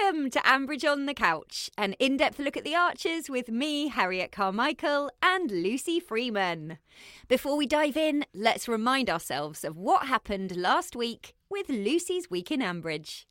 Welcome 0.00 0.30
to 0.30 0.38
Ambridge 0.40 0.90
on 0.90 1.06
the 1.06 1.14
Couch, 1.14 1.70
an 1.76 1.94
in 1.94 2.16
depth 2.16 2.38
look 2.38 2.56
at 2.56 2.64
the 2.64 2.74
Archers 2.74 3.28
with 3.28 3.48
me, 3.48 3.88
Harriet 3.88 4.32
Carmichael, 4.32 5.10
and 5.22 5.50
Lucy 5.50 5.98
Freeman. 5.98 6.78
Before 7.26 7.56
we 7.56 7.66
dive 7.66 7.96
in, 7.96 8.24
let's 8.34 8.68
remind 8.68 9.10
ourselves 9.10 9.64
of 9.64 9.76
what 9.76 10.06
happened 10.06 10.56
last 10.56 10.94
week 10.94 11.34
with 11.50 11.68
Lucy's 11.68 12.30
Week 12.30 12.50
in 12.50 12.60
Ambridge. 12.60 13.24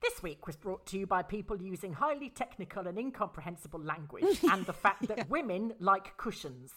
This 0.00 0.22
week 0.22 0.46
was 0.46 0.56
brought 0.56 0.86
to 0.86 0.98
you 0.98 1.06
by 1.06 1.22
people 1.22 1.60
using 1.60 1.92
highly 1.92 2.30
technical 2.30 2.86
and 2.86 2.98
incomprehensible 2.98 3.80
language 3.80 4.38
and 4.50 4.64
the 4.66 4.72
fact 4.72 5.08
that 5.08 5.28
women 5.28 5.74
like 5.78 6.16
cushions. 6.16 6.72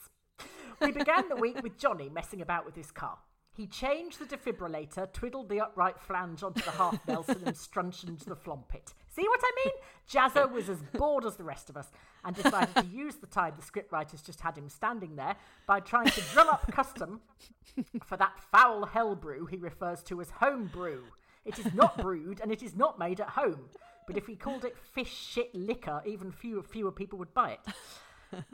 We 0.81 0.91
began 0.91 1.29
the 1.29 1.35
week 1.35 1.61
with 1.63 1.77
Johnny 1.77 2.09
messing 2.09 2.41
about 2.41 2.65
with 2.65 2.75
his 2.75 2.91
car. 2.91 3.17
He 3.59 3.67
changed 3.67 4.19
the 4.19 4.37
defibrillator, 4.37 5.11
twiddled 5.11 5.49
the 5.49 5.59
upright 5.59 5.99
flange 5.99 6.43
onto 6.43 6.61
the 6.61 6.71
half 6.71 7.05
Nelson, 7.05 7.43
and 7.45 7.53
struncheoned 7.53 8.23
the 8.23 8.33
flompet. 8.33 8.93
See 9.09 9.27
what 9.27 9.41
I 9.43 9.51
mean? 9.65 9.73
Jazzer 10.09 10.49
was 10.49 10.69
as 10.69 10.81
bored 10.93 11.25
as 11.25 11.35
the 11.35 11.43
rest 11.43 11.69
of 11.69 11.75
us 11.75 11.91
and 12.23 12.33
decided 12.33 12.73
to 12.77 12.85
use 12.85 13.15
the 13.15 13.27
time 13.27 13.55
the 13.57 13.61
scriptwriters 13.61 14.25
just 14.25 14.39
had 14.39 14.57
him 14.57 14.69
standing 14.69 15.17
there 15.17 15.35
by 15.67 15.81
trying 15.81 16.07
to 16.09 16.21
drum 16.31 16.47
up 16.47 16.71
custom 16.71 17.19
for 18.05 18.15
that 18.15 18.39
foul 18.49 18.85
hell 18.85 19.13
brew 19.13 19.45
he 19.45 19.57
refers 19.57 20.03
to 20.03 20.21
as 20.21 20.29
home 20.29 20.67
brew. 20.73 21.03
It 21.43 21.59
is 21.59 21.73
not 21.73 21.97
brewed 21.97 22.39
and 22.39 22.53
it 22.53 22.63
is 22.63 22.77
not 22.77 22.97
made 22.97 23.19
at 23.19 23.27
home. 23.27 23.65
But 24.07 24.15
if 24.15 24.27
we 24.27 24.37
called 24.37 24.63
it 24.63 24.77
fish 24.77 25.13
shit 25.13 25.53
liquor, 25.53 26.01
even 26.05 26.31
fewer, 26.31 26.63
fewer 26.63 26.93
people 26.93 27.19
would 27.19 27.33
buy 27.33 27.51
it. 27.51 27.59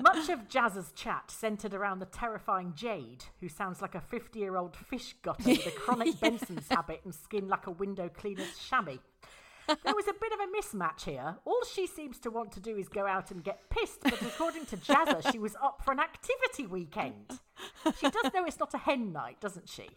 Much 0.02 0.30
of 0.30 0.48
Jazz's 0.48 0.92
chat 0.94 1.30
centred 1.30 1.74
around 1.74 2.00
the 2.00 2.06
terrifying 2.06 2.74
Jade, 2.76 3.26
who 3.40 3.50
sounds 3.50 3.82
like 3.82 3.96
a 3.96 4.02
50 4.02 4.40
year 4.40 4.56
old 4.56 4.76
fish 4.76 5.16
gutter 5.22 5.50
with 5.50 5.68
a 5.68 5.72
chronic 5.72 6.20
Benson's 6.22 6.68
habit 6.70 7.02
and 7.04 7.14
skin 7.14 7.48
like 7.48 7.68
a 7.68 7.72
window 7.72 8.10
cleaner's 8.10 8.58
chamois. 8.58 8.98
There 9.68 9.96
was 9.96 10.08
a 10.08 10.14
bit 10.14 10.32
of 10.32 10.40
a 10.40 10.48
mismatch 10.56 11.06
here. 11.06 11.38
All 11.44 11.64
she 11.74 11.88
seems 11.88 12.20
to 12.20 12.30
want 12.30 12.52
to 12.52 12.60
do 12.60 12.78
is 12.78 12.88
go 12.88 13.08
out 13.08 13.32
and 13.32 13.44
get 13.44 13.70
pissed, 13.70 14.02
but 14.04 14.22
according 14.22 14.68
to 14.68 14.78
Jazzer, 14.78 15.32
she 15.32 15.40
was 15.40 15.56
up 15.56 15.82
for 15.84 15.92
an 15.92 16.00
activity 16.00 16.68
weekend. 16.68 17.40
She 18.00 18.10
does 18.10 18.32
know 18.32 18.46
it's 18.46 18.60
not 18.60 18.76
a 18.76 18.78
hen 18.78 19.12
night, 19.12 19.42
doesn't 19.42 19.68
she? 19.68 19.90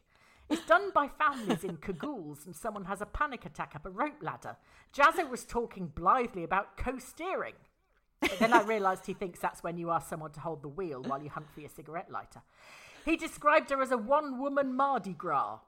It's 0.48 0.65
done 0.65 0.91
by 0.95 1.09
families 1.09 1.65
in 1.65 1.77
cagoules 1.77 2.47
and 2.47 2.57
someone 2.57 2.87
has 2.87 3.03
a 3.03 3.07
panic 3.07 3.45
attack 3.45 3.73
up 3.75 3.85
a 3.85 3.91
rope 3.91 4.23
ladder. 4.23 4.57
Jazzer 4.95 5.29
was 5.29 5.45
talking 5.45 5.89
blithely 5.89 6.45
about 6.45 6.79
co 6.79 6.98
steering. 6.98 7.55
But 8.20 8.39
then 8.39 8.52
I 8.52 8.62
realised 8.62 9.06
he 9.06 9.14
thinks 9.14 9.39
that's 9.39 9.62
when 9.62 9.79
you 9.79 9.90
ask 9.90 10.08
someone 10.08 10.33
to 10.33 10.40
hold 10.40 10.62
the 10.62 10.68
wheel 10.68 11.02
while 11.02 11.23
you 11.23 11.30
hunt 11.30 11.51
for 11.52 11.61
your 11.61 11.70
cigarette 11.70 12.11
lighter. 12.11 12.42
He 13.05 13.17
described 13.17 13.70
her 13.70 13.80
as 13.80 13.90
a 13.90 13.98
one 13.98 14.39
woman 14.39 14.74
Mardi 14.74 15.12
Gras. 15.12 15.61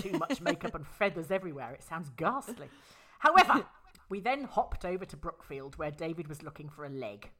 Too 0.00 0.18
much 0.18 0.40
makeup 0.40 0.74
and 0.74 0.86
feathers 0.86 1.30
everywhere. 1.30 1.72
It 1.72 1.82
sounds 1.82 2.10
ghastly. 2.16 2.68
However, 3.20 3.64
we 4.08 4.20
then 4.20 4.44
hopped 4.44 4.84
over 4.84 5.04
to 5.04 5.16
Brookfield 5.16 5.76
where 5.78 5.90
David 5.90 6.28
was 6.28 6.42
looking 6.42 6.68
for 6.68 6.84
a 6.84 6.90
leg. 6.90 7.30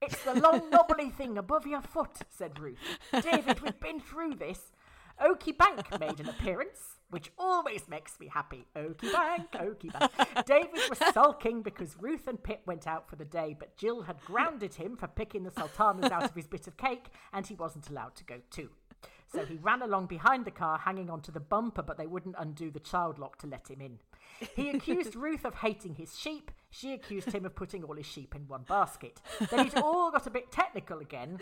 It's 0.00 0.22
the 0.24 0.40
long 0.40 0.68
knobbly 0.70 1.10
thing 1.10 1.38
above 1.38 1.66
your 1.66 1.82
foot, 1.82 2.18
said 2.30 2.58
Ruth. 2.58 2.78
David, 3.12 3.60
we've 3.60 3.80
been 3.80 4.00
through 4.00 4.34
this. 4.34 4.72
Oakie 5.20 5.56
Bank 5.56 5.98
made 5.98 6.20
an 6.20 6.28
appearance, 6.28 6.95
which 7.10 7.30
always 7.38 7.88
makes 7.88 8.18
me 8.18 8.28
happy. 8.28 8.66
Oakie 8.74 9.12
Bank, 9.12 9.50
Oakie 9.52 9.92
Bank. 9.92 10.46
David 10.46 10.80
was 10.88 10.98
sulking 11.12 11.62
because 11.62 11.96
Ruth 12.00 12.26
and 12.26 12.42
Pip 12.42 12.62
went 12.66 12.86
out 12.86 13.08
for 13.08 13.16
the 13.16 13.24
day, 13.24 13.56
but 13.58 13.76
Jill 13.76 14.02
had 14.02 14.20
grounded 14.24 14.74
him 14.74 14.96
for 14.96 15.06
picking 15.06 15.44
the 15.44 15.50
sultanas 15.50 16.10
out 16.10 16.24
of 16.24 16.34
his 16.34 16.46
bit 16.46 16.66
of 16.66 16.76
cake, 16.76 17.06
and 17.32 17.46
he 17.46 17.54
wasn't 17.54 17.88
allowed 17.88 18.16
to 18.16 18.24
go 18.24 18.40
too. 18.50 18.70
So 19.32 19.44
he 19.44 19.56
ran 19.56 19.82
along 19.82 20.06
behind 20.06 20.44
the 20.44 20.50
car, 20.50 20.78
hanging 20.78 21.10
onto 21.10 21.32
the 21.32 21.40
bumper, 21.40 21.82
but 21.82 21.98
they 21.98 22.06
wouldn't 22.06 22.36
undo 22.38 22.70
the 22.70 22.80
child 22.80 23.18
lock 23.18 23.38
to 23.38 23.46
let 23.46 23.68
him 23.68 23.80
in. 23.80 23.98
He 24.54 24.70
accused 24.70 25.16
Ruth 25.16 25.44
of 25.44 25.56
hating 25.56 25.94
his 25.94 26.18
sheep. 26.18 26.50
She 26.78 26.92
accused 26.92 27.32
him 27.32 27.46
of 27.46 27.54
putting 27.54 27.84
all 27.84 27.94
his 27.94 28.06
sheep 28.06 28.34
in 28.34 28.46
one 28.48 28.64
basket. 28.68 29.20
Then 29.50 29.66
it 29.66 29.76
all 29.76 30.10
got 30.10 30.26
a 30.26 30.30
bit 30.30 30.52
technical 30.52 30.98
again, 30.98 31.38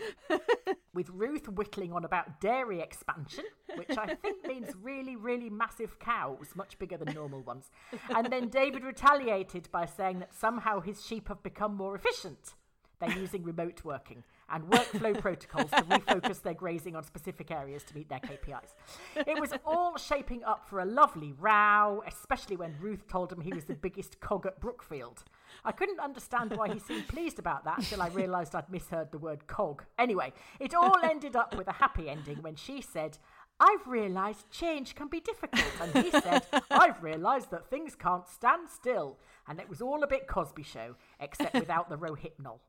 with 0.93 1.09
Ruth 1.09 1.49
whittling 1.49 1.91
on 1.91 2.05
about 2.05 2.39
dairy 2.39 2.79
expansion, 2.79 3.43
which 3.75 3.97
I 3.97 4.15
think 4.15 4.47
means 4.47 4.69
really, 4.81 5.15
really 5.15 5.49
massive 5.49 5.99
cows, 5.99 6.51
much 6.55 6.79
bigger 6.79 6.97
than 6.97 7.13
normal 7.13 7.41
ones. 7.41 7.69
And 8.15 8.27
then 8.31 8.47
David 8.47 8.83
retaliated 8.83 9.67
by 9.71 9.85
saying 9.85 10.19
that 10.19 10.33
somehow 10.33 10.79
his 10.79 11.05
sheep 11.05 11.27
have 11.27 11.43
become 11.43 11.75
more 11.75 11.95
efficient. 11.95 12.53
They're 12.99 13.17
using 13.17 13.43
remote 13.43 13.83
working 13.83 14.23
and 14.49 14.63
workflow 14.65 15.19
protocols 15.19 15.69
to 15.71 15.83
refocus 15.83 16.41
their 16.41 16.53
grazing 16.53 16.95
on 16.95 17.03
specific 17.03 17.51
areas 17.51 17.83
to 17.83 17.95
meet 17.95 18.09
their 18.09 18.19
KPIs. 18.19 18.73
It 19.15 19.39
was 19.39 19.51
all 19.65 19.97
shaping 19.97 20.43
up 20.43 20.67
for 20.67 20.79
a 20.79 20.85
lovely 20.85 21.33
row, 21.39 22.03
especially 22.07 22.55
when 22.55 22.75
Ruth 22.79 23.07
told 23.07 23.31
him 23.31 23.41
he 23.41 23.53
was 23.53 23.65
the 23.65 23.73
biggest 23.73 24.19
cog 24.19 24.45
at 24.45 24.59
Brookfield. 24.59 25.23
I 25.63 25.71
couldn't 25.71 25.99
understand 25.99 26.55
why 26.55 26.71
he 26.71 26.79
seemed 26.79 27.07
pleased 27.07 27.39
about 27.39 27.63
that 27.65 27.79
until 27.79 28.01
I 28.01 28.07
realised 28.09 28.55
I'd 28.55 28.69
misheard 28.69 29.11
the 29.11 29.17
word 29.17 29.47
cog. 29.47 29.83
Anyway, 29.97 30.33
it 30.59 30.75
all 30.75 30.97
ended 31.03 31.35
up 31.35 31.55
with 31.55 31.67
a 31.67 31.73
happy 31.73 32.09
ending 32.09 32.41
when 32.41 32.55
she 32.55 32.81
said, 32.81 33.17
I've 33.59 33.87
realised 33.87 34.51
change 34.51 34.95
can 34.95 35.07
be 35.07 35.21
difficult. 35.21 35.71
And 35.81 36.05
he 36.05 36.11
said, 36.11 36.45
I've 36.69 37.01
realised 37.01 37.51
that 37.51 37.69
things 37.69 37.95
can't 37.95 38.27
stand 38.27 38.69
still. 38.69 39.17
And 39.47 39.59
it 39.59 39.69
was 39.69 39.81
all 39.81 40.03
a 40.03 40.07
bit 40.07 40.27
Cosby 40.27 40.63
show, 40.63 40.95
except 41.19 41.53
without 41.53 41.89
the 41.89 41.97
rohypnol. 41.97 42.59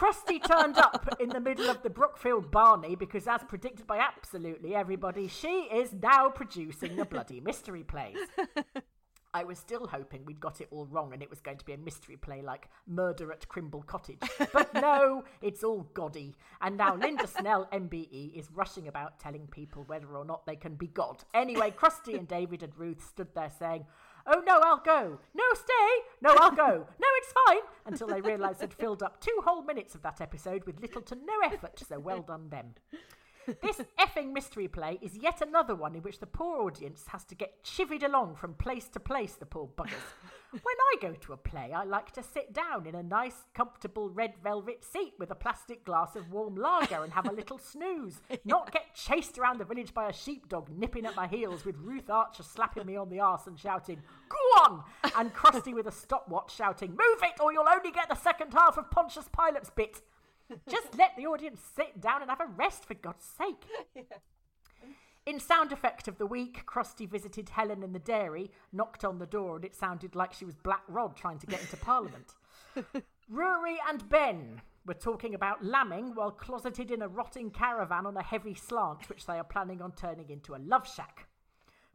Kirsty 0.00 0.38
turned 0.38 0.78
up 0.78 1.14
in 1.20 1.28
the 1.28 1.40
middle 1.40 1.68
of 1.68 1.82
the 1.82 1.90
Brookfield 1.90 2.50
Barney 2.50 2.94
because, 2.94 3.28
as 3.28 3.42
predicted 3.46 3.86
by 3.86 3.98
absolutely 3.98 4.74
everybody, 4.74 5.28
she 5.28 5.68
is 5.70 5.92
now 5.92 6.30
producing 6.30 6.96
the 6.96 7.04
bloody 7.04 7.38
mystery 7.38 7.84
plays. 7.84 8.16
I 9.34 9.44
was 9.44 9.58
still 9.58 9.86
hoping 9.86 10.24
we'd 10.24 10.40
got 10.40 10.62
it 10.62 10.68
all 10.70 10.86
wrong 10.86 11.12
and 11.12 11.22
it 11.22 11.28
was 11.28 11.40
going 11.40 11.58
to 11.58 11.64
be 11.66 11.74
a 11.74 11.78
mystery 11.78 12.16
play 12.16 12.40
like 12.40 12.70
Murder 12.86 13.30
at 13.30 13.46
Crimble 13.48 13.82
Cottage. 13.82 14.22
But 14.54 14.72
no, 14.80 15.24
it's 15.42 15.62
all 15.62 15.82
gaudy. 15.92 16.34
And 16.62 16.78
now 16.78 16.96
Linda 16.96 17.26
Snell, 17.26 17.68
MBE, 17.70 18.38
is 18.38 18.50
rushing 18.50 18.88
about 18.88 19.20
telling 19.20 19.48
people 19.48 19.84
whether 19.86 20.16
or 20.16 20.24
not 20.24 20.46
they 20.46 20.56
can 20.56 20.76
be 20.76 20.86
God. 20.86 21.24
Anyway, 21.34 21.74
Kirsty 21.76 22.14
and 22.14 22.26
David 22.26 22.62
and 22.62 22.72
Ruth 22.78 23.06
stood 23.06 23.34
there 23.34 23.52
saying, 23.58 23.84
Oh 24.26 24.42
no, 24.46 24.60
I'll 24.62 24.82
go. 24.84 25.18
No, 25.34 25.44
stay. 25.54 25.90
No, 26.20 26.34
I'll 26.38 26.50
go. 26.50 26.86
No, 26.98 27.06
it's 27.16 27.32
fine. 27.46 27.60
Until 27.86 28.06
they 28.08 28.20
realised 28.20 28.60
they'd 28.60 28.72
filled 28.74 29.02
up 29.02 29.20
two 29.20 29.36
whole 29.44 29.62
minutes 29.62 29.94
of 29.94 30.02
that 30.02 30.20
episode 30.20 30.64
with 30.64 30.80
little 30.80 31.02
to 31.02 31.14
no 31.14 31.40
effort, 31.44 31.82
so 31.88 31.98
well 31.98 32.22
done 32.22 32.48
them. 32.50 32.74
This 33.62 33.80
effing 33.98 34.32
mystery 34.32 34.68
play 34.68 34.98
is 35.02 35.16
yet 35.16 35.40
another 35.40 35.74
one 35.74 35.96
in 35.96 36.02
which 36.02 36.20
the 36.20 36.26
poor 36.26 36.62
audience 36.62 37.04
has 37.08 37.24
to 37.24 37.34
get 37.34 37.64
chivied 37.64 38.04
along 38.04 38.36
from 38.36 38.54
place 38.54 38.88
to 38.88 39.00
place, 39.00 39.34
the 39.34 39.46
poor 39.46 39.66
buggers. 39.66 39.90
When 40.50 40.62
I 40.64 40.96
go 41.00 41.12
to 41.12 41.32
a 41.32 41.36
play, 41.36 41.72
I 41.72 41.84
like 41.84 42.10
to 42.12 42.24
sit 42.24 42.52
down 42.52 42.86
in 42.86 42.96
a 42.96 43.02
nice, 43.04 43.44
comfortable 43.54 44.10
red 44.10 44.34
velvet 44.42 44.84
seat 44.84 45.12
with 45.16 45.30
a 45.30 45.36
plastic 45.36 45.84
glass 45.84 46.16
of 46.16 46.32
warm 46.32 46.56
lager 46.56 47.04
and 47.04 47.12
have 47.12 47.28
a 47.28 47.32
little 47.32 47.58
snooze, 47.72 48.20
not 48.44 48.72
get 48.72 48.94
chased 48.94 49.38
around 49.38 49.58
the 49.58 49.64
village 49.64 49.94
by 49.94 50.08
a 50.08 50.12
sheepdog 50.12 50.68
nipping 50.70 51.06
at 51.06 51.14
my 51.14 51.28
heels 51.28 51.64
with 51.64 51.76
Ruth 51.78 52.10
Archer 52.10 52.42
slapping 52.42 52.84
me 52.84 52.96
on 52.96 53.08
the 53.10 53.20
arse 53.20 53.46
and 53.46 53.58
shouting, 53.58 54.02
Go 54.28 54.62
on! 54.62 54.82
And 55.16 55.32
Kirsty 55.32 55.72
with 55.72 55.86
a 55.86 55.92
stopwatch 55.92 56.52
shouting, 56.52 56.90
Move 56.90 57.22
it 57.22 57.40
or 57.40 57.52
you'll 57.52 57.68
only 57.72 57.92
get 57.92 58.08
the 58.08 58.16
second 58.16 58.52
half 58.52 58.76
of 58.76 58.90
Pontius 58.90 59.28
Pilate's 59.28 59.70
bit. 59.70 60.02
Just 60.68 60.98
let 60.98 61.16
the 61.16 61.26
audience 61.26 61.60
sit 61.76 62.00
down 62.00 62.22
and 62.22 62.30
have 62.30 62.40
a 62.40 62.46
rest, 62.46 62.84
for 62.84 62.94
God's 62.94 63.24
sake. 63.24 63.64
In 65.26 65.38
sound 65.38 65.70
effect 65.70 66.08
of 66.08 66.18
the 66.18 66.26
week, 66.26 66.64
Kirsty 66.66 67.06
visited 67.06 67.50
Helen 67.50 67.82
in 67.82 67.92
the 67.92 67.98
dairy, 67.98 68.50
knocked 68.72 69.04
on 69.04 69.18
the 69.18 69.26
door, 69.26 69.56
and 69.56 69.64
it 69.64 69.76
sounded 69.76 70.14
like 70.14 70.32
she 70.32 70.44
was 70.44 70.56
Black 70.56 70.82
Rod 70.88 71.14
trying 71.16 71.38
to 71.38 71.46
get 71.46 71.60
into 71.60 71.76
Parliament. 71.84 72.34
Rory 73.28 73.76
and 73.88 74.08
Ben. 74.08 74.62
We're 74.86 74.94
talking 74.94 75.34
about 75.34 75.64
lambing 75.64 76.14
while 76.14 76.30
closeted 76.30 76.90
in 76.90 77.02
a 77.02 77.08
rotting 77.08 77.50
caravan 77.50 78.06
on 78.06 78.16
a 78.16 78.22
heavy 78.22 78.54
slant, 78.54 79.08
which 79.08 79.26
they 79.26 79.38
are 79.38 79.44
planning 79.44 79.82
on 79.82 79.92
turning 79.92 80.30
into 80.30 80.54
a 80.54 80.64
love 80.64 80.88
shack. 80.88 81.28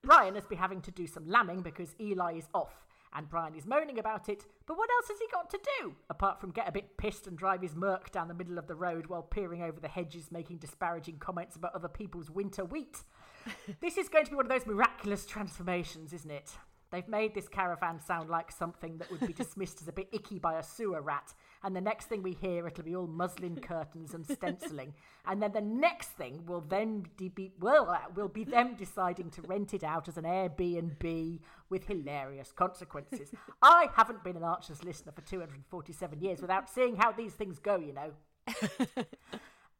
Brian 0.03 0.35
has 0.35 0.45
been 0.45 0.59
having 0.59 0.81
to 0.81 0.91
do 0.91 1.07
some 1.07 1.27
lambing 1.27 1.61
because 1.61 1.95
Eli 1.99 2.37
is 2.37 2.47
off, 2.53 2.85
and 3.13 3.29
Brian 3.29 3.55
is 3.55 3.65
moaning 3.65 3.99
about 3.99 4.29
it, 4.29 4.45
but 4.65 4.77
what 4.77 4.89
else 4.89 5.07
has 5.09 5.19
he 5.19 5.27
got 5.31 5.49
to 5.49 5.59
do, 5.79 5.95
apart 6.09 6.39
from 6.41 6.51
get 6.51 6.67
a 6.67 6.71
bit 6.71 6.97
pissed 6.97 7.27
and 7.27 7.37
drive 7.37 7.61
his 7.61 7.75
Merc 7.75 8.11
down 8.11 8.27
the 8.27 8.33
middle 8.33 8.57
of 8.57 8.67
the 8.67 8.75
road 8.75 9.07
while 9.07 9.21
peering 9.21 9.61
over 9.61 9.79
the 9.79 9.87
hedges, 9.87 10.31
making 10.31 10.57
disparaging 10.57 11.17
comments 11.19 11.55
about 11.55 11.75
other 11.75 11.87
people's 11.87 12.29
winter 12.29 12.65
wheat? 12.65 13.03
this 13.81 13.97
is 13.97 14.09
going 14.09 14.25
to 14.25 14.31
be 14.31 14.35
one 14.35 14.45
of 14.45 14.51
those 14.51 14.65
miraculous 14.65 15.25
transformations, 15.25 16.13
isn't 16.13 16.31
it? 16.31 16.51
They've 16.91 17.07
made 17.07 17.33
this 17.33 17.47
caravan 17.47 17.99
sound 17.99 18.29
like 18.29 18.51
something 18.51 18.97
that 18.97 19.11
would 19.11 19.25
be 19.25 19.33
dismissed 19.43 19.81
as 19.81 19.87
a 19.87 19.91
bit 19.91 20.09
icky 20.11 20.39
by 20.39 20.57
a 20.59 20.63
sewer 20.63 21.01
rat, 21.01 21.33
and 21.63 21.75
the 21.75 21.81
next 21.81 22.05
thing 22.05 22.23
we 22.23 22.33
hear, 22.33 22.67
it'll 22.67 22.83
be 22.83 22.95
all 22.95 23.07
muslin 23.07 23.57
curtains 23.57 24.13
and 24.13 24.25
stenciling, 24.25 24.93
and 25.25 25.41
then 25.41 25.51
the 25.51 25.61
next 25.61 26.09
thing 26.09 26.45
will 26.45 26.61
then 26.61 27.05
be 27.17 27.51
well, 27.59 27.89
uh, 27.89 27.99
will 28.15 28.27
be 28.27 28.43
them 28.43 28.75
deciding 28.75 29.29
to 29.31 29.41
rent 29.41 29.73
it 29.73 29.83
out 29.83 30.07
as 30.07 30.17
an 30.17 30.25
Airbnb 30.25 31.39
with 31.69 31.87
hilarious 31.87 32.51
consequences. 32.51 33.31
I 33.61 33.87
haven't 33.95 34.23
been 34.23 34.37
an 34.37 34.43
Archers 34.43 34.83
listener 34.83 35.11
for 35.11 35.21
247 35.21 36.21
years 36.21 36.41
without 36.41 36.69
seeing 36.69 36.95
how 36.95 37.11
these 37.11 37.33
things 37.33 37.59
go, 37.59 37.77
you 37.77 37.93
know. 37.93 38.11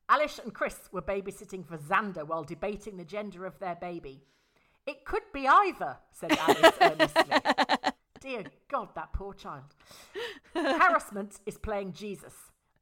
Alice 0.08 0.40
and 0.44 0.54
Chris 0.54 0.90
were 0.92 1.02
babysitting 1.02 1.66
for 1.66 1.78
Xander 1.78 2.26
while 2.28 2.44
debating 2.44 2.98
the 2.98 3.06
gender 3.06 3.46
of 3.46 3.58
their 3.60 3.76
baby. 3.76 4.22
It 4.88 5.06
could 5.06 5.24
be 5.34 5.48
either, 5.48 5.98
said 6.12 6.38
Alice 6.38 6.76
earnestly. 6.82 7.24
Dear 8.22 8.44
God, 8.70 8.90
that 8.96 9.14
poor 9.14 9.34
child. 9.34 9.76
Harrison 10.54 11.30
is 11.46 11.58
playing 11.58 11.94
Jesus. 11.94 12.34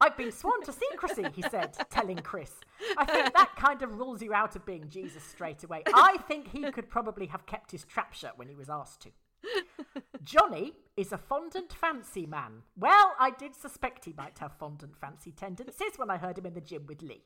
I've 0.02 0.18
been 0.18 0.32
sworn 0.34 0.62
to 0.64 0.74
secrecy, 0.74 1.26
he 1.34 1.42
said, 1.44 1.78
telling 1.90 2.18
Chris. 2.18 2.52
I 2.98 3.06
think 3.06 3.34
that 3.34 3.56
kind 3.56 3.82
of 3.82 3.98
rules 3.98 4.22
you 4.22 4.34
out 4.34 4.56
of 4.56 4.66
being 4.66 4.90
Jesus 4.90 5.24
straight 5.24 5.64
away. 5.64 5.84
I 5.94 6.18
think 6.28 6.50
he 6.50 6.70
could 6.72 6.90
probably 6.90 7.28
have 7.28 7.46
kept 7.46 7.72
his 7.72 7.86
trap 7.86 8.14
shut 8.14 8.38
when 8.38 8.50
he 8.50 8.56
was 8.56 8.70
asked 8.70 9.02
to. 9.04 9.10
Johnny 10.24 10.74
is 10.98 11.12
a 11.12 11.18
fondant 11.18 11.72
fancy 11.72 12.26
man. 12.26 12.64
Well, 12.78 13.14
I 13.20 13.32
did 13.32 13.56
suspect 13.56 14.06
he 14.06 14.14
might 14.18 14.40
have 14.40 14.58
fondant 14.58 14.98
fancy 14.98 15.32
tendencies 15.32 15.94
when 15.98 16.10
I 16.10 16.18
heard 16.18 16.38
him 16.38 16.46
in 16.46 16.54
the 16.54 16.62
gym 16.62 16.86
with 16.86 17.02
Lee. 17.02 17.24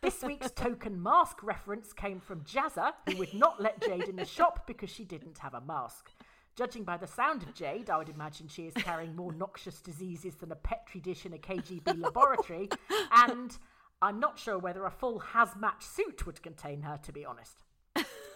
This 0.00 0.22
week's 0.22 0.50
token 0.50 1.02
mask 1.02 1.42
reference 1.42 1.92
came 1.92 2.20
from 2.20 2.42
Jazzer, 2.42 2.92
who 3.08 3.16
would 3.16 3.34
not 3.34 3.60
let 3.60 3.80
Jade 3.80 4.08
in 4.08 4.16
the 4.16 4.24
shop 4.24 4.66
because 4.66 4.90
she 4.90 5.04
didn't 5.04 5.38
have 5.38 5.54
a 5.54 5.60
mask. 5.60 6.10
Judging 6.56 6.84
by 6.84 6.96
the 6.96 7.06
sound 7.06 7.42
of 7.42 7.54
Jade, 7.54 7.90
I 7.90 7.98
would 7.98 8.08
imagine 8.08 8.46
she 8.46 8.66
is 8.66 8.74
carrying 8.74 9.16
more 9.16 9.32
noxious 9.32 9.80
diseases 9.80 10.36
than 10.36 10.52
a 10.52 10.56
petri 10.56 11.00
dish 11.00 11.26
in 11.26 11.32
a 11.32 11.38
KGB 11.38 12.00
laboratory, 12.00 12.68
and 13.12 13.56
I'm 14.00 14.20
not 14.20 14.38
sure 14.38 14.58
whether 14.58 14.84
a 14.84 14.90
full 14.90 15.20
hazmat 15.20 15.82
suit 15.82 16.26
would 16.26 16.42
contain 16.42 16.82
her, 16.82 16.98
to 17.02 17.12
be 17.12 17.24
honest. 17.24 17.64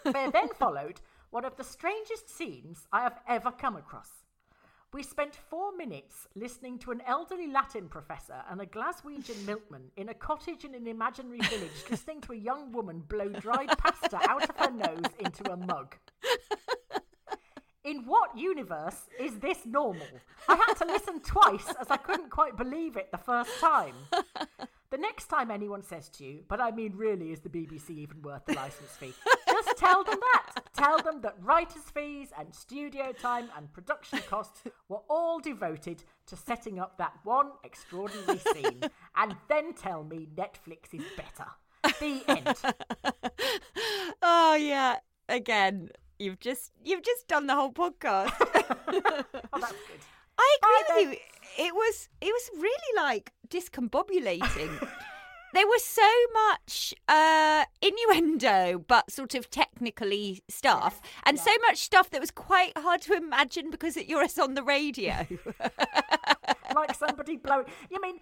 There 0.05 0.31
then 0.31 0.49
followed 0.59 1.01
one 1.31 1.45
of 1.45 1.57
the 1.57 1.65
strangest 1.65 2.35
scenes 2.35 2.87
I 2.93 3.03
have 3.03 3.21
ever 3.29 3.51
come 3.53 3.77
across. 3.77 4.18
We 4.95 5.03
spent 5.03 5.35
four 5.35 5.77
minutes 5.77 6.27
listening 6.35 6.79
to 6.79 6.93
an 6.93 7.03
elderly 7.07 7.47
Latin 7.47 7.89
professor 7.89 8.43
and 8.51 8.59
a 8.61 8.67
Glaswegian 8.67 9.45
milkman 9.45 9.91
in 9.99 10.09
a 10.09 10.15
cottage 10.15 10.65
in 10.65 10.75
an 10.75 10.87
imaginary 10.87 11.41
village 11.41 11.85
listening 11.91 12.23
to 12.23 12.33
a 12.33 12.37
young 12.37 12.73
woman 12.73 13.01
blow 13.07 13.29
dried 13.29 13.69
pasta 13.77 14.19
out 14.29 14.49
of 14.49 14.57
her 14.57 14.71
nose 14.71 15.13
into 15.19 15.53
a 15.53 15.57
mug. 15.59 15.95
In 17.85 18.07
what 18.07 18.37
universe 18.37 19.09
is 19.21 19.39
this 19.39 19.67
normal? 19.67 20.07
I 20.49 20.57
had 20.57 20.75
to 20.75 20.87
listen 20.87 21.21
twice 21.21 21.75
as 21.79 21.91
I 21.91 21.99
couldn't 21.99 22.31
quite 22.31 22.57
believe 22.57 22.97
it 22.97 23.11
the 23.11 23.19
first 23.19 23.51
time. 23.61 23.95
The 24.91 24.97
next 24.97 25.27
time 25.27 25.51
anyone 25.51 25.83
says 25.83 26.09
to 26.11 26.25
you, 26.25 26.45
but 26.49 26.63
I 26.63 26.71
mean, 26.71 26.95
really, 26.97 27.31
is 27.31 27.41
the 27.41 27.51
BBC 27.51 27.91
even 27.91 28.23
worth 28.23 28.47
the 28.47 28.55
licence 28.55 28.93
fee? 28.93 29.13
Just 29.65 29.79
tell 29.79 30.05
them 30.05 30.19
that. 30.33 30.63
Tell 30.77 30.99
them 31.03 31.21
that 31.23 31.37
writers' 31.43 31.91
fees 31.93 32.29
and 32.39 32.55
studio 32.55 33.13
time 33.13 33.49
and 33.57 33.73
production 33.73 34.21
costs 34.29 34.63
were 34.89 35.01
all 35.09 35.41
devoted 35.41 36.05
to 36.27 36.37
setting 36.37 36.79
up 36.79 36.99
that 36.99 37.15
one 37.25 37.51
extraordinary 37.65 38.39
scene. 38.39 38.83
And 39.17 39.35
then 39.49 39.75
tell 39.75 40.05
me 40.05 40.29
Netflix 40.35 40.93
is 40.93 41.05
better. 41.17 41.49
The 42.01 42.23
end. 42.29 42.57
oh, 44.23 44.55
yeah. 44.55 44.97
Again, 45.29 45.91
you've 46.19 46.41
just 46.41 46.73
you've 46.85 47.03
just 47.03 47.29
done 47.29 47.47
the 47.47 47.55
whole 47.55 47.73
podcast. 47.73 48.33
oh, 48.41 49.25
that's 49.61 49.73
good. 49.73 50.01
I 50.39 50.57
agree 50.63 51.07
with 51.07 51.15
you. 51.15 51.65
It 51.67 51.75
was 51.75 52.09
it 52.21 52.27
was 52.27 52.51
really 52.57 52.97
like 52.97 53.33
discombobulating. 53.49 54.89
there 55.55 55.67
was 55.67 55.85
so 55.85 56.11
much 56.33 56.95
uh, 57.09 57.65
innuendo, 57.81 58.85
but 58.87 59.11
sort 59.11 59.35
of 59.35 59.51
technically 59.51 60.43
stuff, 60.49 61.01
yes, 61.03 61.13
and 61.25 61.39
so 61.39 61.51
much 61.67 61.79
stuff 61.79 62.11
that 62.11 62.21
was 62.21 62.31
quite 62.31 62.77
hard 62.77 63.01
to 63.03 63.15
imagine 63.15 63.71
because 63.71 63.97
you're 63.97 64.23
us 64.23 64.39
on 64.39 64.55
the 64.55 64.63
radio. 64.63 65.27
like 66.75 66.95
somebody 66.95 67.37
blowing. 67.37 67.67
You 67.91 68.01
mean 68.01 68.19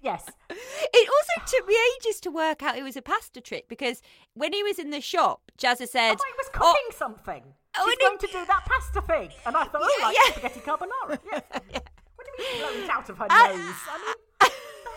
yes. 0.00 0.30
It 0.50 1.08
also 1.08 1.56
took 1.56 1.66
me 1.66 1.76
ages 1.96 2.20
to 2.20 2.30
work 2.30 2.62
out 2.62 2.76
it 2.76 2.82
was 2.82 2.96
a 2.96 3.02
pasta 3.02 3.40
trick 3.40 3.68
because 3.68 4.02
when 4.34 4.52
he 4.52 4.62
was 4.62 4.78
in 4.78 4.90
the 4.90 5.00
shop, 5.00 5.50
Jazzer 5.58 5.88
said, 5.88 6.16
"Oh, 6.18 6.24
he 6.24 6.34
was 6.38 6.48
cooking 6.52 6.62
oh, 6.64 6.92
something. 6.96 7.42
Oh, 7.76 7.86
She's 7.88 7.98
going 7.98 8.18
to 8.18 8.26
do 8.26 8.44
that 8.46 8.64
pasta 8.66 9.02
thing," 9.02 9.30
and 9.46 9.56
I 9.56 9.64
thought, 9.64 9.82
"Oh, 9.82 9.96
yeah, 9.98 10.06
like 10.06 10.16
yeah. 10.16 10.32
spaghetti 10.32 10.60
carbonara." 10.60 11.18
Yes. 11.24 11.42
yeah. 11.72 11.80
What 12.16 12.26
do 12.26 12.42
you 12.42 12.52
mean 12.52 12.60
blow 12.60 12.84
it 12.84 12.90
out 12.90 13.08
of 13.08 13.18
her 13.18 13.26
uh, 13.28 13.48
nose? 13.48 13.58
I 13.90 13.98
mean, 13.98 14.50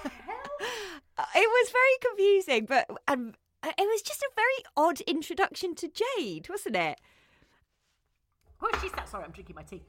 the 0.03 0.09
hell? 0.09 0.94
Uh, 1.17 1.25
it 1.35 1.47
was 1.47 1.69
very 1.71 1.97
confusing, 2.01 2.65
but 2.65 2.89
and 3.07 3.35
it 3.63 3.73
was 3.77 4.01
just 4.01 4.21
a 4.21 4.29
very 4.35 4.65
odd 4.75 5.01
introduction 5.01 5.73
to 5.75 5.88
Jade, 5.89 6.47
wasn't 6.50 6.75
it? 6.75 7.00
Oh, 8.62 8.69
she's 8.81 8.91
that. 8.94 9.09
Sorry, 9.09 9.23
I'm 9.23 9.31
drinking 9.31 9.56
my 9.56 9.63
tea. 9.63 9.81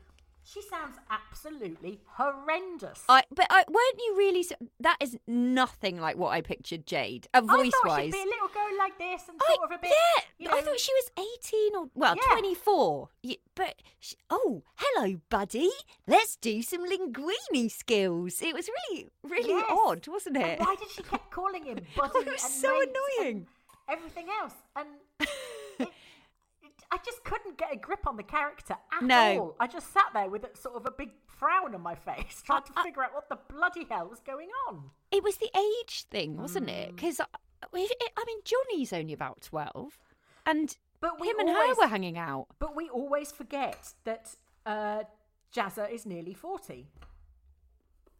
She 0.48 0.62
sounds 0.62 0.96
absolutely 1.10 1.98
horrendous. 2.06 3.02
I, 3.08 3.24
but 3.34 3.48
I, 3.50 3.64
weren't 3.68 3.98
you 3.98 4.14
really? 4.16 4.44
So, 4.44 4.54
that 4.78 4.96
is 5.00 5.18
nothing 5.26 5.98
like 6.00 6.16
what 6.16 6.28
I 6.28 6.40
pictured 6.40 6.86
Jade, 6.86 7.26
a 7.34 7.42
voice 7.42 7.72
I 7.84 7.88
wise. 7.88 8.04
She'd 8.04 8.12
be 8.12 8.18
a 8.18 8.24
little 8.26 8.48
girl 8.54 8.78
like 8.78 8.96
this 8.96 9.22
and 9.28 9.40
sort 9.44 9.58
I, 9.60 9.64
of 9.64 9.70
a 9.72 9.78
bit. 9.82 9.90
Yeah, 9.90 10.22
you 10.38 10.48
know, 10.48 10.56
I 10.56 10.60
thought 10.60 10.78
she 10.78 10.92
was 10.92 11.10
eighteen 11.18 11.74
or 11.74 11.88
well, 11.96 12.14
yeah. 12.14 12.30
twenty-four. 12.30 13.08
Yeah, 13.24 13.36
but 13.56 13.74
she, 13.98 14.14
oh, 14.30 14.62
hello, 14.76 15.16
buddy. 15.30 15.68
Let's 16.06 16.36
do 16.36 16.62
some 16.62 16.88
linguini 16.88 17.68
skills. 17.68 18.40
It 18.40 18.54
was 18.54 18.70
really, 18.88 19.08
really 19.24 19.48
yes. 19.48 19.64
odd, 19.68 20.06
wasn't 20.06 20.36
it? 20.36 20.60
And 20.60 20.60
why 20.60 20.76
did 20.78 20.90
she 20.90 21.02
keep 21.02 21.28
calling 21.32 21.64
him 21.64 21.78
oh, 21.98 22.08
buddy? 22.08 22.30
it 22.30 22.32
was 22.32 22.42
so 22.42 22.70
annoying. 22.70 23.48
everything 23.88 24.28
else, 24.40 24.54
and 24.76 24.86
I 26.90 26.98
just 27.04 27.24
couldn't 27.24 27.58
get 27.58 27.72
a 27.72 27.76
grip 27.76 28.06
on 28.06 28.16
the 28.16 28.22
character 28.22 28.76
at 28.92 29.02
no. 29.02 29.38
all. 29.38 29.56
I 29.60 29.66
just 29.66 29.92
sat 29.92 30.06
there 30.14 30.28
with 30.28 30.44
a, 30.44 30.56
sort 30.56 30.76
of 30.76 30.86
a 30.86 30.90
big 30.90 31.10
frown 31.26 31.74
on 31.74 31.82
my 31.82 31.94
face, 32.06 32.42
trying 32.44 32.62
to 32.64 32.72
figure 32.82 33.02
out 33.02 33.14
what 33.14 33.28
the 33.28 33.38
bloody 33.52 33.86
hell 33.88 34.08
was 34.08 34.20
going 34.20 34.48
on. 34.68 34.90
It 35.10 35.22
was 35.22 35.36
the 35.36 35.50
age 35.56 36.04
thing, 36.10 36.36
wasn't 36.36 36.68
mm. 36.68 36.74
it? 36.74 36.96
Because 36.96 37.20
I 37.20 37.26
mean, 37.72 38.40
Johnny's 38.44 38.92
only 38.92 39.12
about 39.12 39.40
twelve, 39.42 39.98
and 40.44 40.76
but 41.00 41.12
him 41.20 41.38
and 41.38 41.50
always, 41.50 41.76
her 41.76 41.82
were 41.82 41.88
hanging 41.88 42.18
out. 42.18 42.46
But 42.58 42.76
we 42.76 42.88
always 42.88 43.32
forget 43.32 43.94
that 44.04 44.34
uh, 44.64 45.04
Jazzer 45.54 45.90
is 45.90 46.06
nearly 46.06 46.34
forty. 46.34 46.88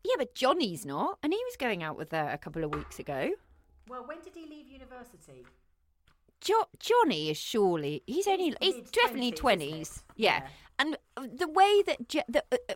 Yeah, 0.04 0.14
but 0.18 0.34
Johnny's 0.34 0.86
not, 0.86 1.18
and 1.22 1.32
he 1.32 1.40
was 1.44 1.56
going 1.56 1.82
out 1.82 1.96
with 1.96 2.12
her 2.12 2.30
a 2.32 2.38
couple 2.38 2.62
of 2.62 2.72
weeks 2.72 2.98
ago. 2.98 3.30
Well, 3.88 4.04
when 4.06 4.20
did 4.20 4.34
he 4.34 4.46
leave 4.46 4.68
university? 4.68 5.44
Jo- 6.40 6.68
Johnny 6.78 7.30
is 7.30 7.36
surely 7.36 8.02
he's 8.06 8.26
only 8.26 8.54
he's, 8.60 8.74
he's 8.74 8.90
definitely 8.90 9.32
twenties. 9.32 10.04
Yeah. 10.16 10.42
yeah. 10.42 10.48
and 10.78 10.98
the 11.38 11.48
way 11.48 11.82
that 11.86 12.08
J- 12.08 12.24
the, 12.28 12.44
uh, 12.52 12.56
uh, 12.68 12.74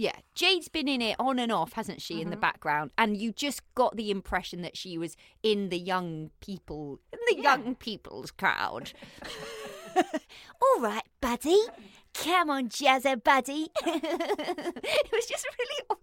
yeah, 0.00 0.16
Jade's 0.34 0.68
been 0.68 0.88
in 0.88 1.02
it 1.02 1.16
on 1.18 1.38
and 1.38 1.52
off, 1.52 1.74
hasn't 1.74 2.00
she, 2.00 2.14
mm-hmm. 2.14 2.22
in 2.22 2.30
the 2.30 2.36
mm-hmm. 2.36 2.40
background, 2.40 2.90
and 2.96 3.16
you 3.16 3.32
just 3.32 3.62
got 3.74 3.96
the 3.96 4.10
impression 4.10 4.62
that 4.62 4.76
she 4.76 4.96
was 4.96 5.16
in 5.42 5.68
the 5.68 5.78
young 5.78 6.30
people, 6.40 7.00
in 7.12 7.18
the 7.28 7.36
yeah. 7.36 7.56
young 7.56 7.74
people's 7.74 8.30
crowd. 8.30 8.92
All 9.96 10.80
right, 10.80 11.02
buddy. 11.20 11.58
Come 12.14 12.50
on, 12.50 12.68
Jazzer, 12.68 13.22
buddy. 13.22 13.70
it 13.86 15.10
was 15.12 15.26
just 15.26 15.46
really. 15.58 16.00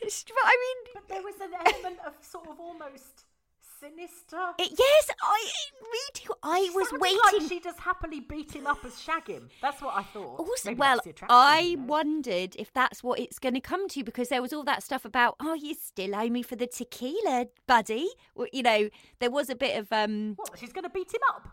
I 0.00 0.56
mean, 0.60 0.94
but 0.94 1.08
there 1.08 1.22
was 1.22 1.34
an 1.40 1.50
element 1.52 1.98
of 2.06 2.14
sort 2.22 2.48
of 2.48 2.60
almost 2.60 3.24
sinister. 3.80 4.52
It, 4.58 4.72
yes, 4.78 5.10
I 5.22 5.44
me 5.82 5.98
too. 6.14 6.32
I 6.42 6.64
she 6.64 6.70
was 6.70 6.88
waiting. 6.92 7.40
Like 7.40 7.48
she 7.48 7.60
just 7.60 7.80
happily 7.80 8.20
beat 8.20 8.52
him 8.52 8.66
up 8.66 8.84
as 8.84 9.00
shag 9.00 9.26
him. 9.26 9.48
That's 9.62 9.80
what 9.80 9.94
I 9.96 10.02
thought. 10.02 10.38
Also, 10.38 10.74
well, 10.74 11.00
I 11.28 11.76
wondered 11.80 12.56
if 12.56 12.72
that's 12.72 13.02
what 13.02 13.18
it's 13.18 13.38
going 13.38 13.54
to 13.54 13.60
come 13.60 13.88
to 13.88 14.04
because 14.04 14.28
there 14.28 14.42
was 14.42 14.52
all 14.52 14.64
that 14.64 14.82
stuff 14.82 15.04
about, 15.04 15.36
oh, 15.40 15.54
you 15.54 15.74
still 15.74 16.14
owe 16.14 16.28
me 16.28 16.42
for 16.42 16.56
the 16.56 16.66
tequila, 16.66 17.46
buddy. 17.66 18.08
Well, 18.34 18.48
you 18.52 18.62
know, 18.62 18.90
there 19.18 19.30
was 19.30 19.50
a 19.50 19.56
bit 19.56 19.78
of 19.78 19.92
um. 19.92 20.34
What? 20.36 20.58
She's 20.58 20.72
going 20.72 20.84
to 20.84 20.90
beat 20.90 21.12
him 21.12 21.20
up. 21.34 21.48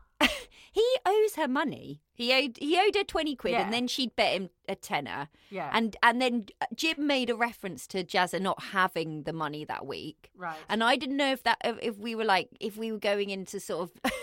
He 0.72 0.86
owes 1.06 1.36
her 1.36 1.48
money. 1.48 2.02
He 2.14 2.34
owed 2.34 2.58
he 2.60 2.78
owed 2.78 2.96
her 2.96 3.04
twenty 3.04 3.36
quid, 3.36 3.54
Yeah. 3.54 3.64
and 3.64 3.74
then 3.74 3.88
she'd 3.88 4.16
bet 4.16 4.34
him 4.34 4.50
a 4.68 4.76
tenner. 4.76 5.30
Yeah. 5.50 5.70
and 5.74 5.96
and 6.02 6.22
then 6.22 6.48
Jim 6.76 7.06
made 7.08 7.30
a 7.30 7.36
reference 7.36 7.88
to 7.88 8.04
Jazzer 8.04 8.42
not 8.42 8.62
having 8.72 9.24
the 9.24 9.34
money 9.34 9.66
that 9.66 9.86
week. 9.86 10.30
Right. 10.36 10.58
And 10.70 10.84
I 10.84 10.96
didn't 10.96 11.18
know 11.18 11.32
if 11.32 11.44
that 11.44 11.58
if 11.64 11.98
we 11.98 12.16
were 12.16 12.26
like 12.26 12.50
if 12.60 12.78
we 12.78 12.92
were 12.92 13.00
going 13.00 13.30
into 13.30 13.60
sort 13.60 13.90
of. 14.06 14.12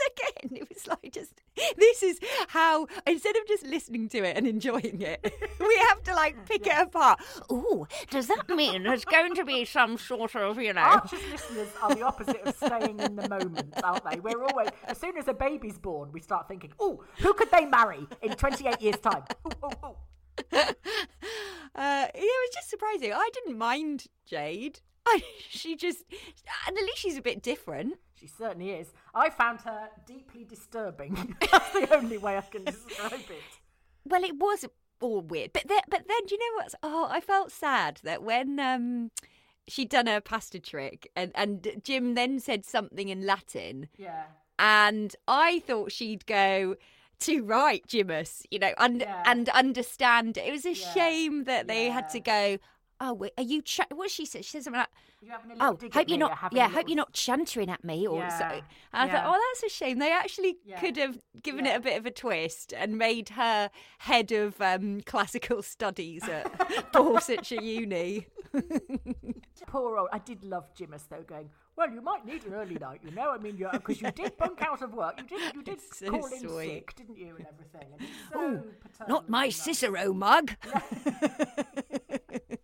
Again, 0.10 0.56
it 0.56 0.68
was 0.68 0.86
like 0.86 1.12
just 1.12 1.32
this 1.76 2.02
is 2.02 2.20
how 2.48 2.86
instead 3.06 3.36
of 3.36 3.46
just 3.46 3.66
listening 3.66 4.08
to 4.10 4.18
it 4.18 4.36
and 4.36 4.46
enjoying 4.46 5.00
it, 5.00 5.34
we 5.60 5.76
have 5.88 6.02
to 6.04 6.14
like 6.14 6.46
pick 6.46 6.66
it 6.66 6.78
apart. 6.78 7.20
Ooh, 7.50 7.86
does 8.10 8.26
that 8.28 8.48
mean 8.48 8.84
there's 8.84 9.04
going 9.04 9.34
to 9.34 9.44
be 9.44 9.64
some 9.64 9.98
sort 9.98 10.34
of 10.34 10.58
you 10.60 10.72
know? 10.72 10.80
Archer's 10.80 11.20
listeners 11.30 11.68
are 11.82 11.94
the 11.94 12.02
opposite 12.02 12.40
of 12.42 12.54
staying 12.56 13.00
in 13.00 13.16
the 13.16 13.28
moment, 13.28 13.74
aren't 13.82 14.08
they? 14.10 14.20
We're 14.20 14.42
always, 14.44 14.68
as 14.86 14.98
soon 14.98 15.16
as 15.16 15.28
a 15.28 15.34
baby's 15.34 15.78
born, 15.78 16.10
we 16.12 16.20
start 16.20 16.48
thinking, 16.48 16.72
oh, 16.78 17.02
who 17.18 17.34
could 17.34 17.50
they 17.50 17.66
marry 17.66 18.06
in 18.22 18.32
28 18.32 18.80
years' 18.80 18.98
time? 18.98 19.22
Ooh, 19.46 19.66
ooh, 19.66 19.88
ooh. 19.88 19.96
uh, 20.52 20.64
yeah, 21.74 22.08
it 22.14 22.14
was 22.14 22.50
just 22.54 22.70
surprising. 22.70 23.12
I 23.12 23.28
didn't 23.32 23.58
mind 23.58 24.06
Jade. 24.26 24.80
I, 25.06 25.22
she 25.48 25.76
just, 25.76 26.04
and 26.66 26.76
at 26.76 26.84
least 26.84 26.98
she's 26.98 27.16
a 27.16 27.22
bit 27.22 27.42
different. 27.42 27.94
She 28.14 28.26
certainly 28.26 28.70
is. 28.70 28.92
I 29.14 29.30
found 29.30 29.60
her 29.62 29.88
deeply 30.06 30.44
disturbing. 30.44 31.36
That's 31.52 31.72
the 31.72 31.88
only 31.94 32.18
way 32.18 32.36
I 32.36 32.42
can 32.42 32.64
describe 32.64 33.12
it. 33.12 33.42
Well, 34.04 34.22
it 34.24 34.36
was 34.38 34.64
all 35.00 35.22
weird, 35.22 35.52
but 35.54 35.66
then, 35.66 35.80
but 35.88 36.04
then, 36.06 36.26
do 36.26 36.34
you 36.34 36.38
know 36.38 36.56
what's? 36.62 36.74
Oh, 36.82 37.08
I 37.10 37.20
felt 37.20 37.50
sad 37.50 38.00
that 38.04 38.22
when 38.22 38.60
um 38.60 39.10
she'd 39.66 39.88
done 39.88 40.06
her 40.06 40.20
pasta 40.20 40.58
trick, 40.60 41.10
and 41.16 41.32
and 41.34 41.80
Jim 41.82 42.14
then 42.14 42.38
said 42.40 42.64
something 42.66 43.08
in 43.08 43.24
Latin, 43.24 43.88
Yeah. 43.96 44.24
and 44.58 45.16
I 45.26 45.60
thought 45.60 45.92
she'd 45.92 46.26
go. 46.26 46.76
to 47.20 47.42
right, 47.44 47.86
Jimus, 47.86 48.46
you 48.50 48.58
know, 48.58 48.72
and 48.78 49.02
Yeah. 49.02 49.22
and 49.26 49.48
understand. 49.50 50.38
It 50.38 50.50
was 50.50 50.64
a 50.64 50.72
Yeah. 50.72 50.92
shame 50.94 51.44
that 51.44 51.68
they 51.68 51.90
had 51.90 52.08
to 52.10 52.20
go. 52.20 52.56
Oh, 53.02 53.14
wait, 53.14 53.32
are 53.38 53.42
you? 53.42 53.62
Ch-? 53.62 53.80
What 53.90 54.10
she 54.10 54.26
say? 54.26 54.42
She 54.42 54.50
said 54.50 54.64
something 54.64 54.78
like, 54.80 54.88
You 55.22 55.30
having 55.30 55.52
a 55.52 55.54
little 55.54 55.78
"Oh, 55.82 55.88
hope 55.92 56.08
you're 56.10 56.18
not. 56.18 56.38
Yeah, 56.52 56.68
hope 56.68 56.86
you're 56.86 56.96
not 56.96 57.14
chuntering 57.14 57.68
at 57.70 57.82
me." 57.82 58.06
Or 58.06 58.18
Yeah, 58.18 58.28
so. 58.38 58.44
And 58.44 58.62
I 58.92 59.06
yeah. 59.06 59.12
thought, 59.12 59.34
"Oh, 59.34 59.52
that's 59.62 59.72
a 59.72 59.74
shame. 59.74 59.98
They 59.98 60.12
actually 60.12 60.58
Yeah. 60.66 60.78
could 60.80 60.96
have 60.98 61.18
given 61.42 61.64
it 61.64 61.74
a 61.76 61.80
bit 61.80 61.96
of 61.98 62.04
a 62.04 62.10
twist 62.10 62.74
and 62.76 62.98
made 62.98 63.30
her 63.30 63.70
head 64.00 64.32
of 64.32 64.60
um, 64.60 65.00
classical 65.06 65.62
studies 65.74 66.28
at 66.28 66.52
Borsetshire 66.92 67.62
Uni." 67.62 68.26
Poor 69.66 69.96
old. 69.98 70.08
I 70.12 70.18
did 70.18 70.44
love 70.44 70.74
Jimus 70.74 71.08
though, 71.08 71.22
going. 71.22 71.48
Well, 71.76 71.90
you 71.90 72.02
might 72.02 72.26
need 72.26 72.44
an 72.44 72.52
early 72.52 72.74
night, 72.74 73.00
you 73.02 73.10
know. 73.12 73.30
I 73.30 73.38
mean, 73.38 73.56
because 73.56 74.02
you 74.02 74.10
did 74.10 74.36
bunk 74.36 74.60
out 74.60 74.82
of 74.82 74.92
work. 74.92 75.18
You 75.22 75.38
did. 75.38 75.54
You 75.54 75.62
did 75.62 75.80
So 75.94 76.10
call 76.10 76.26
in 76.26 76.40
sweet. 76.40 76.68
sick, 76.68 76.94
didn't 76.96 77.16
you, 77.16 77.36
and 77.36 77.46
everything. 77.46 77.88
And 77.98 78.08
so 78.30 78.38
Oh, 78.38 79.06
Not 79.08 79.30
my. 79.30 79.48
Cicero 79.48 80.12
mug. 80.12 80.56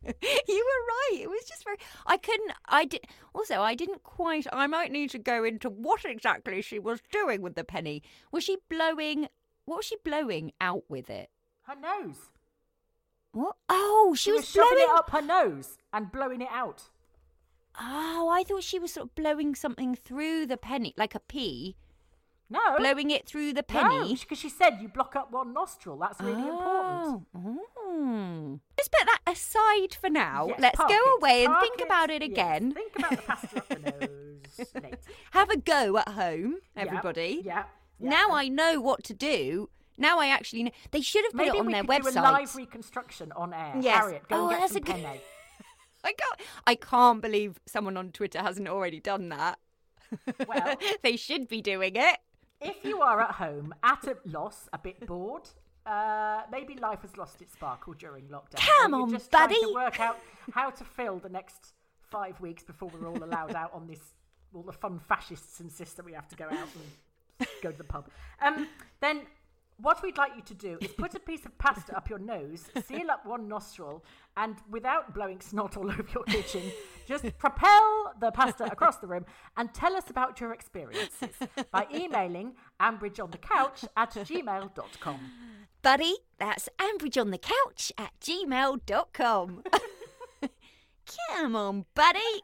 you 0.48 0.66
were 0.66 1.16
right. 1.16 1.22
It 1.22 1.30
was 1.30 1.44
just 1.48 1.64
very. 1.64 1.76
I 2.06 2.16
couldn't. 2.16 2.52
I 2.68 2.84
did. 2.84 3.02
Also, 3.34 3.60
I 3.60 3.74
didn't 3.74 4.02
quite. 4.02 4.46
I 4.52 4.66
might 4.66 4.92
need 4.92 5.10
to 5.10 5.18
go 5.18 5.44
into 5.44 5.68
what 5.68 6.04
exactly 6.04 6.62
she 6.62 6.78
was 6.78 7.00
doing 7.10 7.42
with 7.42 7.54
the 7.54 7.64
penny. 7.64 8.02
Was 8.32 8.44
she 8.44 8.58
blowing? 8.68 9.28
What 9.64 9.78
was 9.78 9.86
she 9.86 9.96
blowing 10.04 10.52
out 10.60 10.84
with 10.88 11.10
it? 11.10 11.30
Her 11.62 11.74
nose. 11.74 12.16
What? 13.32 13.56
Oh, 13.68 14.14
she, 14.16 14.24
She 14.24 14.32
was, 14.32 14.40
was 14.42 14.48
shoving 14.48 14.68
blowing. 14.70 14.82
it 14.84 14.98
up 14.98 15.10
her 15.10 15.22
nose 15.22 15.78
and 15.92 16.10
blowing 16.12 16.40
it 16.40 16.48
out. 16.50 16.84
Oh, 17.78 18.30
I 18.32 18.42
thought 18.44 18.62
she 18.62 18.78
was 18.78 18.92
sort 18.92 19.08
of 19.08 19.14
blowing 19.14 19.54
something 19.54 19.94
through 19.94 20.46
the 20.46 20.56
penny, 20.56 20.94
like 20.96 21.14
a 21.14 21.20
pea, 21.20 21.76
No. 22.48 22.76
blowing 22.78 23.10
it 23.10 23.26
through 23.26 23.52
the 23.54 23.62
penny. 23.62 24.14
because 24.14 24.38
she 24.38 24.48
said 24.48 24.78
you 24.80 24.88
block 24.88 25.16
up 25.16 25.32
one 25.32 25.52
nostril. 25.52 25.98
That's 25.98 26.20
really 26.20 26.42
important. 26.46 27.26
Oh. 27.34 27.58
Mm. 27.88 28.60
Just 28.78 28.92
put 28.92 29.06
that 29.06 29.20
aside 29.32 29.94
for 30.00 30.08
now. 30.10 30.46
Yes, 30.48 30.60
Let's 30.60 30.76
park 30.76 30.90
go 30.90 30.94
it, 30.96 31.18
away 31.22 31.44
and 31.44 31.52
park 31.52 31.64
think 31.64 31.80
about 31.82 32.10
it 32.10 32.22
yes. 32.22 32.30
again. 32.30 32.72
Think 32.72 32.92
about 32.96 33.10
the 33.10 33.16
pasta 33.22 33.56
up 33.58 33.68
the 33.68 33.78
nose 33.78 34.72
later. 34.74 34.98
Have 35.32 35.50
a 35.50 35.56
go 35.56 35.96
at 35.98 36.10
home, 36.10 36.56
everybody. 36.76 37.42
Yeah. 37.44 37.64
yeah. 37.98 38.10
Now 38.10 38.30
I 38.30 38.48
know 38.48 38.80
what 38.80 39.02
to 39.04 39.14
do. 39.14 39.68
Now 39.98 40.18
I 40.20 40.28
actually 40.28 40.62
know. 40.64 40.70
They 40.90 41.00
should 41.00 41.24
have 41.24 41.32
put 41.32 41.38
Maybe 41.46 41.56
it 41.56 41.60
on 41.60 41.66
we 41.66 41.72
their 41.72 41.82
could 41.84 42.02
do 42.02 42.08
a 42.08 42.12
website. 42.12 42.22
live 42.32 42.54
reconstruction 42.56 43.32
on 43.32 43.52
air. 43.54 43.74
Yes. 43.80 43.98
Harriet, 43.98 44.28
go 44.28 44.36
Oh, 44.36 44.40
and 44.42 44.50
get 44.50 44.60
that's 44.60 44.72
some 44.74 44.82
a 44.82 44.84
good-. 44.84 45.20
I 46.04 46.12
can't. 46.12 46.40
I 46.66 46.74
can't 46.76 47.20
believe 47.20 47.58
someone 47.66 47.96
on 47.96 48.12
Twitter 48.12 48.40
hasn't 48.40 48.68
already 48.68 49.00
done 49.00 49.30
that. 49.30 49.58
Well, 50.46 50.76
they 51.02 51.16
should 51.16 51.48
be 51.48 51.60
doing 51.60 51.96
it. 51.96 52.18
If 52.60 52.84
you 52.84 53.00
are 53.00 53.20
at 53.20 53.32
home 53.32 53.74
at 53.82 54.06
a 54.06 54.16
loss, 54.24 54.68
a 54.72 54.78
bit 54.78 55.06
bored, 55.06 55.48
uh, 55.84 56.42
maybe 56.50 56.74
life 56.74 57.02
has 57.02 57.16
lost 57.16 57.40
its 57.40 57.52
sparkle 57.52 57.94
during 57.94 58.24
lockdown. 58.24 58.58
Come 58.58 58.94
on, 58.94 59.10
just 59.10 59.30
trying 59.30 59.48
buddy. 59.48 59.60
to 59.60 59.74
work 59.74 60.00
out 60.00 60.18
how 60.52 60.70
to 60.70 60.84
fill 60.84 61.18
the 61.18 61.28
next 61.28 61.74
five 62.10 62.40
weeks 62.40 62.62
before 62.62 62.90
we're 62.92 63.08
all 63.08 63.22
allowed 63.22 63.54
out 63.54 63.72
on 63.72 63.86
this. 63.86 64.00
All 64.54 64.62
the 64.62 64.72
fun 64.72 65.00
fascists 65.08 65.60
insist 65.60 65.96
that 65.96 66.06
we 66.06 66.12
have 66.12 66.28
to 66.28 66.36
go 66.36 66.46
out 66.46 66.68
and 67.38 67.48
go 67.62 67.70
to 67.70 67.78
the 67.78 67.84
pub. 67.84 68.08
Um, 68.40 68.68
then 69.00 69.22
what 69.78 70.02
we'd 70.02 70.16
like 70.16 70.32
you 70.36 70.42
to 70.42 70.54
do 70.54 70.78
is 70.80 70.92
put 70.92 71.14
a 71.14 71.20
piece 71.20 71.44
of 71.44 71.56
pasta 71.58 71.96
up 71.96 72.08
your 72.08 72.18
nose, 72.18 72.64
seal 72.86 73.10
up 73.10 73.26
one 73.26 73.48
nostril, 73.48 74.04
and 74.36 74.56
without 74.70 75.14
blowing 75.14 75.40
snot 75.40 75.76
all 75.76 75.90
over 75.90 76.04
your 76.14 76.24
kitchen, 76.24 76.62
just 77.06 77.24
propel 77.38 78.12
the 78.20 78.30
pasta 78.30 78.64
across 78.64 78.98
the 78.98 79.06
room 79.06 79.24
and 79.56 79.72
tell 79.74 79.94
us 79.94 80.10
about 80.10 80.40
your 80.40 80.52
experiences 80.52 81.34
by 81.70 81.86
emailing 81.94 82.54
ambridgeonthecouch 82.80 83.86
at 83.96 84.12
gmail.com. 84.12 85.20
Buddy, 85.82 86.16
that's 86.38 86.68
Ambridge 86.80 87.20
on 87.20 87.30
the 87.30 87.38
couch 87.38 87.92
at 87.96 88.10
gmail.com. 88.20 89.62
Come 91.30 91.54
on, 91.54 91.84
buddy. 91.94 92.42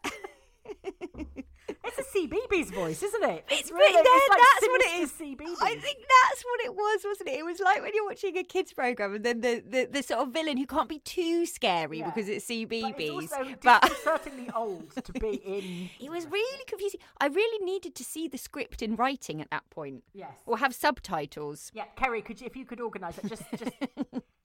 It's 1.85 1.99
a 1.99 2.03
CBeebies 2.17 2.73
voice, 2.73 3.03
isn't 3.03 3.25
it? 3.25 3.45
It's 3.51 3.71
really, 3.73 3.93
really, 3.93 4.03
it's 4.05 4.29
like 4.29 4.39
that's 4.39 4.69
what 4.69 4.81
it 4.83 5.03
is. 5.03 5.13
CBeebies. 5.13 5.57
I 5.61 5.75
think 5.77 5.99
that's 5.99 6.43
what 6.45 6.61
it 6.65 6.75
was, 6.75 7.01
wasn't 7.05 7.29
it? 7.31 7.39
It 7.41 7.45
was 7.45 7.59
like 7.61 7.83
when 7.83 7.91
you're 7.93 8.05
watching 8.07 8.37
a 8.39 8.45
kids 8.45 8.73
program 8.73 9.15
and 9.17 9.25
then 9.25 9.41
the, 9.41 9.63
the, 9.69 9.89
the 9.91 10.03
sort 10.03 10.21
of 10.21 10.33
villain 10.33 10.57
who 10.59 10.67
can't 10.67 10.89
be 10.89 11.01
too 11.01 11.45
scary 11.45 11.99
Yeah. 11.99 12.11
because 12.11 12.29
it's 12.29 12.47
But 12.47 12.55
CBeebies. 12.55 12.95
it's 13.25 13.33
also 13.33 13.55
But 13.63 13.83
disconcertingly 13.83 14.51
old 14.55 14.91
to 15.05 15.13
be 15.13 15.29
in. 15.45 15.91
it 16.07 16.11
was 16.11 16.27
really 16.27 16.65
confusing. 16.67 17.01
I 17.21 17.27
really 17.27 17.65
needed 17.65 17.97
to 17.97 18.05
see 18.05 18.29
the 18.29 18.39
script 18.39 18.81
in 18.81 18.95
writing 18.95 19.41
at 19.41 19.51
that 19.51 19.69
point. 19.71 20.05
Yes. 20.15 20.31
Or 20.47 20.59
have 20.59 20.75
subtitles. 20.75 21.73
Yeah, 21.75 21.85
Kerry, 21.97 22.23
could 22.23 22.41
you, 22.41 22.47
if 22.47 22.57
you 22.57 22.65
could 22.65 22.81
organise 22.81 23.19
it, 23.19 23.27
just 23.29 23.43
just 23.57 23.73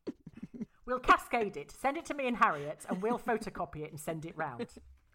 we'll 0.85 0.99
cascade 0.99 1.55
it. 1.57 1.71
Send 1.71 1.97
it 1.97 2.05
to 2.05 2.13
me 2.13 2.27
and 2.27 2.37
Harriet, 2.37 2.85
and 2.89 3.01
we'll 3.01 3.19
photocopy 3.19 3.83
it 3.83 3.91
and 3.91 3.99
send 3.99 4.25
it 4.25 4.35
round. 4.35 4.65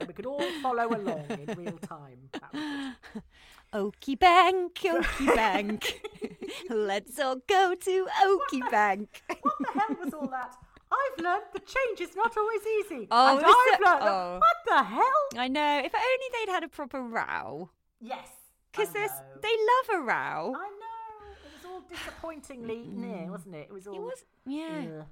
We 0.07 0.13
could 0.15 0.27
all 0.27 0.43
follow 0.63 0.89
along 0.89 1.27
in 1.31 1.55
real 1.57 1.79
time. 1.79 2.29
That 2.33 2.53
would 2.53 2.61
be 2.61 2.97
good. 3.15 3.23
Okie 3.75 4.19
Bank, 4.19 4.75
Okie 4.75 5.35
Bank. 5.35 6.03
Let's 6.71 7.19
all 7.19 7.37
go 7.47 7.75
to 7.75 8.07
Okie 8.25 8.71
Bank. 8.71 9.23
What 9.41 9.55
the 9.61 9.81
hell 9.81 9.97
was 10.05 10.15
all 10.15 10.27
that? 10.29 10.57
I've 10.93 11.25
learned 11.25 11.45
that 11.55 11.67
change 11.67 12.01
is 12.01 12.15
not 12.15 12.37
always 12.37 12.61
easy. 12.67 13.09
Oh, 13.11 13.37
and 13.37 13.47
I've 13.47 13.81
learned 13.81 14.03
oh. 14.03 14.39
what 14.41 14.57
the 14.67 14.83
hell? 14.83 15.29
I 15.39 15.49
know. 15.49 15.81
If 15.83 15.95
only 15.95 16.27
they'd 16.33 16.53
had 16.53 16.65
a 16.65 16.69
proper 16.69 17.01
row. 17.03 17.71
Yes, 18.01 18.29
Because 18.71 18.93
they 18.93 19.01
love 19.01 20.01
a 20.01 20.03
row. 20.03 20.55
I 20.55 20.69
know. 20.69 21.33
It 21.47 21.53
was 21.57 21.73
all 21.73 21.81
disappointingly 21.89 22.89
near, 22.89 23.31
wasn't 23.31 23.55
it? 23.55 23.69
It 23.71 23.73
was 23.73 23.87
all. 23.87 23.95
It 23.95 24.01
was, 24.01 24.25
yeah. 24.45 24.85
Ugh. 25.01 25.07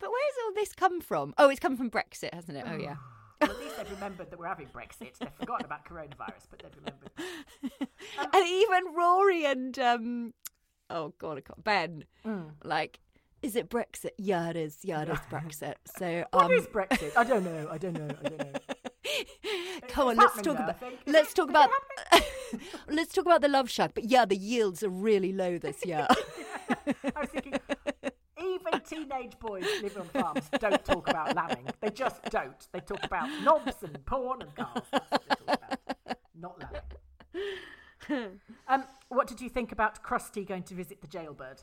But 0.00 0.10
where's 0.10 0.34
all 0.44 0.54
this 0.54 0.72
come 0.72 1.00
from? 1.00 1.34
Oh, 1.38 1.48
it's 1.48 1.60
come 1.60 1.76
from 1.76 1.90
Brexit, 1.90 2.32
hasn't 2.32 2.56
it? 2.56 2.64
Oh, 2.68 2.76
yeah. 2.76 2.96
Well, 3.40 3.50
at 3.50 3.58
least 3.60 3.76
they've 3.76 3.90
remembered 3.92 4.30
that 4.30 4.38
we're 4.38 4.46
having 4.46 4.66
Brexit. 4.68 5.18
They've 5.18 5.32
forgotten 5.38 5.66
about 5.66 5.84
coronavirus, 5.84 6.46
but 6.50 6.62
they've 6.62 6.76
remembered. 6.76 7.10
and 8.34 8.48
even 8.48 8.94
Rory 8.96 9.44
and, 9.44 9.78
um, 9.78 10.34
oh, 10.90 11.14
God, 11.18 11.42
Ben, 11.62 12.04
Mm. 12.26 12.50
like, 12.64 13.00
is 13.42 13.54
it 13.54 13.68
Brexit? 13.70 14.10
Yeah, 14.18 14.50
it 14.50 14.56
is. 14.56 14.78
Yeah, 14.82 15.02
it 15.02 15.08
is 15.08 15.18
Brexit. 15.30 15.74
So, 15.98 16.24
What 16.32 16.46
um, 16.46 16.52
is 16.52 16.66
Brexit? 16.66 17.12
I 17.16 17.22
don't 17.24 17.44
know. 17.44 17.68
I 17.70 17.78
don't 17.78 17.94
know. 17.94 18.08
I 18.24 18.28
don't 18.28 18.38
know. 18.38 18.60
come 19.88 20.08
on, 20.08 20.16
let's 20.16 20.42
talk 20.42 20.58
about, 20.58 20.80
think. 20.80 20.94
Is 21.06 21.12
let's 21.12 21.32
talk 21.34 21.48
about, 21.48 21.70
let's 22.88 23.12
talk 23.12 23.24
about 23.26 23.40
the 23.40 23.48
love 23.48 23.70
shack. 23.70 23.92
But 23.94 24.04
yeah, 24.04 24.24
the 24.24 24.36
yields 24.36 24.82
are 24.82 24.88
really 24.90 25.32
low 25.32 25.58
this 25.58 25.84
year. 25.86 26.06
I 26.10 27.20
was 27.20 27.28
thinking, 27.30 27.54
even 28.48 28.80
teenage 28.88 29.38
boys 29.38 29.64
live 29.82 29.96
on 29.98 30.06
farms 30.08 30.48
don't 30.58 30.84
talk 30.84 31.08
about 31.08 31.34
lambing. 31.34 31.66
They 31.80 31.90
just 31.90 32.22
don't. 32.24 32.66
They 32.72 32.80
talk 32.80 33.04
about 33.04 33.28
knobs 33.42 33.82
and 33.82 34.04
porn 34.06 34.42
and 34.42 34.54
cars. 34.54 34.82
What 34.90 35.04
they 35.10 35.16
talk 35.16 35.40
about. 35.40 36.18
Not 36.40 36.62
lambing. 38.08 38.40
um, 38.68 38.84
what 39.08 39.26
did 39.26 39.40
you 39.40 39.48
think 39.48 39.72
about 39.72 40.02
Kirsty 40.02 40.44
going 40.44 40.62
to 40.64 40.74
visit 40.74 41.00
the 41.00 41.06
jailbird? 41.06 41.62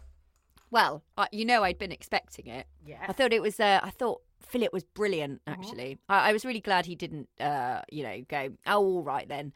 Well, 0.72 1.04
uh, 1.18 1.28
you 1.32 1.46
know, 1.46 1.64
I'd 1.64 1.78
been 1.78 1.92
expecting 1.92 2.48
it. 2.48 2.68
Yeah. 2.86 3.06
I 3.08 3.14
thought 3.14 3.34
it 3.34 3.42
was. 3.42 3.60
Uh, 3.60 3.80
I 3.84 3.92
thought 3.92 4.22
Philip 4.42 4.74
was 4.74 4.84
brilliant. 4.84 5.42
Actually, 5.48 6.00
I, 6.10 6.30
I 6.30 6.34
was 6.34 6.44
really 6.46 6.60
glad 6.60 6.86
he 6.86 6.96
didn't. 6.96 7.30
Uh, 7.40 7.82
you 7.92 8.04
know, 8.04 8.22
go. 8.28 8.50
Oh, 8.66 8.84
all 8.84 9.04
right 9.04 9.28
then. 9.28 9.54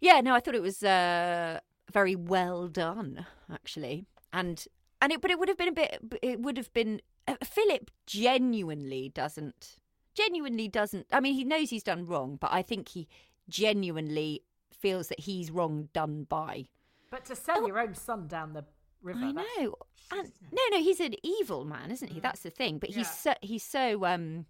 Yeah, 0.00 0.20
no, 0.20 0.34
I 0.34 0.40
thought 0.40 0.54
it 0.54 0.62
was. 0.62 0.82
Uh, 0.82 1.60
very 1.92 2.14
well 2.14 2.68
done, 2.68 3.26
actually. 3.52 4.04
And 4.32 4.64
and 5.00 5.12
it, 5.12 5.20
but 5.20 5.30
it 5.30 5.38
would 5.38 5.48
have 5.48 5.58
been 5.58 5.68
a 5.68 5.72
bit. 5.72 6.00
It 6.22 6.40
would 6.40 6.56
have 6.56 6.72
been. 6.72 7.00
Uh, 7.26 7.36
Philip 7.44 7.90
genuinely 8.06 9.10
doesn't. 9.14 9.76
Genuinely 10.14 10.68
doesn't. 10.68 11.06
I 11.12 11.20
mean, 11.20 11.34
he 11.34 11.44
knows 11.44 11.70
he's 11.70 11.82
done 11.82 12.06
wrong, 12.06 12.36
but 12.40 12.52
I 12.52 12.62
think 12.62 12.88
he 12.88 13.06
genuinely 13.48 14.42
feels 14.72 15.08
that 15.08 15.20
he's 15.20 15.50
wrong 15.50 15.88
done 15.92 16.24
by. 16.28 16.66
But 17.10 17.24
to 17.26 17.36
sell 17.36 17.66
your 17.66 17.78
own 17.78 17.94
son 17.94 18.26
down 18.28 18.52
the 18.52 18.64
river. 19.02 19.20
I 19.24 19.32
know. 19.32 19.74
And, 20.10 20.32
no, 20.52 20.62
no, 20.70 20.78
he's 20.78 21.00
an 21.00 21.14
evil 21.22 21.64
man, 21.64 21.90
isn't 21.90 22.08
he? 22.08 22.20
That's 22.20 22.40
the 22.40 22.50
thing. 22.50 22.78
But 22.78 22.90
he's 22.90 22.96
Yeah. 22.96 23.02
so 23.04 23.34
he's 23.42 23.62
so 23.64 24.04
um 24.06 24.46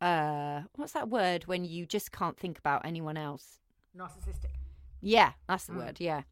uh 0.00 0.62
what's 0.76 0.92
that 0.92 1.08
word 1.08 1.44
when 1.46 1.64
you 1.64 1.84
just 1.86 2.12
can't 2.12 2.38
think 2.38 2.58
about 2.58 2.84
anyone 2.84 3.16
else? 3.16 3.58
Narcissistic. 3.96 4.54
Yeah, 5.00 5.32
that's 5.48 5.66
the 5.66 5.74
word. 5.74 6.00
Yeah. 6.00 6.22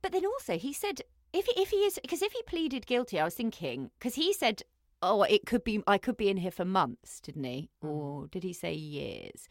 But 0.00 0.12
then 0.12 0.26
also 0.26 0.58
he 0.58 0.72
said 0.72 1.02
if 1.32 1.46
he, 1.46 1.60
if 1.62 1.70
he 1.70 1.76
is 1.78 1.98
because 2.02 2.22
if 2.22 2.32
he 2.32 2.42
pleaded 2.42 2.86
guilty, 2.86 3.18
I 3.20 3.24
was 3.24 3.34
thinking 3.34 3.90
because 3.98 4.14
he 4.16 4.32
said, 4.32 4.62
"Oh, 5.02 5.22
it 5.22 5.46
could 5.46 5.64
be 5.64 5.82
I 5.86 5.98
could 5.98 6.16
be 6.16 6.28
in 6.28 6.36
here 6.38 6.50
for 6.50 6.64
months," 6.64 7.20
didn't 7.20 7.44
he? 7.44 7.70
Hmm. 7.80 7.88
Or 7.88 8.26
did 8.28 8.42
he 8.42 8.52
say 8.52 8.74
years? 8.74 9.48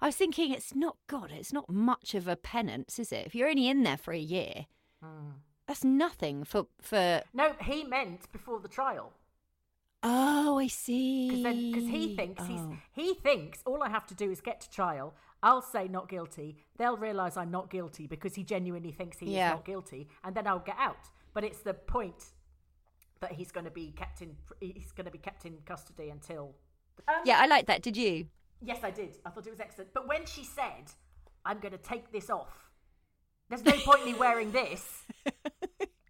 I 0.00 0.06
was 0.06 0.16
thinking 0.16 0.50
it's 0.52 0.74
not 0.74 0.96
God. 1.06 1.30
It's 1.32 1.52
not 1.52 1.68
much 1.70 2.14
of 2.14 2.26
a 2.26 2.34
penance, 2.36 2.98
is 2.98 3.12
it? 3.12 3.26
If 3.26 3.34
you're 3.34 3.48
only 3.48 3.68
in 3.68 3.84
there 3.84 3.96
for 3.96 4.12
a 4.12 4.18
year, 4.18 4.66
hmm. 5.02 5.30
that's 5.66 5.84
nothing 5.84 6.44
for 6.44 6.66
for. 6.80 7.22
No, 7.32 7.54
he 7.60 7.84
meant 7.84 8.30
before 8.32 8.60
the 8.60 8.68
trial. 8.68 9.12
Oh, 10.02 10.58
I 10.58 10.66
see. 10.66 11.30
Because 11.44 11.88
he 11.88 12.16
thinks 12.16 12.44
he's 12.46 12.60
Oh. 12.60 12.76
he 12.92 13.14
thinks 13.14 13.62
all 13.64 13.82
I 13.82 13.88
have 13.88 14.06
to 14.08 14.14
do 14.14 14.30
is 14.30 14.40
get 14.40 14.60
to 14.62 14.70
trial. 14.70 15.14
I'll 15.44 15.62
say 15.62 15.88
not 15.88 16.08
guilty. 16.08 16.56
They'll 16.76 16.96
realise 16.96 17.36
I'm 17.36 17.50
not 17.50 17.70
guilty 17.70 18.06
because 18.06 18.34
he 18.34 18.42
genuinely 18.44 18.92
thinks 18.92 19.18
he 19.18 19.34
Yeah. 19.34 19.50
is 19.50 19.54
not 19.56 19.64
guilty, 19.64 20.08
and 20.24 20.34
then 20.34 20.46
I'll 20.46 20.58
get 20.58 20.76
out. 20.78 21.10
But 21.34 21.44
it's 21.44 21.60
the 21.60 21.74
point 21.74 22.24
that 23.20 23.32
he's 23.32 23.50
going 23.52 23.64
to 23.64 23.70
be 23.70 23.92
kept 23.92 24.20
in 24.20 24.36
he's 24.60 24.92
going 24.92 25.06
to 25.06 25.10
be 25.10 25.18
kept 25.18 25.44
in 25.44 25.58
custody 25.64 26.10
until. 26.10 26.54
Um, 27.08 27.16
Yeah, 27.24 27.38
I 27.40 27.46
like 27.46 27.66
that. 27.66 27.82
Did 27.82 27.96
you? 27.96 28.26
Yes, 28.60 28.80
I 28.84 28.90
did. 28.90 29.16
I 29.24 29.30
thought 29.30 29.46
it 29.46 29.50
was 29.50 29.60
excellent. 29.60 29.92
But 29.94 30.06
when 30.06 30.26
she 30.26 30.44
said, 30.44 30.92
"I'm 31.44 31.58
going 31.58 31.72
to 31.72 31.78
take 31.78 32.12
this 32.12 32.30
off," 32.30 32.70
there's 33.48 33.64
no 33.64 33.72
point 33.72 34.00
in 34.00 34.12
me 34.12 34.14
wearing 34.14 34.52
this. 34.52 35.02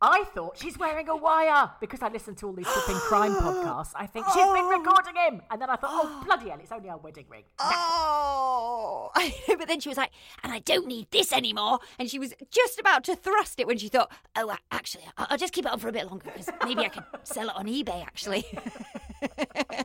I 0.03 0.25
thought 0.35 0.59
she's 0.59 0.77
wearing 0.77 1.09
a 1.09 1.17
wire 1.17 1.71
because 1.81 2.03
I 2.03 2.09
listened 2.09 2.37
to 2.39 2.47
all 2.49 2.53
these 2.53 2.67
flipping 2.67 3.01
crime 3.03 3.35
podcasts. 3.37 3.93
I 3.95 4.07
think 4.07 4.27
she's 4.27 4.35
been 4.35 4.65
oh. 4.65 4.79
recording 4.79 5.15
him, 5.15 5.43
and 5.51 5.63
then 5.63 5.71
I 5.71 5.77
thought, 5.77 5.91
"Oh 5.93 6.23
bloody 6.27 6.49
hell, 6.51 6.59
it's 6.61 6.73
only 6.73 6.91
our 6.91 6.99
wedding 6.99 7.27
ring." 7.31 7.45
Oh, 7.61 9.11
but 9.47 9.69
then 9.69 9.81
she 9.81 9.89
was 9.89 9.99
like, 9.99 10.11
and 10.43 10.53
I 10.53 10.59
don't 10.59 10.87
need 10.87 11.11
this 11.11 11.33
anymore. 11.33 11.79
And 11.99 12.11
she 12.11 12.19
was 12.19 12.35
just 12.51 12.79
about 12.79 13.05
to 13.05 13.17
thrust 13.17 13.61
it 13.61 13.67
when 13.67 13.79
she 13.79 13.89
thought, 13.89 14.11
oh, 14.37 14.55
actually, 14.71 15.05
I'll 15.17 15.39
just 15.39 15.53
keep 15.53 15.67
it 15.67 15.73
on 15.73 15.79
for 15.79 15.89
a 15.89 15.93
bit 15.93 16.07
longer 16.07 16.31
because 16.33 16.49
maybe 16.65 16.83
I 16.83 16.89
could 16.89 17.05
sell 17.25 17.49
it 17.49 17.57
on 17.57 17.67
eBay, 17.67 18.03
actually. 18.03 18.45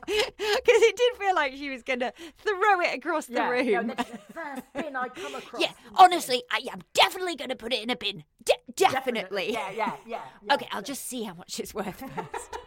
Because 0.08 0.82
it 0.82 0.96
did 0.96 1.16
feel 1.18 1.34
like 1.34 1.52
she 1.54 1.70
was 1.70 1.82
going 1.82 2.00
to 2.00 2.12
throw 2.38 2.80
it 2.80 2.96
across 2.98 3.26
the 3.26 3.34
Yeah, 3.34 3.48
room. 3.48 3.86
no, 3.88 3.94
the 3.94 4.18
first 4.32 4.62
bin 4.74 4.96
I 4.96 5.08
come 5.08 5.34
across. 5.42 5.60
yeah, 5.62 5.72
honestly, 5.96 6.42
I 6.50 6.60
am 6.72 6.80
definitely 6.94 7.36
going 7.36 7.50
to 7.50 7.56
put 7.56 7.72
it 7.72 7.82
in 7.82 7.90
a 7.90 7.96
bin. 7.96 8.24
De- 8.44 8.54
definitely. 8.76 9.52
Yeah, 9.52 9.70
yeah, 9.70 9.92
yeah. 10.06 10.20
yeah. 10.42 10.54
Okay, 10.54 10.68
I'll 10.72 10.82
just 10.82 11.06
see 11.06 11.22
how 11.24 11.34
much 11.34 11.60
it's 11.60 11.74
worth 11.74 12.00
first. 12.00 12.58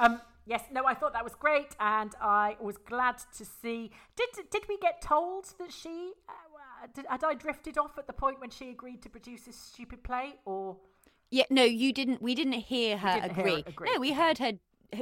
Um, 0.00 0.20
yes, 0.46 0.64
no, 0.72 0.84
I 0.86 0.94
thought 0.94 1.12
that 1.12 1.24
was 1.24 1.34
great, 1.34 1.76
and 1.78 2.12
I 2.20 2.56
was 2.60 2.76
glad 2.78 3.16
to 3.36 3.44
see. 3.44 3.90
Did 4.16 4.50
did 4.50 4.64
we 4.68 4.78
get 4.78 5.00
told 5.02 5.44
that 5.58 5.70
she 5.72 6.12
uh, 6.28 6.86
did, 6.94 7.06
had 7.08 7.22
I 7.22 7.34
drifted 7.34 7.78
off 7.78 7.98
at 7.98 8.06
the 8.06 8.12
point 8.12 8.40
when 8.40 8.50
she 8.50 8.70
agreed 8.70 9.02
to 9.02 9.10
produce 9.10 9.42
this 9.42 9.56
stupid 9.56 10.02
play, 10.02 10.34
or 10.44 10.78
Yeah, 11.32 11.44
no, 11.48 11.64
you 11.64 11.94
didn't. 11.94 12.20
We 12.20 12.34
didn't 12.34 12.52
hear 12.52 12.98
her 12.98 13.20
didn't 13.20 13.34
hear 13.34 13.44
her 13.44 13.48
agree. 13.48 13.64
agree. 13.66 13.88
No, 13.94 14.00
we 14.00 14.12
heard 14.12 14.36
her. 14.38 14.52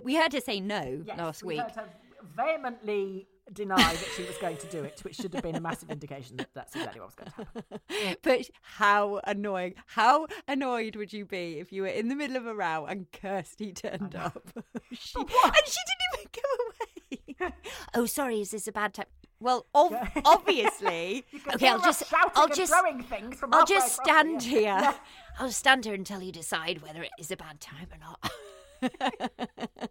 We 0.05 0.15
heard 0.15 0.33
her 0.33 0.41
say 0.41 0.61
no 0.61 1.03
yes, 1.05 1.19
last 1.19 1.43
we 1.43 1.55
week. 1.55 1.63
heard 1.63 1.73
her 1.73 1.89
vehemently 2.37 3.27
deny 3.53 3.77
that 3.77 4.09
she 4.17 4.23
was 4.23 4.37
going 4.37 4.57
to 4.59 4.67
do 4.69 4.85
it, 4.85 5.01
which 5.03 5.17
should 5.17 5.35
have 5.35 5.43
been 5.43 5.57
a 5.57 5.61
massive 5.61 5.91
indication 5.91 6.37
that 6.37 6.47
that's 6.55 6.77
exactly 6.77 7.01
what 7.01 7.09
was 7.09 7.17
going 7.17 7.31
to 7.33 7.37
happen. 7.37 8.17
But 8.23 8.49
how 8.63 9.21
annoying! 9.25 9.75
How 9.87 10.29
annoyed 10.47 10.95
would 10.95 11.13
you 11.13 11.25
be 11.25 11.59
if 11.59 11.73
you 11.73 11.83
were 11.83 11.89
in 11.89 12.09
the 12.09 12.15
middle 12.15 12.37
of 12.37 12.47
a 12.47 12.55
row 12.55 12.87
and 12.87 13.11
Kirsty 13.11 13.73
turned 13.73 14.15
up? 14.15 14.51
she, 14.93 15.19
and 15.19 15.29
she 15.67 15.81
didn't 15.91 16.15
even 16.15 16.31
go 16.33 17.47
away. 17.49 17.53
oh, 17.95 18.07
sorry, 18.07 18.41
is 18.41 18.53
this 18.53 18.69
a 18.69 18.73
bad 18.73 18.95
time? 18.95 19.07
Well, 19.41 19.67
ov- 19.75 19.97
obviously. 20.25 21.25
Okay, 21.55 21.69
I'll 21.69 21.81
just, 21.81 22.07
shouting 22.09 22.33
I'll 22.37 22.45
and 22.45 22.55
just, 22.55 22.73
throwing 22.73 23.03
things 23.03 23.37
from 23.37 23.53
I'll 23.55 23.67
just 23.67 23.95
stand 23.95 24.43
air. 24.43 24.49
here. 24.49 24.61
Yeah. 24.63 24.95
I'll 25.39 25.51
stand 25.51 25.87
here 25.87 25.95
until 25.95 26.23
you 26.23 26.31
decide 26.33 26.83
whether 26.83 27.03
it 27.03 27.11
is 27.19 27.31
a 27.31 27.37
bad 27.37 27.61
time 27.61 27.89
or 27.93 27.99
not. 27.99 29.91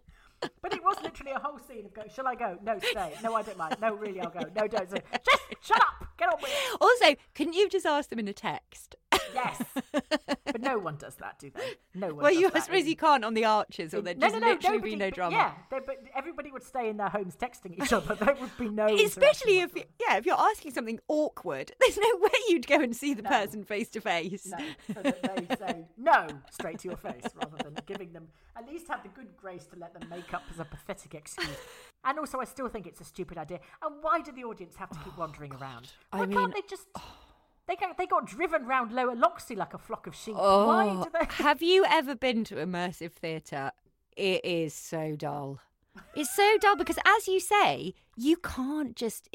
But 0.62 0.72
it 0.72 0.82
was 0.82 0.96
literally 1.02 1.32
a 1.32 1.38
whole 1.38 1.58
scene 1.68 1.84
of 1.84 1.92
going, 1.92 2.08
shall 2.08 2.26
I 2.26 2.34
go? 2.34 2.56
No, 2.62 2.78
stay. 2.78 3.12
No, 3.22 3.34
I 3.34 3.42
don't 3.42 3.58
mind. 3.58 3.76
No, 3.80 3.94
really, 3.94 4.20
I'll 4.20 4.30
go. 4.30 4.40
No, 4.56 4.66
don't. 4.66 4.88
Stay. 4.88 5.02
Just 5.22 5.42
shut 5.60 5.78
up. 5.78 6.08
Get 6.16 6.28
on 6.30 6.36
with 6.40 6.50
it. 6.50 6.78
also, 6.80 7.14
couldn't 7.34 7.52
you 7.52 7.68
just 7.68 7.84
ask 7.84 8.08
them 8.08 8.18
in 8.18 8.26
a 8.28 8.32
text? 8.32 8.96
Yes. 9.34 9.62
But 10.52 10.62
no 10.62 10.78
one 10.78 10.96
does 10.96 11.14
that, 11.16 11.38
do 11.38 11.50
they? 11.50 11.74
No 11.94 12.08
one 12.08 12.24
well, 12.24 12.32
you, 12.32 12.50
I 12.52 12.60
suppose 12.64 12.86
you 12.86 12.96
can't 12.96 13.24
on 13.24 13.34
the 13.34 13.44
Archers, 13.44 13.94
or 13.94 14.00
there'd 14.00 14.20
just 14.20 14.34
no, 14.34 14.40
no, 14.40 14.46
literally 14.48 14.76
nobody, 14.78 14.92
be 14.92 14.96
no 14.96 15.10
drama. 15.10 15.36
Yeah, 15.36 15.52
they, 15.70 15.78
but 15.84 15.96
everybody 16.14 16.50
would 16.50 16.62
stay 16.62 16.88
in 16.88 16.96
their 16.96 17.08
homes 17.08 17.36
texting 17.36 17.80
each 17.80 17.92
other. 17.92 18.14
There 18.20 18.36
would 18.40 18.58
be 18.58 18.68
no. 18.68 18.86
Especially 18.86 19.60
if 19.60 19.74
yeah, 19.74 20.16
if 20.16 20.26
you're 20.26 20.38
asking 20.38 20.72
something 20.72 20.98
awkward, 21.08 21.72
there's 21.80 21.96
no 21.96 22.18
way 22.20 22.30
you'd 22.48 22.66
go 22.66 22.80
and 22.80 22.94
see 22.94 23.14
the 23.14 23.22
person 23.22 23.64
face 23.64 23.88
to 23.90 24.00
face. 24.00 24.46
No, 24.46 24.58
so 24.94 25.02
they 25.02 25.56
say 25.56 25.86
no 25.96 26.26
straight 26.50 26.80
to 26.80 26.88
your 26.88 26.96
face 26.96 27.24
rather 27.34 27.56
than 27.62 27.76
giving 27.86 28.12
them 28.12 28.28
at 28.56 28.68
least 28.68 28.88
have 28.88 29.02
the 29.02 29.08
good 29.10 29.36
grace 29.36 29.66
to 29.66 29.78
let 29.78 29.94
them 29.98 30.08
make 30.10 30.34
up 30.34 30.42
as 30.52 30.60
a 30.60 30.64
pathetic 30.64 31.14
excuse. 31.14 31.48
And 32.04 32.18
also, 32.18 32.40
I 32.40 32.44
still 32.44 32.68
think 32.68 32.86
it's 32.86 33.00
a 33.00 33.04
stupid 33.04 33.38
idea. 33.38 33.60
And 33.82 33.96
why 34.02 34.20
do 34.20 34.32
the 34.32 34.44
audience 34.44 34.76
have 34.76 34.90
to 34.90 34.98
keep 34.98 35.14
oh, 35.16 35.20
wandering 35.20 35.52
around? 35.54 35.92
I 36.12 36.18
Why 36.18 36.26
mean- 36.26 36.38
can't 36.38 36.54
they 36.54 36.62
just? 36.68 36.86
Oh. 36.96 37.29
They 37.70 37.76
got, 37.76 37.96
they 37.96 38.06
got 38.06 38.26
driven 38.26 38.66
round 38.66 38.90
Lower 38.90 39.14
Loxley 39.14 39.54
like 39.54 39.74
a 39.74 39.78
flock 39.78 40.08
of 40.08 40.16
sheep. 40.16 40.34
Why 40.34 40.88
Oh, 40.88 41.04
do 41.04 41.10
they? 41.16 41.26
have 41.44 41.62
you 41.62 41.84
ever 41.88 42.16
been 42.16 42.42
to 42.46 42.56
immersive 42.56 43.12
theatre? 43.12 43.70
It 44.16 44.44
is 44.44 44.74
so 44.74 45.14
dull. 45.14 45.60
It's 46.16 46.34
so 46.34 46.56
dull 46.60 46.74
because, 46.74 46.98
as 47.06 47.28
you 47.28 47.38
say, 47.38 47.94
you 48.16 48.36
can't 48.38 48.96
just 48.96 49.28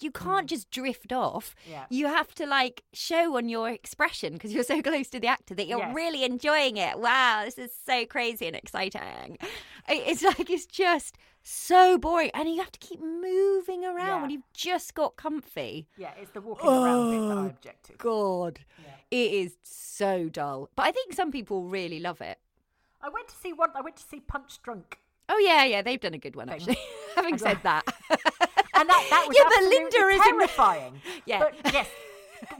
you 0.00 0.10
hmm. 0.10 0.24
can't 0.24 0.48
just 0.48 0.70
drift 0.70 1.12
off. 1.12 1.54
Yeah. 1.68 1.84
You 1.90 2.06
have 2.06 2.34
to 2.36 2.46
like 2.46 2.84
show 2.94 3.36
on 3.36 3.50
your 3.50 3.68
expression 3.68 4.32
because 4.32 4.54
you're 4.54 4.64
so 4.64 4.80
close 4.90 5.10
to 5.10 5.20
the 5.20 5.26
actor 5.26 5.54
that 5.54 5.66
you're 5.66 5.78
Yes. 5.78 5.94
really 5.94 6.24
enjoying 6.24 6.78
it. 6.78 6.98
Wow, 6.98 7.42
this 7.44 7.58
is 7.58 7.70
so 7.84 8.06
crazy 8.06 8.46
and 8.46 8.56
exciting. 8.56 9.36
It's 9.86 10.22
like 10.22 10.48
it's 10.48 10.64
just 10.64 11.18
so 11.46 11.98
boring, 11.98 12.30
and 12.34 12.48
you 12.48 12.56
have 12.60 12.72
to 12.72 12.78
keep 12.78 13.00
moving 13.00 13.84
around 13.84 14.06
Yeah. 14.06 14.20
when 14.22 14.30
you've 14.30 14.52
just 14.54 14.94
got 14.94 15.16
comfy. 15.16 15.86
Yeah, 15.96 16.12
it's 16.18 16.30
the 16.32 16.40
walking 16.40 16.68
around 16.68 17.10
bit 17.10 17.28
that 17.28 17.36
I 17.36 17.40
Oh, 17.42 17.46
object 17.46 17.84
to. 17.86 17.92
God, 17.94 18.60
it 19.10 19.32
is 19.32 19.56
so 19.62 20.28
dull. 20.28 20.70
But 20.74 20.86
I 20.86 20.92
think 20.92 21.12
some 21.12 21.30
people 21.30 21.64
really 21.64 22.00
love 22.00 22.20
it. 22.20 22.38
I 23.02 23.10
went 23.10 23.28
to 23.28 23.36
see 23.36 23.52
one. 23.52 23.70
I 23.74 23.82
went 23.82 23.96
to 23.96 24.02
see 24.02 24.20
Punchdrunk. 24.20 24.94
Oh 25.28 25.38
yeah, 25.38 25.64
yeah, 25.64 25.82
they've 25.82 26.00
done 26.00 26.14
a 26.14 26.18
good 26.18 26.34
one 26.36 26.48
actually. 26.48 26.78
Having 27.14 27.38
said 27.38 27.58
that, 27.62 27.82
and 28.10 28.88
that, 28.88 29.06
that 29.10 29.24
was 29.28 29.36
Yeah, 29.36 29.44
but 29.48 29.62
Linda 29.64 30.08
is 30.08 30.14
in- 30.26 30.38
terrifying. 30.38 31.00
Yeah. 31.26 31.38
but 31.40 31.72
yes, 31.72 31.88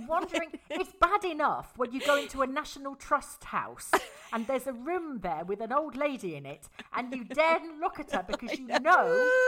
wondering 0.07 0.51
it's 0.71 0.93
bad 1.01 1.25
enough 1.25 1.73
when 1.77 1.93
you 1.93 2.01
go 2.01 2.17
into 2.17 2.43
a 2.43 2.47
National 2.47 2.95
Trust 2.95 3.45
house 3.45 3.91
and 4.33 4.47
there's 4.47 4.67
a 4.67 4.73
room 4.73 5.21
there 5.23 5.45
with 5.45 5.61
an 5.61 5.73
old 5.73 5.97
lady 5.97 6.35
in 6.35 6.47
it, 6.47 6.69
and 6.97 7.15
you 7.15 7.25
daren't 7.25 7.81
look 7.81 8.01
at 8.01 8.11
her 8.13 8.25
because 8.27 8.59
you 8.59 8.67
know 8.83 9.39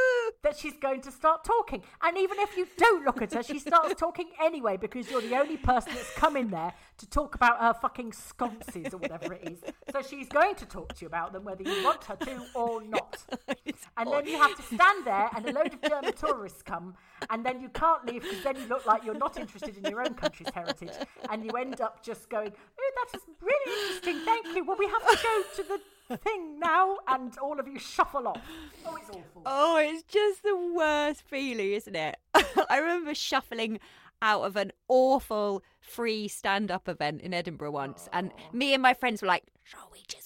that 0.42 0.56
she's 0.56 0.76
going 0.76 1.00
to 1.02 1.10
start 1.10 1.44
talking. 1.44 1.82
And 2.02 2.16
even 2.16 2.38
if 2.40 2.56
you 2.56 2.66
don't 2.76 3.04
look 3.04 3.20
at 3.22 3.32
her, 3.34 3.42
she 3.42 3.58
starts 3.58 3.94
talking 3.98 4.28
anyway 4.42 4.76
because 4.76 5.10
you're 5.10 5.20
the 5.20 5.36
only 5.36 5.56
person 5.56 5.92
that's 5.94 6.12
come 6.14 6.36
in 6.36 6.50
there 6.50 6.72
to 6.98 7.08
talk 7.08 7.34
about 7.34 7.60
her 7.60 7.74
fucking 7.74 8.12
sconces 8.12 8.94
or 8.94 8.98
whatever 8.98 9.34
it 9.34 9.48
is. 9.48 9.58
So 9.92 10.02
she's 10.02 10.28
going 10.28 10.54
to 10.56 10.66
talk 10.66 10.94
to 10.94 11.00
you 11.02 11.08
about 11.08 11.32
them 11.32 11.44
whether 11.44 11.62
you 11.62 11.84
want 11.84 12.04
her 12.04 12.16
to 12.16 12.42
or 12.54 12.82
not. 12.82 13.18
And 13.96 14.10
then 14.12 14.26
you 14.26 14.38
have 14.38 14.56
to 14.56 14.62
stand 14.62 15.04
there, 15.04 15.28
and 15.34 15.46
a 15.46 15.52
load 15.52 15.72
of 15.74 15.82
German 15.82 16.12
tourists 16.12 16.62
come, 16.62 16.94
and 17.30 17.44
then 17.44 17.60
you 17.60 17.68
can't 17.68 18.04
leave 18.06 18.22
because 18.22 18.42
then 18.42 18.56
you 18.56 18.66
look 18.66 18.86
like 18.86 19.04
you're 19.04 19.14
not 19.14 19.36
interested 19.38 19.76
in 19.76 19.90
your 19.90 20.02
own 20.02 20.14
country's 20.14 20.50
heritage, 20.54 20.92
and 21.30 21.44
you 21.44 21.50
end 21.52 21.80
up 21.80 22.02
just 22.02 22.28
going, 22.28 22.52
"Oh, 22.78 22.92
that 22.96 23.18
is 23.18 23.24
really 23.40 23.82
interesting. 23.82 24.24
Thank 24.24 24.54
you. 24.54 24.64
Well, 24.64 24.76
we 24.78 24.86
have 24.86 25.06
to 25.06 25.22
go 25.22 25.42
to 25.56 25.80
the 26.08 26.16
thing 26.18 26.58
now," 26.58 26.98
and 27.08 27.36
all 27.38 27.58
of 27.58 27.66
you 27.68 27.78
shuffle 27.78 28.28
off. 28.28 28.40
Oh, 28.84 28.96
it's 28.96 29.10
awful. 29.10 29.42
oh, 29.44 29.76
it's 29.78 30.02
just 30.04 30.42
the 30.42 30.56
worst 30.56 31.22
feeling, 31.22 31.72
isn't 31.72 31.96
it? 31.96 32.16
I 32.70 32.78
remember 32.78 33.14
shuffling 33.14 33.80
out 34.22 34.42
of 34.42 34.56
an 34.56 34.72
awful 34.88 35.62
free 35.80 36.26
stand-up 36.26 36.88
event 36.88 37.20
in 37.20 37.34
Edinburgh 37.34 37.70
once, 37.72 38.08
and 38.12 38.32
me 38.52 38.72
and 38.72 38.82
my 38.82 38.94
friends 38.94 39.22
were 39.22 39.28
like, 39.28 39.44
"Shall 39.62 39.88
we 39.92 40.00
just 40.08 40.25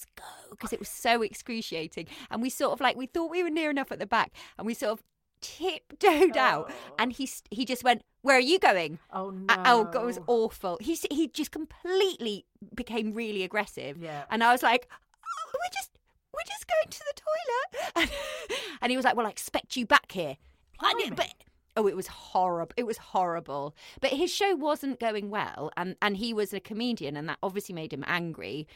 Because 0.61 0.73
it 0.73 0.79
was 0.79 0.89
so 0.89 1.23
excruciating, 1.23 2.05
and 2.29 2.39
we 2.39 2.51
sort 2.51 2.71
of 2.71 2.79
like 2.81 2.95
we 2.95 3.07
thought 3.07 3.31
we 3.31 3.41
were 3.41 3.49
near 3.49 3.71
enough 3.71 3.91
at 3.91 3.97
the 3.97 4.05
back, 4.05 4.31
and 4.59 4.67
we 4.67 4.75
sort 4.75 4.91
of 4.91 5.03
tiptoed 5.41 6.37
out, 6.37 6.71
and 6.99 7.11
he 7.11 7.27
he 7.49 7.65
just 7.65 7.83
went, 7.83 8.03
"Where 8.21 8.37
are 8.37 8.39
you 8.39 8.59
going?" 8.59 8.99
Oh 9.11 9.31
no. 9.31 9.55
Oh 9.65 9.83
god, 9.85 10.03
it 10.03 10.05
was 10.05 10.19
awful. 10.27 10.77
He 10.79 10.97
he 11.09 11.27
just 11.27 11.49
completely 11.49 12.45
became 12.75 13.13
really 13.13 13.41
aggressive. 13.41 13.97
Yeah. 13.97 14.25
And 14.29 14.43
I 14.43 14.51
was 14.51 14.61
like, 14.61 14.87
oh, 14.91 15.51
"We're 15.53 15.73
just 15.73 15.97
we're 16.31 16.47
just 16.47 16.67
going 16.67 16.91
to 16.91 17.03
the 17.09 18.01
toilet," 18.05 18.11
and 18.81 18.91
he 18.91 18.95
was 18.95 19.03
like, 19.03 19.15
"Well, 19.15 19.25
I 19.25 19.31
expect 19.31 19.75
you 19.75 19.87
back 19.87 20.11
here." 20.11 20.37
I 20.79 20.93
but 21.15 21.33
oh, 21.77 21.87
it 21.87 21.95
was 21.95 22.07
horrible. 22.07 22.73
It 22.77 22.85
was 22.85 22.97
horrible. 22.97 23.75
But 23.99 24.11
his 24.11 24.33
show 24.33 24.55
wasn't 24.55 24.99
going 24.99 25.29
well, 25.29 25.71
and 25.77 25.95
and 26.01 26.17
he 26.17 26.33
was 26.33 26.53
a 26.53 26.59
comedian, 26.59 27.15
and 27.17 27.27
that 27.29 27.37
obviously 27.41 27.73
made 27.73 27.93
him 27.93 28.03
angry, 28.07 28.67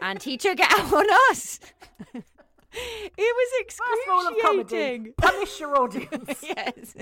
and 0.00 0.22
he 0.22 0.36
took 0.36 0.58
it 0.60 0.66
out 0.70 0.92
on 0.92 1.06
us. 1.30 1.60
it 2.14 3.18
was 3.18 3.74
First 3.74 4.06
rule 4.08 4.26
of 4.28 4.34
comedy: 4.42 4.62
excruciating. 4.62 5.14
punish 5.16 5.60
your 5.60 5.76
audience. 5.80 6.42
yes. 6.42 6.94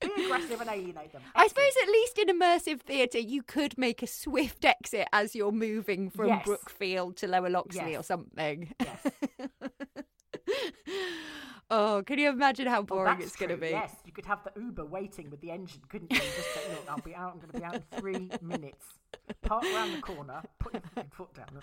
Be 0.00 0.24
aggressive 0.24 0.60
and 0.60 0.68
alienate 0.68 1.12
them. 1.12 1.22
I 1.34 1.46
suppose 1.48 1.72
at 1.82 1.88
least 1.88 2.18
in 2.18 2.28
immersive 2.28 2.80
theatre 2.80 3.18
you 3.18 3.42
could 3.42 3.78
make 3.78 4.02
a 4.02 4.06
swift 4.06 4.64
exit 4.66 5.08
as 5.14 5.34
you're 5.34 5.50
moving 5.52 6.10
from 6.10 6.28
Yes. 6.28 6.44
Brookfield 6.44 7.16
to 7.18 7.26
Lower 7.26 7.48
Loxley 7.48 7.96
or 7.96 8.02
something. 8.02 8.74
Yes. 8.80 9.06
oh, 11.74 12.02
can 12.06 12.18
you 12.18 12.28
imagine 12.30 12.66
how 12.66 12.82
boring 12.82 13.18
that's 13.18 13.26
it's 13.26 13.36
going 13.36 13.50
to 13.50 13.56
be? 13.56 13.70
Yes, 13.70 13.92
you 14.06 14.12
could 14.12 14.26
have 14.26 14.40
the 14.44 14.52
Uber 14.60 14.84
waiting 14.84 15.30
with 15.30 15.40
the 15.40 15.50
engine, 15.50 15.80
couldn't 15.88 16.12
you? 16.12 16.18
Just 16.18 16.54
say, 16.54 16.60
look, 16.70 16.84
I'll 16.88 16.98
be 17.00 17.14
out. 17.14 17.32
I'm 17.32 17.38
going 17.40 17.52
to 17.52 17.58
be 17.58 17.64
out 17.64 17.74
in 17.74 17.82
three 18.00 18.30
minutes. 18.42 18.86
Park 19.42 19.64
around 19.64 19.92
the 19.92 20.00
corner. 20.02 20.42
Put 20.58 20.74
your 20.74 21.04
foot 21.12 21.34
down. 21.34 21.60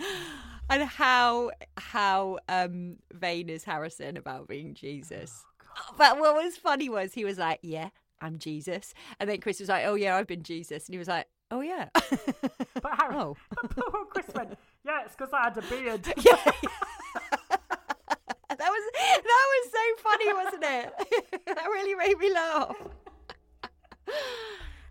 And 0.70 0.84
how 0.84 1.52
how 1.78 2.40
um 2.50 2.98
vain 3.14 3.50
is 3.50 3.64
Harrison 3.64 4.18
about 4.18 4.48
being 4.48 4.74
Jesus? 4.74 5.44
Oh, 5.78 5.94
but 5.98 6.20
what 6.20 6.36
was 6.36 6.58
funny 6.58 6.90
was 6.90 7.14
he 7.14 7.24
was 7.26 7.38
like, 7.38 7.60
"Yeah, 7.62 7.90
I'm 8.22 8.38
Jesus," 8.40 8.94
and 9.20 9.30
then 9.30 9.40
Chris 9.42 9.60
was 9.60 9.70
like, 9.70 9.86
"Oh 9.86 9.96
yeah, 9.96 10.16
I've 10.16 10.28
been 10.28 10.44
Jesus," 10.44 10.88
and 10.88 10.94
he 10.94 10.98
was 11.00 11.08
like, 11.08 11.28
"Oh 11.52 11.62
yeah." 11.62 11.90
But 11.94 12.94
Harry, 13.00 13.16
Oh. 13.20 13.36
poor 13.70 14.06
Chris 14.06 14.26
went, 14.36 14.58
yeah, 14.86 15.04
it's 15.06 15.16
because 15.16 15.34
I 15.34 15.44
had 15.44 15.58
a 15.58 15.62
beard. 15.62 16.06
yeah. 16.08 16.52
that 18.50 18.70
was 18.70 18.84
that 19.28 19.48
was 19.54 19.72
so 19.72 20.04
funny, 20.04 20.34
wasn't 20.34 20.51
it? 20.64 20.94
that 21.46 21.66
really 21.68 21.96
made 21.96 22.18
me 22.18 22.34
laugh. 22.34 22.76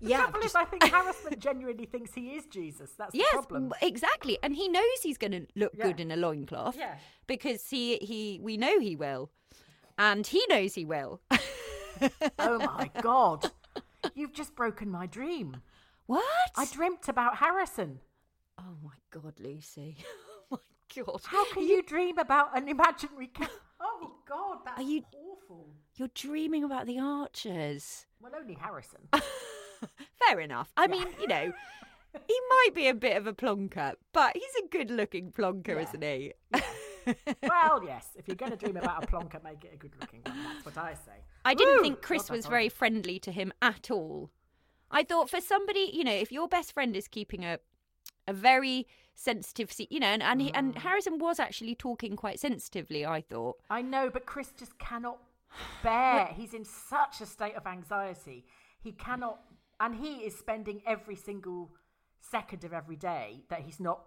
The 0.03 0.09
yeah, 0.09 0.23
trouble 0.23 0.41
is, 0.41 0.55
I 0.55 0.65
think 0.65 0.83
Harrison 0.85 1.39
genuinely 1.39 1.85
thinks 1.85 2.15
he 2.15 2.29
is 2.31 2.47
Jesus. 2.47 2.93
That's 2.97 3.13
the 3.13 3.23
problem. 3.33 3.73
exactly, 3.83 4.39
and 4.43 4.55
he 4.57 4.67
knows 4.69 5.03
he's 5.03 5.19
going 5.19 5.33
to 5.33 5.47
look 5.57 5.73
Yeah. 5.77 5.89
good 5.89 6.01
in 6.01 6.11
a 6.11 6.17
loincloth 6.17 6.75
Yeah. 6.77 6.95
because 7.27 7.69
he 7.69 7.99
he 7.99 8.41
we 8.43 8.57
know 8.57 8.79
he 8.81 8.97
will, 8.97 9.31
and 9.99 10.27
he 10.27 10.43
knows 10.49 10.75
he 10.75 10.85
will. 10.85 11.21
Oh 12.39 12.59
my 12.59 12.91
God. 13.03 13.51
You've 14.15 14.33
just 14.33 14.55
broken 14.57 14.91
my 14.91 15.05
dream. 15.07 15.59
what? 16.07 16.25
I 16.57 16.65
dreamt 16.65 17.09
about 17.11 17.37
Harrison. 17.37 18.01
oh 18.59 18.77
my 18.83 18.95
god, 19.11 19.35
Lucy! 19.39 19.99
Oh 20.51 20.59
my 20.97 21.03
god! 21.05 21.21
How 21.27 21.45
can 21.53 21.69
you 21.69 21.83
dream 21.83 22.17
about 22.19 22.57
an 22.57 22.69
imaginary 22.69 23.27
cat? 23.27 23.51
Oh 23.81 24.13
God, 24.27 24.59
that's 24.65 24.79
Are 24.81 24.83
you- 24.83 25.05
awful. 25.51 25.67
You're 25.97 26.09
dreaming 26.15 26.65
about 26.65 26.87
the 26.87 26.99
archers. 26.99 28.07
Well, 28.21 28.33
only 28.39 28.55
Harrison. 28.55 29.01
Fair 30.29 30.41
enough. 30.41 30.71
I 30.77 30.87
mean, 30.87 31.07
you 31.21 31.27
know, 31.27 31.53
he 32.29 32.41
might 32.51 32.71
be 32.75 32.89
a 32.89 32.95
bit 32.95 33.17
of 33.17 33.27
a 33.27 33.33
plonker, 33.33 33.95
but 34.13 34.35
he's 34.37 34.65
a 34.65 34.69
good-looking 34.69 35.33
plonker, 35.33 35.69
Yeah. 35.69 35.81
isn't 35.83 36.03
he? 36.03 36.33
well, 37.49 37.83
yes. 37.85 38.09
If 38.17 38.29
you're 38.29 38.37
going 38.37 38.51
to 38.53 38.57
dream 38.57 38.77
about 38.77 39.05
a 39.05 39.07
plonker, 39.07 39.43
make 39.43 39.65
it 39.65 39.73
a 39.75 39.77
good-looking 39.77 40.21
one. 40.25 40.37
That's 40.45 40.65
what 40.65 40.79
I 40.79 40.95
say. 40.95 41.13
I 41.45 41.55
didn't 41.55 41.77
Woo! 41.79 41.83
think 41.83 42.03
Chris 42.03 42.31
was 42.31 42.47
very 42.47 42.69
friendly 42.69 43.19
to 43.21 43.33
him 43.33 43.53
at 43.63 43.91
all. 43.91 44.31
I 44.91 45.03
thought 45.05 45.31
for 45.31 45.41
somebody, 45.41 45.91
you 45.93 46.05
know, 46.05 46.13
if 46.13 46.33
your 46.33 46.49
best 46.49 46.73
friend 46.73 46.97
is 46.97 47.09
keeping 47.09 47.45
a 47.45 47.59
a 48.29 48.33
very 48.33 48.87
sensitive, 49.15 49.73
se- 49.73 49.89
you 49.91 49.99
know, 49.99 50.07
and 50.09 50.23
and, 50.23 50.41
he, 50.43 50.53
and 50.53 50.75
Mm. 50.75 50.79
Harrison 50.79 51.19
was 51.19 51.41
actually 51.41 51.75
talking 51.75 52.17
quite 52.17 52.39
sensitively. 52.39 53.05
I 53.07 53.23
thought. 53.23 53.57
I 53.71 53.83
know, 53.83 54.11
but 54.11 54.27
Chris 54.27 54.53
just 54.57 54.79
cannot 54.79 55.19
bear. 55.83 56.27
He's 56.37 56.55
in 56.55 56.65
such 56.65 57.21
a 57.21 57.27
state 57.27 57.57
of 57.57 57.67
anxiety. 57.67 58.45
He 58.81 58.93
cannot, 58.93 59.41
and 59.79 59.95
he 59.95 60.19
is 60.19 60.37
spending 60.37 60.83
every 60.87 61.17
single 61.17 61.71
second 62.21 62.65
of 62.65 62.73
every 62.73 62.97
day 62.97 63.45
that 63.49 63.61
he's 63.61 63.81
not 63.81 64.01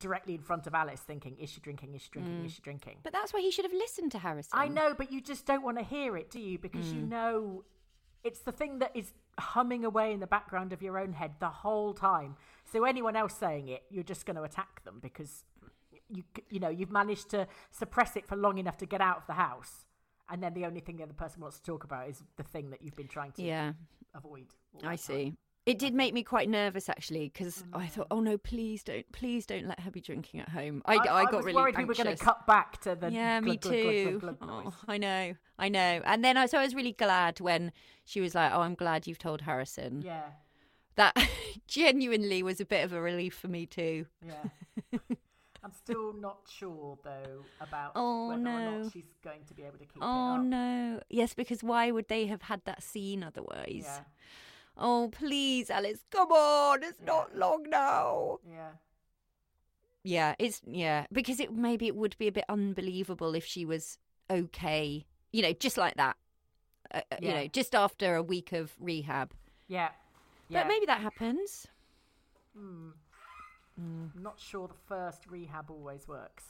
directly 0.00 0.34
in 0.34 0.42
front 0.42 0.66
of 0.66 0.74
Alice 0.74 1.00
thinking, 1.00 1.36
is 1.38 1.50
she 1.50 1.60
drinking? 1.60 1.94
Is 1.94 2.02
she 2.02 2.08
drinking? 2.10 2.44
Is 2.44 2.52
she 2.52 2.62
drinking? 2.62 2.96
But 3.02 3.12
that's 3.12 3.32
why 3.32 3.40
he 3.40 3.50
should 3.50 3.64
have 3.64 3.72
listened 3.72 4.12
to 4.12 4.18
Harrison. 4.18 4.50
I 4.52 4.68
know, 4.68 4.94
but 4.96 5.12
you 5.12 5.20
just 5.20 5.46
don't 5.46 5.62
want 5.62 5.78
to 5.78 5.84
hear 5.84 6.16
it, 6.16 6.30
do 6.30 6.40
you? 6.40 6.58
Because 6.58 6.86
Mm. 6.86 6.94
you 6.94 7.02
know 7.02 7.64
it's 8.24 8.40
the 8.40 8.52
thing 8.52 8.78
that 8.80 8.90
is 8.96 9.12
humming 9.38 9.84
away 9.84 10.12
in 10.12 10.18
the 10.20 10.26
background 10.26 10.72
of 10.72 10.82
your 10.82 10.98
own 10.98 11.12
head 11.12 11.32
the 11.40 11.48
whole 11.48 11.92
time. 11.94 12.36
So 12.72 12.84
anyone 12.84 13.14
else 13.16 13.34
saying 13.34 13.68
it, 13.68 13.84
you're 13.90 14.02
just 14.02 14.26
going 14.26 14.36
to 14.36 14.42
attack 14.42 14.82
them 14.84 14.98
because 15.00 15.44
you 16.08 16.22
you 16.50 16.58
know 16.60 16.68
you've 16.68 16.90
managed 16.90 17.30
to 17.30 17.46
suppress 17.70 18.16
it 18.16 18.26
for 18.26 18.36
long 18.36 18.58
enough 18.58 18.76
to 18.78 18.86
get 18.86 19.00
out 19.00 19.18
of 19.18 19.26
the 19.26 19.34
house, 19.34 19.83
and 20.30 20.42
then 20.42 20.54
the 20.54 20.64
only 20.64 20.80
thing 20.80 20.96
the 20.96 21.02
other 21.02 21.12
person 21.12 21.40
wants 21.40 21.58
to 21.58 21.62
talk 21.62 21.84
about 21.84 22.08
is 22.08 22.22
the 22.36 22.42
thing 22.42 22.70
that 22.70 22.82
you've 22.82 22.96
been 22.96 23.08
trying 23.08 23.32
to 23.32 23.42
Yeah, 23.42 23.72
avoid. 24.14 24.46
I 24.76 24.80
that 24.80 24.86
time. 24.86 24.96
see. 24.98 25.34
It 25.66 25.78
did 25.78 25.94
make 25.94 26.12
me 26.12 26.22
quite 26.22 26.50
nervous 26.50 26.90
actually 26.90 27.30
because 27.30 27.64
I 27.72 27.86
mm. 27.86 27.90
thought, 27.90 28.08
oh 28.10 28.20
no, 28.20 28.36
please 28.36 28.82
don't, 28.82 29.10
please 29.12 29.46
don't 29.46 29.66
let 29.66 29.80
her 29.80 29.90
be 29.90 30.00
drinking 30.02 30.40
at 30.40 30.50
home. 30.50 30.82
I, 30.84 30.96
I, 30.96 31.24
got 31.24 31.32
was 31.36 31.46
really 31.46 31.56
worried 31.56 31.74
anxious. 31.76 31.96
we 31.96 32.02
were 32.02 32.04
going 32.04 32.16
to 32.16 32.22
cut 32.22 32.46
back 32.46 32.82
to 32.82 32.94
the 32.94 33.10
yeah, 33.10 33.40
me 33.40 33.56
glug, 33.56 33.60
glug, 33.62 33.72
too. 33.72 34.18
glug, 34.20 34.40
glug. 34.40 34.62
Oh, 34.66 34.74
I 34.86 34.98
know, 34.98 35.34
I 35.58 35.68
know. 35.70 36.02
And 36.04 36.22
then 36.22 36.36
I 36.36 36.44
so 36.46 36.58
I 36.58 36.62
was 36.64 36.74
really 36.74 36.92
glad 36.92 37.40
when 37.40 37.72
she 38.04 38.20
was 38.20 38.34
like, 38.34 38.52
"Oh, 38.52 38.60
I'm 38.60 38.74
glad 38.74 39.06
you've 39.06 39.18
told 39.18 39.40
Harrison." 39.40 40.02
Yeah, 40.02 40.24
That 40.96 41.16
genuinely 41.66 42.42
was 42.42 42.60
a 42.60 42.66
bit 42.66 42.84
of 42.84 42.92
a 42.92 43.00
relief 43.00 43.34
for 43.34 43.48
me 43.48 43.64
too. 43.64 44.04
yeah. 44.26 44.34
I'm 45.64 45.72
still 45.72 46.12
not 46.12 46.38
sure 46.48 46.98
though 47.02 47.44
about 47.60 47.92
Oh, 47.94 48.28
whether 48.28 48.40
or 48.48 48.60
not 48.82 48.92
she's 48.92 49.08
going 49.22 49.44
to 49.48 49.54
be 49.54 49.62
able 49.62 49.78
to 49.78 49.86
keep 49.86 50.02
Oh 50.02 50.06
it 50.06 50.08
up. 50.34 50.38
Oh 50.38 50.42
no. 50.42 51.00
Yes, 51.08 51.34
because 51.34 51.62
why 51.62 51.90
would 51.90 52.08
they 52.08 52.26
have 52.26 52.42
had 52.42 52.60
that 52.66 52.82
scene 52.82 53.22
otherwise? 53.24 53.84
Yeah, 53.84 54.00
Oh, 54.76 55.08
please, 55.12 55.70
Alice, 55.70 56.00
come 56.10 56.30
on. 56.32 56.82
It's 56.82 57.00
not 57.06 57.34
long 57.36 57.64
now. 57.70 58.38
yeah. 58.46 58.72
Yeah, 60.06 60.34
it's 60.38 60.60
yeah, 60.66 61.06
because 61.10 61.40
it 61.40 61.50
maybe 61.54 61.86
it 61.86 61.96
would 61.96 62.14
be 62.18 62.28
a 62.28 62.32
bit 62.32 62.44
unbelievable 62.50 63.34
if 63.34 63.46
she 63.46 63.64
was 63.64 63.96
okay, 64.30 65.06
you 65.32 65.40
know, 65.40 65.54
just 65.54 65.78
like 65.78 65.94
that. 65.96 66.16
Uh, 66.92 67.00
uh, 67.10 67.16
You 67.22 67.30
know, 67.32 67.46
just 67.48 67.74
after 67.74 68.14
a 68.14 68.22
week 68.22 68.52
of 68.52 68.74
rehab. 68.78 69.32
Yeah. 69.66 69.88
Yeah. 70.50 70.60
But 70.60 70.68
maybe 70.68 70.84
that 70.86 71.00
happens. 71.00 71.66
I'm 73.76 74.12
not 74.22 74.38
sure 74.38 74.68
the 74.68 74.74
first 74.86 75.26
rehab 75.28 75.70
always 75.70 76.06
works. 76.06 76.44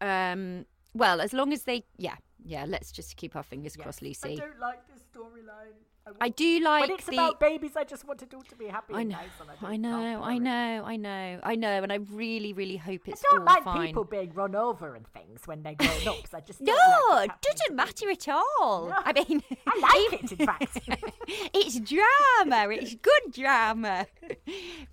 Um 0.00 0.66
well, 0.94 1.20
as 1.20 1.32
long 1.32 1.52
as 1.52 1.62
they 1.64 1.84
yeah, 1.96 2.16
yeah, 2.44 2.64
let's 2.66 2.92
just 2.92 3.16
keep 3.16 3.36
our 3.36 3.42
fingers 3.42 3.74
Yes. 3.76 3.82
crossed, 3.84 4.02
Lucy. 4.02 4.32
I 4.32 4.36
don't 4.36 4.58
like 4.60 4.86
this 4.88 5.02
storyline. 5.14 5.74
I, 6.06 6.12
I 6.22 6.28
do 6.30 6.60
like 6.60 6.82
when 6.88 6.92
it's 6.92 7.04
the 7.04 7.12
about 7.12 7.38
babies, 7.38 7.72
I 7.76 7.84
just 7.84 8.06
want 8.06 8.22
it 8.22 8.32
all 8.32 8.40
to 8.40 8.56
be 8.56 8.64
happy 8.66 8.94
I 8.94 9.00
and 9.02 9.10
know, 9.10 9.16
nice. 9.16 9.28
And 9.42 9.50
I, 9.50 9.72
I 9.72 9.76
know, 9.76 10.22
I 10.22 10.38
know, 10.38 10.84
I 10.86 10.96
know, 10.96 11.40
I 11.42 11.54
know, 11.54 11.82
and 11.82 11.92
I 11.92 11.96
really, 11.96 12.54
really 12.54 12.78
hope 12.78 13.06
it's 13.08 13.22
I 13.30 13.34
don't 13.36 13.44
like 13.44 13.62
fine. 13.62 13.88
people 13.88 14.04
being 14.04 14.32
run 14.32 14.54
over 14.54 14.94
and 14.94 15.06
things 15.08 15.42
when 15.46 15.62
they're 15.62 15.74
grown 15.74 15.90
up. 16.08 16.16
I 16.32 16.40
just 16.40 16.62
No, 16.62 16.72
like 17.10 17.30
it 17.30 17.42
doesn't 17.58 17.76
matter 17.76 18.08
at 18.10 18.26
all. 18.26 18.88
No. 18.88 18.94
I 19.04 19.12
mean, 19.12 19.42
I 19.66 20.08
like 20.10 20.22
it, 20.22 20.32
in 20.32 20.46
fact. 20.46 20.80
it's 21.52 21.78
drama. 21.80 22.72
It's 22.72 22.94
good 22.94 23.32
drama, 23.34 24.06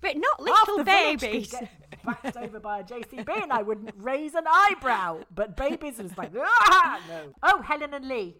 but 0.02 0.16
not 0.18 0.42
little 0.42 0.84
babies. 0.84 1.54
backed 2.04 2.36
over 2.36 2.60
by 2.60 2.80
a 2.80 2.84
JCB 2.84 3.42
and 3.42 3.52
I 3.54 3.62
wouldn't 3.62 3.94
raise 3.96 4.34
an 4.34 4.44
eyebrow. 4.46 5.20
But 5.34 5.56
babies 5.56 5.98
is 5.98 6.16
like, 6.18 6.32
ah, 6.38 7.00
no. 7.08 7.32
Oh, 7.42 7.62
Helen 7.62 7.94
and 7.94 8.06
Lee. 8.08 8.36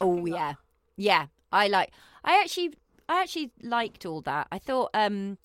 Oh 0.00 0.24
yeah, 0.26 0.54
yeah. 0.96 1.26
I 1.52 1.68
like. 1.68 1.92
I 2.24 2.40
actually, 2.42 2.74
I 3.08 3.22
actually 3.22 3.50
liked 3.62 4.04
all 4.06 4.20
that. 4.22 4.46
I 4.52 4.58
thought, 4.58 4.90
um, 4.94 5.38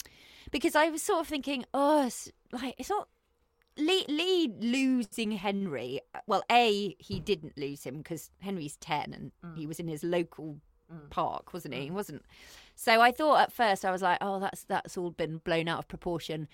because 0.52 0.76
I 0.76 0.90
was 0.90 1.02
sort 1.02 1.22
of 1.22 1.28
thinking, 1.28 1.66
oh, 1.74 2.06
it's, 2.08 2.32
like 2.52 2.76
it's 2.78 2.90
not. 2.90 3.08
Lee, 3.78 4.06
Lee 4.08 4.54
losing 4.60 5.32
Henry. 5.32 6.00
Well, 6.28 6.44
a 6.50 6.96
he 7.00 7.20
didn't 7.20 7.58
lose 7.58 7.84
him 7.84 7.98
because 7.98 8.30
Henry's 8.40 8.78
ten 8.78 9.14
and 9.14 9.32
Mm. 9.44 9.58
he 9.58 9.68
was 9.68 9.80
in 9.80 9.88
his 9.88 10.04
local 10.04 10.58
park, 11.10 11.52
wasn't 11.54 11.74
he? 11.74 11.82
He 11.82 11.92
wasn't. 11.92 12.24
So 12.76 13.02
I 13.02 13.12
thought 13.12 13.42
at 13.42 13.52
first 13.52 13.84
I 13.84 13.92
was 13.92 14.02
like, 14.02 14.20
oh, 14.22 14.40
that's 14.40 14.64
that's 14.64 14.98
all 14.98 15.12
been 15.12 15.40
blown 15.40 15.68
out 15.68 15.80
of 15.80 15.88
proportion. 15.90 16.48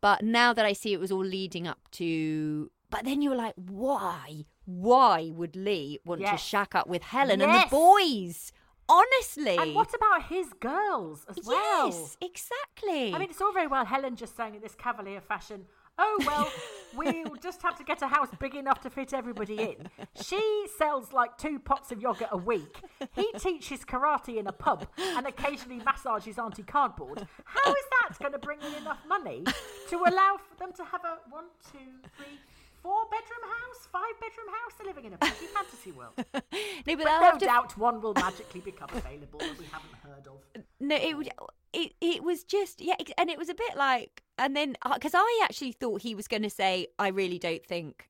But 0.00 0.22
now 0.22 0.52
that 0.52 0.64
I 0.64 0.72
see 0.72 0.92
it 0.92 1.00
was 1.00 1.10
all 1.10 1.24
leading 1.24 1.66
up 1.66 1.80
to. 1.92 2.70
But 2.92 3.04
then 3.04 3.22
you're 3.22 3.34
like, 3.34 3.54
why? 3.56 4.44
Why 4.66 5.30
would 5.32 5.56
Lee 5.56 5.98
want 6.04 6.20
Yes. 6.20 6.30
to 6.42 6.46
shack 6.46 6.74
up 6.76 6.86
with 6.86 7.02
Helen 7.02 7.40
and 7.40 7.52
the 7.54 7.66
boys? 7.68 8.52
Honestly. 8.88 9.56
And 9.56 9.74
what 9.74 9.92
about 9.94 10.24
his 10.26 10.52
girls 10.60 11.24
as 11.28 11.38
well? 11.44 11.86
Yes, 11.86 12.16
exactly. 12.20 13.14
I 13.14 13.18
mean, 13.18 13.30
it's 13.30 13.40
all 13.40 13.52
very 13.52 13.66
well 13.66 13.84
Helen 13.86 14.14
just 14.14 14.36
saying 14.36 14.54
in 14.54 14.60
this 14.60 14.74
cavalier 14.74 15.20
fashion, 15.20 15.64
Oh, 15.98 16.22
well, 16.26 16.50
we'll 16.96 17.36
just 17.36 17.60
have 17.62 17.76
to 17.76 17.84
get 17.84 18.00
a 18.02 18.06
house 18.06 18.28
big 18.38 18.54
enough 18.54 18.80
to 18.80 18.90
fit 18.90 19.12
everybody 19.12 19.60
in. 19.62 19.88
She 20.22 20.66
sells 20.78 21.12
like 21.12 21.36
two 21.36 21.58
pots 21.58 21.92
of 21.92 22.00
yogurt 22.00 22.28
a 22.32 22.36
week. 22.36 22.80
He 23.14 23.30
teaches 23.38 23.80
karate 23.84 24.38
in 24.38 24.46
a 24.46 24.52
pub 24.52 24.86
and 24.98 25.26
occasionally 25.26 25.82
massages 25.84 26.38
Auntie 26.38 26.62
Cardboard. 26.62 27.26
How 27.44 27.70
is 27.70 27.84
that 27.90 28.18
going 28.18 28.32
to 28.32 28.38
bring 28.38 28.60
in 28.62 28.74
enough 28.74 29.00
money 29.06 29.44
to 29.90 29.96
allow 29.96 30.38
for 30.38 30.56
them 30.58 30.72
to 30.74 30.84
have 30.84 31.04
a 31.04 31.18
one, 31.30 31.44
two, 31.70 31.78
three, 32.16 32.38
four 32.82 33.04
bedroom 33.04 33.44
house, 33.44 33.86
five 33.90 34.14
bedroom 34.20 34.48
house? 34.48 34.72
They're 34.78 34.86
living 34.86 35.04
in 35.06 35.12
a 35.14 35.18
pretty 35.18 35.46
fantasy 35.46 35.92
world. 35.92 36.12
no, 36.16 36.96
but, 36.96 37.04
But 37.04 37.20
no 37.32 37.38
to 37.38 37.44
doubt 37.44 37.76
one 37.78 38.00
will 38.00 38.14
magically 38.14 38.60
become 38.60 38.88
available 38.92 39.38
that 39.38 39.58
we 39.58 39.66
haven't 39.66 39.94
heard 40.02 40.26
of. 40.26 40.38
No, 40.80 40.96
it 40.96 41.16
would. 41.16 41.28
It 41.72 41.92
it 42.00 42.24
was 42.24 42.42
just 42.42 42.80
yeah, 42.80 42.96
and 43.16 43.30
it 43.30 43.38
was 43.38 43.48
a 43.48 43.54
bit 43.54 43.76
like, 43.76 44.22
and 44.36 44.56
then 44.56 44.74
uh, 44.84 44.94
because 44.94 45.12
I 45.14 45.40
actually 45.44 45.70
thought 45.72 46.02
he 46.02 46.14
was 46.16 46.26
going 46.26 46.42
to 46.42 46.50
say, 46.50 46.88
I 46.98 47.08
really 47.08 47.38
don't 47.38 47.64
think 47.64 48.08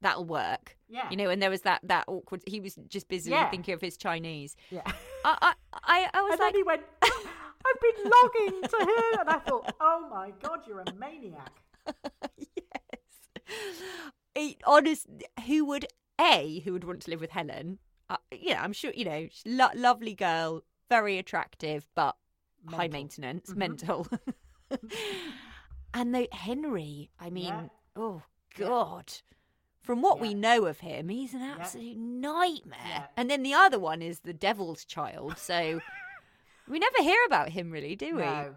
that'll 0.00 0.24
work. 0.24 0.76
Yeah. 0.88 1.08
You 1.08 1.16
know, 1.16 1.30
and 1.30 1.40
there 1.40 1.50
was 1.50 1.60
that 1.62 1.80
that 1.84 2.04
awkward. 2.08 2.42
He 2.46 2.58
was 2.58 2.74
just 2.88 3.08
busy 3.08 3.30
Yeah. 3.30 3.48
thinking 3.48 3.74
of 3.74 3.80
his 3.80 3.96
Chinese. 3.96 4.56
Yeah. 4.70 4.82
I 5.24 5.54
I 5.84 6.08
I, 6.12 6.20
was 6.22 6.32
And 6.32 6.40
like, 6.40 6.52
then 6.52 6.54
he 6.58 6.62
went, 6.64 6.82
oh, 7.02 7.26
I've 7.64 7.80
been 7.80 8.10
logging 8.10 8.62
to 8.68 8.76
here. 8.84 9.20
And 9.20 9.30
I 9.30 9.38
thought, 9.38 9.74
oh 9.80 10.08
my 10.10 10.32
God, 10.42 10.60
you're 10.66 10.80
a 10.80 10.92
maniac. 10.94 11.62
It, 14.36 14.58
honest, 14.64 15.08
who 15.46 15.64
would 15.64 15.86
a 16.20 16.60
who 16.60 16.72
would 16.72 16.84
want 16.84 17.02
to 17.02 17.10
live 17.10 17.20
with 17.20 17.30
Helen? 17.30 17.78
Uh, 18.08 18.16
yeah, 18.30 18.62
I'm 18.62 18.72
sure 18.72 18.92
you 18.94 19.04
know, 19.04 19.26
she's 19.30 19.42
lo- 19.44 19.74
lovely 19.74 20.14
girl, 20.14 20.62
very 20.88 21.18
attractive, 21.18 21.88
but 21.96 22.16
high 22.68 22.86
Mental. 22.88 23.00
maintenance, 23.00 23.54
mental. 23.56 24.06
and 25.94 26.14
the 26.14 26.28
Henry, 26.32 27.10
I 27.18 27.30
mean, 27.30 27.46
Yeah. 27.46 27.66
oh 27.96 28.22
Yeah. 28.56 28.66
god. 28.68 29.12
From 29.80 30.02
what 30.02 30.20
we 30.20 30.34
know 30.34 30.66
of 30.66 30.78
him, 30.80 31.08
he's 31.08 31.34
an 31.34 31.42
absolute 31.42 31.96
nightmare. 31.96 32.78
Yeah. 32.86 33.06
And 33.16 33.28
then 33.30 33.42
the 33.42 33.54
other 33.54 33.78
one 33.80 34.02
is 34.02 34.20
the 34.20 34.32
devil's 34.34 34.84
child. 34.84 35.38
So 35.38 35.80
we 36.68 36.78
never 36.78 37.02
hear 37.02 37.18
about 37.26 37.48
him 37.48 37.70
really, 37.72 37.96
do 37.96 38.14
we? 38.16 38.22
No. 38.22 38.54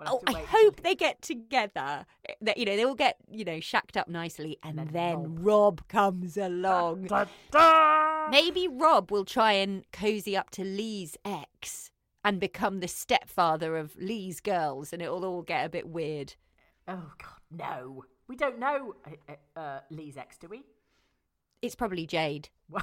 We'll 0.00 0.08
Oh, 0.08 0.20
I 0.26 0.40
hope 0.40 0.78
until- 0.78 0.82
they 0.82 0.94
get 0.94 1.22
together. 1.22 2.06
eh, 2.28 2.34
That 2.40 2.56
you 2.58 2.64
know 2.64 2.74
they 2.76 2.84
all 2.84 2.94
get 2.94 3.16
you 3.30 3.44
know 3.44 3.60
shacked 3.60 3.96
up 3.96 4.08
nicely, 4.08 4.58
and 4.62 4.78
then 4.78 4.88
then, 4.92 5.36
Rob. 5.42 5.86
comes 5.88 6.36
along. 6.36 7.04
Da, 7.04 7.26
da. 7.50 8.28
Maybe 8.30 8.66
Rob 8.68 9.10
will 9.10 9.24
try 9.24 9.52
and 9.52 9.84
cozy 9.92 10.36
up 10.36 10.50
to 10.50 10.64
Lee's 10.64 11.16
ex 11.24 11.90
and 12.24 12.38
become 12.40 12.80
the 12.80 12.88
stepfather 12.88 13.76
of 13.76 13.96
Lee's 13.96 14.40
girls, 14.40 14.92
and 14.92 15.00
it'll 15.02 15.24
all 15.24 15.42
get 15.42 15.64
a 15.66 15.68
bit 15.68 15.88
weird. 15.88 16.34
Oh, 16.88 17.12
God, 17.18 17.40
no. 17.50 18.04
We 18.28 18.36
don't 18.36 18.58
know 18.58 18.94
uh, 19.28 19.58
uh, 19.58 19.80
Lee's 19.90 20.16
ex, 20.16 20.36
do 20.38 20.48
we? 20.48 20.62
It's 21.62 21.74
probably 21.74 22.06
Jade. 22.06 22.48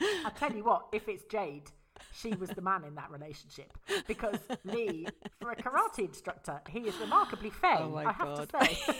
I 0.00 0.30
tell 0.36 0.52
you 0.52 0.64
what, 0.64 0.86
if 0.92 1.08
it's 1.08 1.24
Jade, 1.24 1.70
she 2.12 2.34
was 2.34 2.50
the 2.50 2.62
man 2.62 2.84
in 2.84 2.94
that 2.96 3.10
relationship. 3.10 3.72
Because 4.06 4.38
Lee, 4.64 5.06
for 5.40 5.50
a 5.50 5.56
karate 5.56 6.00
instructor, 6.06 6.60
he 6.68 6.80
is 6.80 6.96
remarkably 6.98 7.50
fair, 7.50 7.78
Oh 7.80 7.96
I 7.96 8.12
have 8.12 8.18
God. 8.18 8.48
to 8.50 8.64
say. 8.66 8.78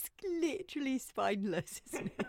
It's 0.00 0.10
literally 0.42 0.98
spineless, 0.98 1.80
isn't 1.92 2.06
it? 2.18 2.26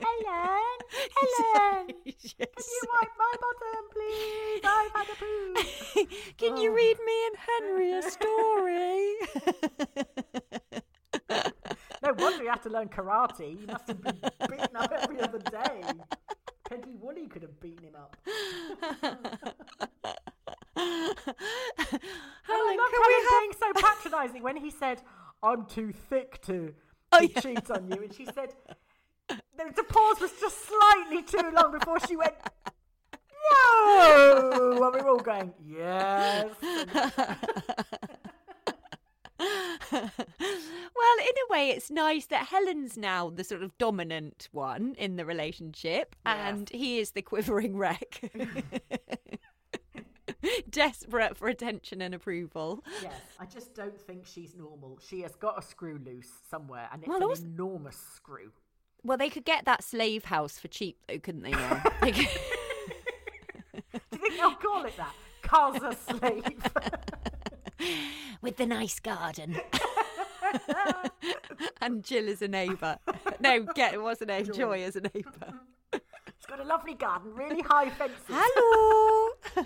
Helen, 0.00 0.78
Helen, 1.16 1.86
can 2.04 2.04
you 2.04 2.82
wipe 2.92 3.14
my 3.18 3.34
bottom, 3.40 3.84
please? 3.92 4.62
I've 4.64 4.92
had 4.92 5.06
a 5.08 5.16
poo. 5.18 5.54
Can 6.36 6.56
you 6.58 6.70
Oh. 6.70 6.74
read 6.74 6.96
me 7.04 7.26
and 7.26 7.36
Henry 7.48 7.92
a 7.92 8.02
story? 8.02 9.14
No 12.02 12.12
wonder 12.16 12.42
he 12.42 12.48
had 12.48 12.62
to 12.62 12.70
learn 12.70 12.88
karate. 12.88 13.58
He 13.58 13.66
must 13.66 13.88
have 13.88 14.00
been 14.02 14.18
beaten 14.48 14.76
up 14.76 14.92
every 14.92 15.20
other 15.20 15.38
day. 15.38 15.82
Peggy 16.68 16.94
Woolley 17.00 17.26
could 17.28 17.42
have 17.42 17.58
beaten 17.60 17.84
him 17.84 17.94
up. 17.96 18.16
Helen, 20.76 21.14
can 22.76 23.00
we 23.06 23.14
have 23.14 23.40
being 23.40 23.52
so 23.58 23.72
patronising 23.74 24.42
when 24.42 24.56
he 24.56 24.70
said, 24.70 25.02
"I'm 25.42 25.64
too 25.66 25.92
thick 25.92 26.40
to, 26.42 26.74
oh, 27.12 27.20
to 27.20 27.24
Oh, 27.24 27.28
yeah. 27.34 27.40
cheat 27.40 27.70
on 27.70 27.90
you," 27.90 28.02
and 28.02 28.12
she 28.14 28.26
said, 28.26 28.54
the, 29.28 29.72
the 29.74 29.84
pause 29.84 30.20
was 30.20 30.30
just 30.40 30.56
slightly 30.66 31.22
too 31.22 31.50
long 31.54 31.72
before 31.72 31.98
she 32.06 32.16
went, 32.16 32.34
"No," 33.50 34.80
and 34.84 34.94
we 34.94 35.00
were 35.00 35.08
all 35.08 35.18
going, 35.18 35.52
"Yes." 35.64 36.50
well, 39.38 40.10
in 41.20 41.34
a 41.48 41.52
way, 41.52 41.70
it's 41.70 41.90
nice 41.90 42.26
that 42.26 42.46
Helen's 42.48 42.96
now 42.96 43.30
the 43.30 43.44
sort 43.44 43.62
of 43.62 43.76
dominant 43.78 44.48
one 44.52 44.94
in 44.98 45.16
the 45.16 45.24
relationship, 45.24 46.16
and 46.26 46.68
he 46.70 46.98
is 46.98 47.12
the 47.12 47.22
quivering 47.22 47.76
wreck. 47.76 48.20
Desperate 50.70 51.36
for 51.36 51.48
attention 51.48 52.00
and 52.02 52.14
approval. 52.14 52.84
Yes, 53.02 53.12
I 53.40 53.46
just 53.46 53.74
don't 53.74 53.98
think 54.00 54.24
she's 54.26 54.54
normal. 54.56 54.98
She 55.06 55.20
has 55.22 55.34
got 55.34 55.58
a 55.58 55.62
screw 55.62 55.98
loose 56.04 56.30
somewhere, 56.50 56.88
and 56.92 57.02
it's 57.02 57.08
Well, 57.08 57.18
an 57.18 57.22
also- 57.24 57.42
enormous 57.44 57.96
screw. 58.14 58.52
Well, 59.04 59.16
they 59.18 59.30
could 59.30 59.44
get 59.44 59.64
that 59.64 59.82
slave 59.84 60.24
house 60.24 60.58
for 60.58 60.68
cheap, 60.68 60.98
though, 61.08 61.18
couldn't 61.18 61.42
they? 61.42 61.52
Could- 62.02 62.14
Do 62.14 62.20
you 64.12 64.18
think 64.18 64.36
they'll 64.36 64.54
call 64.54 64.84
it 64.84 64.96
that? 64.96 65.14
Casa 65.42 65.96
slave. 66.08 66.42
With 68.42 68.56
the 68.56 68.66
nice 68.66 69.00
garden. 69.00 69.58
and 71.80 72.04
Jill 72.04 72.28
is 72.28 72.42
a 72.42 72.48
neighbour. 72.48 72.98
No, 73.40 73.62
get 73.74 74.00
what's 74.00 74.20
her 74.20 74.26
name? 74.26 74.46
Joy 74.52 74.82
as 74.82 74.96
a 74.96 75.00
neighbour. 75.00 75.54
It's 75.92 76.46
got 76.46 76.60
a 76.60 76.64
lovely 76.64 76.94
garden, 76.94 77.34
really 77.34 77.62
high 77.62 77.90
fences. 77.90 78.18
Hello. 78.28 79.34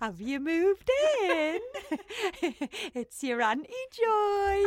Have 0.00 0.20
you 0.20 0.40
moved 0.40 0.90
in? 1.22 1.60
it's 2.94 3.22
your 3.22 3.40
Auntie 3.40 3.72
Joy. 3.92 4.64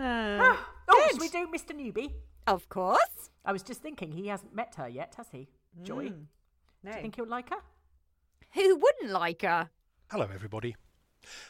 Uh, 0.00 0.56
Oh, 0.88 1.08
should 1.10 1.20
we 1.20 1.28
do 1.28 1.48
Mr. 1.48 1.72
Newbie? 1.74 2.12
of 2.46 2.68
course. 2.68 3.30
I 3.44 3.50
was 3.52 3.62
just 3.64 3.82
thinking 3.82 4.12
he 4.12 4.28
hasn't 4.28 4.54
met 4.54 4.74
her 4.76 4.88
yet, 4.88 5.14
has 5.16 5.26
he? 5.32 5.48
Joy. 5.82 6.10
Do 6.10 6.14
you 6.84 6.92
think 6.92 7.16
he'll 7.16 7.26
like 7.28 7.50
her? 7.50 7.56
Who 8.54 8.76
wouldn't 8.76 9.10
like 9.10 9.42
her? 9.42 9.68
Hello, 10.12 10.28
everybody. 10.32 10.76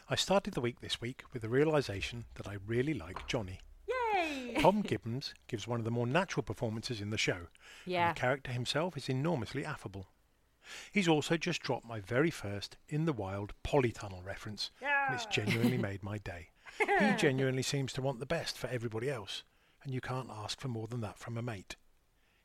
I 0.08 0.14
started 0.14 0.54
the 0.54 0.60
week 0.60 0.80
this 0.80 1.00
week 1.00 1.22
with 1.32 1.42
the 1.42 1.48
realization 1.48 2.24
that 2.34 2.48
I 2.48 2.56
really 2.66 2.94
like 2.94 3.26
Johnny. 3.26 3.60
Yay! 3.86 4.56
Tom 4.60 4.82
Gibbons 4.86 5.34
gives 5.48 5.66
one 5.66 5.78
of 5.78 5.84
the 5.84 5.90
more 5.90 6.06
natural 6.06 6.42
performances 6.42 7.00
in 7.00 7.10
the 7.10 7.18
show. 7.18 7.48
Yeah. 7.84 8.12
The 8.12 8.20
character 8.20 8.52
himself 8.52 8.96
is 8.96 9.08
enormously 9.08 9.64
affable. 9.64 10.06
He's 10.90 11.08
also 11.08 11.36
just 11.36 11.62
dropped 11.62 11.86
my 11.86 12.00
very 12.00 12.30
first 12.30 12.76
In 12.88 13.04
the 13.04 13.12
Wild 13.12 13.52
polytunnel 13.64 14.24
reference, 14.24 14.70
yeah. 14.82 15.06
and 15.06 15.14
it's 15.14 15.26
genuinely 15.26 15.78
made 15.78 16.02
my 16.02 16.18
day. 16.18 16.50
He 16.78 17.14
genuinely 17.16 17.62
seems 17.62 17.92
to 17.94 18.02
want 18.02 18.18
the 18.18 18.26
best 18.26 18.58
for 18.58 18.66
everybody 18.68 19.08
else, 19.08 19.44
and 19.84 19.94
you 19.94 20.00
can't 20.00 20.30
ask 20.30 20.60
for 20.60 20.68
more 20.68 20.86
than 20.88 21.00
that 21.02 21.18
from 21.18 21.38
a 21.38 21.42
mate. 21.42 21.76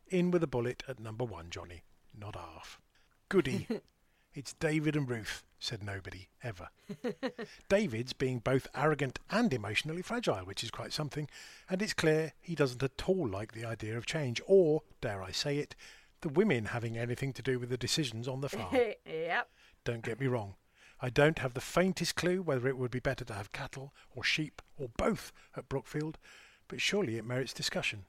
In 0.07 0.31
with 0.31 0.43
a 0.43 0.47
bullet 0.47 0.83
at 0.87 0.99
number 0.99 1.25
one, 1.25 1.49
Johnny, 1.49 1.83
not 2.17 2.35
half. 2.35 2.79
Goody. 3.29 3.67
it's 4.33 4.53
David 4.53 4.95
and 4.95 5.09
Ruth, 5.09 5.43
said 5.61 5.83
nobody, 5.83 6.27
ever. 6.43 6.69
David's 7.69 8.13
being 8.13 8.39
both 8.39 8.67
arrogant 8.75 9.19
and 9.29 9.53
emotionally 9.53 10.01
fragile, 10.01 10.43
which 10.43 10.63
is 10.63 10.71
quite 10.71 10.91
something, 10.91 11.29
and 11.69 11.81
it's 11.81 11.93
clear 11.93 12.33
he 12.41 12.55
doesn't 12.55 12.81
at 12.81 13.07
all 13.07 13.27
like 13.27 13.53
the 13.53 13.63
idea 13.63 13.95
of 13.95 14.05
change, 14.07 14.41
or, 14.47 14.81
dare 15.01 15.21
I 15.21 15.31
say 15.31 15.59
it, 15.59 15.75
the 16.21 16.29
women 16.29 16.65
having 16.65 16.97
anything 16.97 17.31
to 17.33 17.43
do 17.43 17.59
with 17.59 17.69
the 17.69 17.77
decisions 17.77 18.27
on 18.27 18.41
the 18.41 18.49
farm. 18.57 18.75
yep. 19.05 19.49
Don't 19.85 20.03
get 20.03 20.19
me 20.19 20.25
wrong. 20.27 20.55
I 20.99 21.09
don't 21.11 21.39
have 21.39 21.53
the 21.53 21.61
faintest 21.61 22.15
clue 22.15 22.41
whether 22.41 22.67
it 22.67 22.77
would 22.77 22.91
be 22.91 22.99
better 22.99 23.25
to 23.25 23.33
have 23.33 23.51
cattle 23.51 23.93
or 24.15 24.23
sheep 24.23 24.61
or 24.77 24.89
both 24.97 25.31
at 25.55 25.69
Brookfield, 25.69 26.17
but 26.67 26.81
surely 26.81 27.17
it 27.17 27.25
merits 27.25 27.53
discussion. 27.53 28.05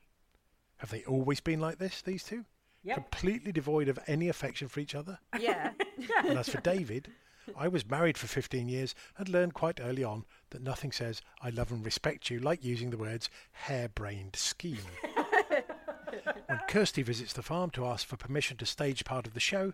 Have 0.78 0.90
they 0.90 1.04
always 1.04 1.40
been 1.40 1.60
like 1.60 1.78
this, 1.78 2.00
these 2.02 2.24
two? 2.24 2.46
Yep. 2.82 2.96
Completely 2.96 3.52
devoid 3.52 3.88
of 3.88 3.98
any 4.06 4.28
affection 4.28 4.68
for 4.68 4.80
each 4.80 4.94
other? 4.94 5.18
Yeah. 5.38 5.72
And 6.24 6.36
as 6.36 6.48
for 6.48 6.60
David, 6.60 7.08
I 7.56 7.68
was 7.68 7.88
married 7.88 8.18
for 8.18 8.26
15 8.26 8.68
years 8.68 8.94
and 9.18 9.28
learned 9.28 9.54
quite 9.54 9.80
early 9.80 10.04
on 10.04 10.24
that 10.50 10.62
nothing 10.62 10.92
says 10.92 11.20
I 11.42 11.50
love 11.50 11.70
and 11.70 11.84
respect 11.84 12.30
you 12.30 12.38
like 12.38 12.64
using 12.64 12.90
the 12.90 12.96
words 12.96 13.28
harebrained 13.52 14.36
scheme. 14.36 14.78
when 16.46 16.60
Kirsty 16.68 17.02
visits 17.02 17.32
the 17.32 17.42
farm 17.42 17.70
to 17.70 17.86
ask 17.86 18.06
for 18.06 18.16
permission 18.16 18.56
to 18.58 18.66
stage 18.66 19.04
part 19.04 19.26
of 19.26 19.34
the 19.34 19.40
show, 19.40 19.72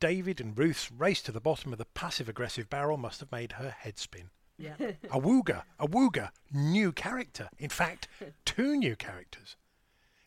David 0.00 0.40
and 0.40 0.58
Ruth's 0.58 0.90
race 0.90 1.20
to 1.22 1.32
the 1.32 1.40
bottom 1.40 1.72
of 1.72 1.78
the 1.78 1.84
passive 1.84 2.28
aggressive 2.28 2.70
barrel 2.70 2.96
must 2.96 3.20
have 3.20 3.30
made 3.30 3.52
her 3.52 3.70
head 3.70 3.98
spin. 3.98 4.30
Yeah. 4.58 4.74
A 5.10 5.18
wooga, 5.18 5.62
a 5.78 5.86
wooga, 5.86 6.30
new 6.52 6.92
character. 6.92 7.48
In 7.58 7.70
fact, 7.70 8.08
two 8.44 8.76
new 8.76 8.94
characters. 8.94 9.56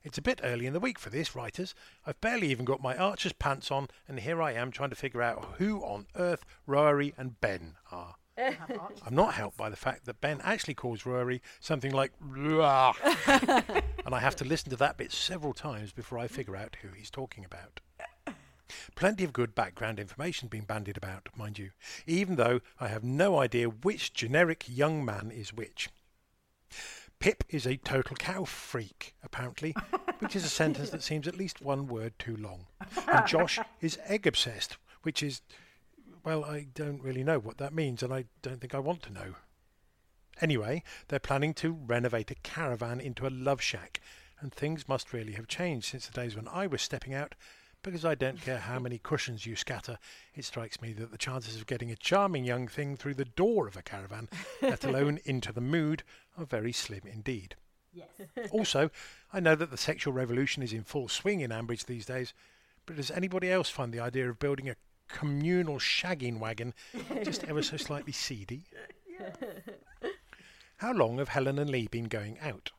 It's 0.04 0.18
a 0.18 0.22
bit 0.22 0.42
early 0.44 0.66
in 0.66 0.74
the 0.74 0.82
week 0.82 1.00
for 1.00 1.10
this, 1.10 1.34
writers. 1.34 1.74
I've 2.06 2.20
barely 2.20 2.52
even 2.52 2.66
got 2.66 2.82
my 2.82 2.98
archer's 2.98 3.32
pants 3.32 3.72
on, 3.72 3.88
and 4.06 4.20
here 4.20 4.42
I 4.42 4.52
am 4.52 4.70
trying 4.70 4.90
to 4.90 4.98
figure 4.98 5.22
out 5.22 5.56
who 5.58 5.80
on 5.80 6.08
earth 6.16 6.44
Rory 6.68 7.14
and 7.18 7.40
Ben 7.40 7.76
are. 7.90 8.16
I'm 8.38 9.16
not 9.16 9.36
helped 9.36 9.56
by 9.56 9.70
the 9.70 9.78
fact 9.78 10.06
that 10.06 10.20
Ben 10.20 10.42
actually 10.44 10.74
calls 10.74 11.06
Rory 11.06 11.42
something 11.62 11.92
like 11.92 12.12
"Rah," 12.20 12.94
and 13.28 14.14
I 14.14 14.20
have 14.20 14.36
to 14.38 14.46
listen 14.46 14.72
to 14.72 14.76
that 14.78 14.98
bit 14.98 15.14
several 15.14 15.54
times 15.54 15.94
before 15.94 16.18
I 16.18 16.28
figure 16.28 16.58
out 16.58 16.78
who 16.82 16.90
he's 16.90 17.12
talking 17.12 17.46
about. 17.46 17.80
Plenty 18.96 19.24
of 19.24 19.34
good 19.34 19.56
background 19.56 20.00
information 20.00 20.50
being 20.50 20.66
bandied 20.66 20.98
about, 20.98 21.30
mind 21.36 21.60
you, 21.60 21.70
even 22.08 22.36
though 22.36 22.60
I 22.80 22.88
have 22.88 23.04
no 23.04 23.40
idea 23.40 23.70
which 23.70 24.14
generic 24.14 24.66
young 24.68 25.06
man 25.06 25.32
is 25.32 25.54
which. 25.54 25.90
Pip 27.24 27.46
is 27.48 27.66
a 27.66 27.78
total 27.78 28.18
cow 28.18 28.44
freak, 28.44 29.16
apparently, 29.24 29.74
which 30.20 30.36
is 30.36 30.44
a 30.44 30.50
sentence 30.50 30.90
that 30.90 31.02
seems 31.02 31.26
at 31.26 31.38
least 31.38 31.62
one 31.62 31.88
word 31.88 32.12
too 32.20 32.36
long. 32.36 32.66
And 33.08 33.26
Josh 33.26 33.60
is 33.80 33.98
egg 34.04 34.28
obsessed, 34.28 34.76
which 35.04 35.24
is, 35.24 35.42
well, 36.26 36.44
I 36.44 36.68
don't 36.74 37.02
really 37.02 37.24
know 37.24 37.40
what 37.40 37.60
that 37.60 37.74
means, 37.74 38.04
and 38.04 38.14
I 38.14 38.26
don't 38.42 38.60
think 38.60 38.76
I 38.76 38.80
want 38.80 39.04
to 39.04 39.14
know. 39.14 39.36
Anyway, 40.42 40.84
they're 41.08 41.18
planning 41.18 41.54
to 41.54 41.72
renovate 41.72 42.30
a 42.30 42.36
caravan 42.36 43.00
into 43.00 43.26
a 43.26 43.30
love 43.30 43.62
shack, 43.62 44.02
and 44.42 44.54
things 44.54 44.90
must 44.90 45.14
really 45.14 45.32
have 45.36 45.48
changed 45.48 45.86
since 45.92 46.08
the 46.08 46.12
days 46.12 46.36
when 46.36 46.50
I 46.50 46.68
was 46.68 46.82
stepping 46.82 47.14
out 47.14 47.36
because 47.84 48.06
I 48.06 48.16
don't 48.16 48.42
care 48.42 48.58
how 48.58 48.80
many 48.80 48.98
cushions 48.98 49.46
you 49.46 49.56
scatter, 49.56 49.98
it 50.34 50.46
strikes 50.46 50.82
me 50.82 50.94
that 50.94 51.12
the 51.12 51.18
chances 51.18 51.56
of 51.56 51.68
getting 51.68 51.92
a 51.92 51.96
charming 51.96 52.46
young 52.46 52.68
thing 52.68 52.96
through 52.96 53.16
the 53.16 53.26
door 53.26 53.68
of 53.68 53.78
a 53.78 53.82
caravan, 53.82 54.30
let 54.62 54.84
alone 54.86 55.20
into 55.26 55.52
the 55.54 55.62
mood, 55.62 56.04
are 56.38 56.46
very 56.46 56.72
slim 56.72 57.02
indeed. 57.06 57.56
Yes. 57.94 58.08
Also, 58.52 58.90
I 59.32 59.40
know 59.40 59.56
that 59.56 59.70
the 59.70 59.78
sexual 59.78 60.14
revolution 60.14 60.64
is 60.64 60.74
in 60.74 60.84
full 60.84 61.08
swing 61.08 61.42
in 61.42 61.52
Ambridge 61.52 61.86
these 61.86 62.06
days, 62.06 62.34
but 62.86 62.96
does 62.96 63.12
anybody 63.12 63.52
else 63.52 63.70
find 63.70 63.94
the 63.94 64.00
idea 64.00 64.30
of 64.30 64.40
building 64.40 64.70
a 64.70 64.76
communal 65.08 65.78
shagging 65.78 66.40
wagon 66.40 66.74
just 67.24 67.44
ever 67.44 67.62
so 67.62 67.78
slightly 67.78 68.12
seedy? 68.12 68.64
How 70.78 70.94
long 70.94 71.20
have 71.20 71.30
Helen 71.30 71.60
and 71.60 71.70
Lee 71.70 71.88
been 71.88 72.06
going 72.06 72.40
out? 72.40 72.72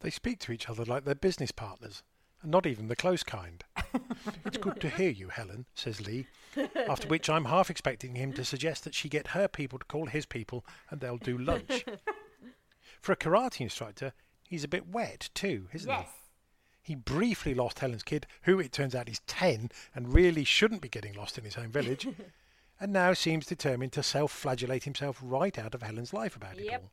They 0.00 0.10
speak 0.10 0.38
to 0.40 0.52
each 0.52 0.68
other 0.68 0.84
like 0.84 1.04
they're 1.04 1.14
business 1.14 1.50
partners, 1.50 2.02
and 2.44 2.52
not 2.52 2.66
even 2.66 2.86
the 2.88 2.94
close 2.94 3.22
kind. 3.24 3.64
it's 4.44 4.58
good 4.58 4.80
to 4.82 4.88
hear 4.88 5.10
you, 5.10 5.30
Helen, 5.30 5.66
says 5.74 6.06
Lee, 6.06 6.26
after 6.88 7.08
which 7.08 7.28
I'm 7.28 7.46
half 7.46 7.70
expecting 7.70 8.14
him 8.14 8.32
to 8.34 8.44
suggest 8.44 8.84
that 8.84 8.94
she 8.94 9.08
get 9.08 9.28
her 9.28 9.48
people 9.48 9.78
to 9.78 9.84
call 9.86 10.06
his 10.06 10.26
people 10.26 10.64
and 10.90 11.00
they'll 11.00 11.16
do 11.16 11.36
lunch. 11.36 11.84
For 13.00 13.12
a 13.12 13.16
karate 13.16 13.62
instructor, 13.62 14.12
he's 14.46 14.62
a 14.62 14.68
bit 14.68 14.86
wet 14.86 15.30
too, 15.34 15.68
isn't 15.72 15.88
Yes. 15.90 16.06
he? 16.82 16.92
He 16.92 16.94
briefly 16.96 17.54
lost 17.54 17.78
Helen's 17.78 18.02
kid, 18.02 18.26
who 18.42 18.60
it 18.60 18.70
turns 18.70 18.94
out 18.94 19.08
is 19.08 19.20
10 19.26 19.70
and 19.94 20.12
really 20.12 20.44
shouldn't 20.44 20.82
be 20.82 20.88
getting 20.90 21.14
lost 21.14 21.38
in 21.38 21.44
his 21.44 21.54
home 21.54 21.70
village, 21.70 22.06
and 22.80 22.92
now 22.92 23.14
seems 23.14 23.46
determined 23.46 23.92
to 23.92 24.02
self 24.02 24.30
flagellate 24.30 24.84
himself 24.84 25.18
right 25.22 25.58
out 25.58 25.74
of 25.74 25.82
Helen's 25.82 26.12
life 26.12 26.36
about 26.36 26.58
it 26.58 26.70
all. 26.70 26.90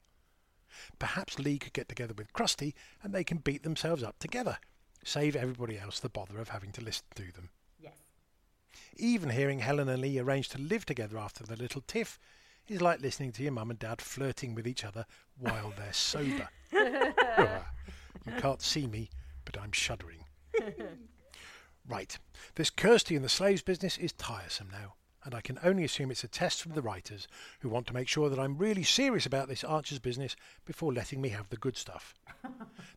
Perhaps 0.98 1.40
Lee 1.40 1.60
could 1.60 1.74
get 1.74 1.90
together 1.90 2.14
with 2.18 2.32
Kirsty 2.32 2.74
and 3.04 3.14
they 3.14 3.26
can 3.26 3.40
beat 3.40 3.64
themselves 3.64 4.02
up 4.02 4.18
together, 4.20 4.58
save 5.04 5.36
everybody 5.36 5.80
else 5.80 6.00
the 6.00 6.10
bother 6.10 6.40
of 6.40 6.50
having 6.50 6.72
to 6.74 6.82
listen 6.82 7.06
to 7.16 7.32
them. 7.32 7.50
Yes. 7.82 7.94
Even 8.98 9.30
hearing 9.30 9.60
Helen 9.60 9.90
and 9.90 10.02
Lee 10.02 10.20
arrange 10.20 10.50
to 10.50 10.62
live 10.62 10.86
together 10.86 11.18
after 11.18 11.44
the 11.44 11.56
little 11.56 11.82
tiff 11.88 12.20
is 12.68 12.82
like 12.82 13.02
listening 13.02 13.32
to 13.34 13.44
your 13.44 13.52
mum 13.52 13.70
and 13.70 13.80
dad 13.80 14.02
flirting 14.02 14.56
with 14.56 14.68
each 14.68 14.86
other 14.86 15.06
while 15.38 15.74
they're 15.78 15.94
sober. 15.94 16.50
you 16.72 18.34
can't 18.38 18.62
see 18.62 18.88
me, 18.88 19.10
but 19.46 19.60
I'm 19.60 19.72
shuddering. 19.72 20.26
right, 21.88 22.18
this 22.56 22.70
Kirsty 22.70 23.16
and 23.16 23.26
the 23.26 23.30
slaves 23.30 23.62
business 23.62 23.98
is 23.98 24.14
tiresome 24.14 24.70
now, 24.72 24.96
and 25.24 25.34
I 25.34 25.42
can 25.42 25.60
only 25.64 25.84
assume 25.84 26.12
it's 26.12 26.24
a 26.24 26.28
test 26.28 26.62
from 26.62 26.74
the 26.74 26.82
writers 26.82 27.28
who 27.60 27.70
want 27.70 27.88
to 27.88 27.94
make 27.94 28.08
sure 28.08 28.30
that 28.30 28.40
I'm 28.40 28.58
really 28.58 28.84
serious 28.84 29.26
about 29.26 29.48
this 29.48 29.64
Archer's 29.64 30.00
business 30.00 30.36
before 30.66 30.94
letting 30.94 31.22
me 31.22 31.30
have 31.30 31.50
the 31.50 31.58
good 31.58 31.78
stuff. 31.78 32.14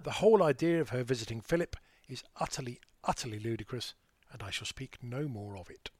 the 0.03 0.13
whole 0.13 0.43
idea 0.43 0.81
of 0.81 0.91
her 0.91 1.03
visiting 1.03 1.41
Philip 1.41 1.77
is 2.09 2.23
utterly, 2.41 2.81
utterly 3.05 3.39
ludicrous, 3.39 3.95
and 4.33 4.43
I 4.43 4.51
shall 4.51 4.67
speak 4.67 4.99
no 5.03 5.29
more 5.29 5.57
of 5.57 5.71
it. 5.71 5.91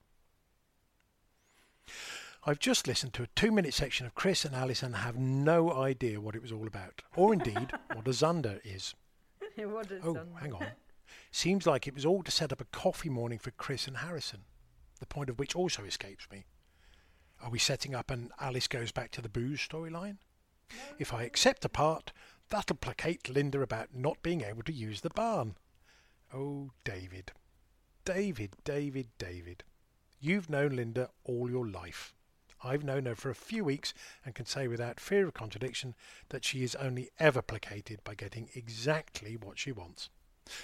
I've 2.47 2.59
just 2.59 2.87
listened 2.87 3.15
to 3.15 3.23
a 3.23 3.29
two 3.35 3.51
minute 3.51 3.73
section 3.73 4.07
of 4.07 4.15
Chris 4.15 4.45
and 4.45 4.55
Alice 4.55 4.83
and 4.83 4.97
have 4.97 5.17
no 5.17 5.73
idea 5.73 6.21
what 6.21 6.35
it 6.35 6.43
was 6.43 6.53
all 6.53 6.67
about, 6.67 7.03
or 7.17 7.33
indeed 7.33 7.73
what 7.95 8.07
a 8.07 8.11
Xander 8.11 8.61
is. 8.65 8.95
what 9.57 9.91
is 9.91 10.05
Oh, 10.05 10.19
hang 10.41 10.53
on. 10.53 10.67
Seems 11.31 11.67
like 11.67 11.87
it 11.87 11.95
was 11.95 12.05
all 12.05 12.23
to 12.23 12.31
set 12.31 12.53
up 12.53 12.61
a 12.61 12.67
coffee 12.67 13.09
morning 13.09 13.39
for 13.39 13.51
Chris 13.53 13.87
and 13.87 13.99
Harrison, 13.99 14.41
the 15.01 15.07
point 15.07 15.31
of 15.31 15.39
which 15.39 15.57
also 15.57 15.85
escapes 15.85 16.27
me. 16.31 16.45
Are 17.43 17.51
we 17.51 17.59
setting 17.59 17.95
up 17.95 18.11
an 18.11 18.31
Alice 18.41 18.69
goes 18.69 18.93
back 18.93 19.11
to 19.13 19.23
the 19.23 19.29
booze 19.29 19.61
storyline? 19.61 20.19
If 20.99 21.13
I 21.13 21.25
accept 21.25 21.65
a 21.65 21.69
part, 21.69 22.13
that'll 22.51 22.77
placate 22.77 23.29
Linda 23.29 23.61
about 23.61 23.95
not 23.95 24.23
being 24.23 24.43
able 24.43 24.63
to 24.65 24.73
use 24.73 25.01
the 25.01 25.11
barn. 25.11 25.57
Oh, 26.37 26.73
David. 26.83 27.31
David, 28.05 28.57
David, 28.65 29.07
David. 29.19 29.63
You've 30.19 30.51
known 30.51 30.75
Linda 30.75 31.11
all 31.23 31.49
your 31.49 31.65
life. 31.65 32.13
I've 32.61 32.83
known 32.83 33.07
her 33.07 33.15
for 33.15 33.31
a 33.31 33.37
few 33.37 33.63
weeks 33.63 33.95
and 34.25 34.35
can 34.35 34.45
say 34.45 34.67
without 34.67 34.99
fear 34.99 35.29
of 35.29 35.35
contradiction 35.35 35.95
that 36.31 36.45
she 36.45 36.65
is 36.65 36.75
only 36.75 37.11
ever 37.21 37.41
placated 37.41 38.03
by 38.03 38.17
getting 38.17 38.49
exactly 38.55 39.37
what 39.37 39.61
she 39.61 39.71
wants. 39.71 40.11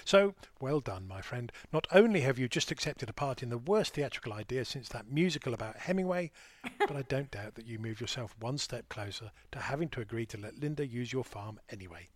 So, 0.03 0.35
well 0.59 0.81
done, 0.81 1.07
my 1.07 1.21
friend. 1.21 1.53
Not 1.71 1.87
only 1.91 2.19
have 2.21 2.37
you 2.37 2.49
just 2.49 2.69
accepted 2.69 3.09
a 3.09 3.13
part 3.13 3.41
in 3.41 3.49
the 3.49 3.57
worst 3.57 3.93
theatrical 3.93 4.33
idea 4.33 4.65
since 4.65 4.89
that 4.89 5.09
musical 5.09 5.53
about 5.53 5.77
Hemingway, 5.77 6.31
but 6.79 6.97
I 6.97 7.03
don't 7.03 7.31
doubt 7.31 7.55
that 7.55 7.65
you 7.65 7.79
move 7.79 8.01
yourself 8.01 8.35
one 8.41 8.57
step 8.57 8.89
closer 8.89 9.31
to 9.53 9.59
having 9.59 9.87
to 9.89 10.01
agree 10.01 10.25
to 10.25 10.37
let 10.37 10.59
Linda 10.59 10.85
use 10.85 11.13
your 11.13 11.23
farm 11.23 11.61
anyway. 11.69 12.09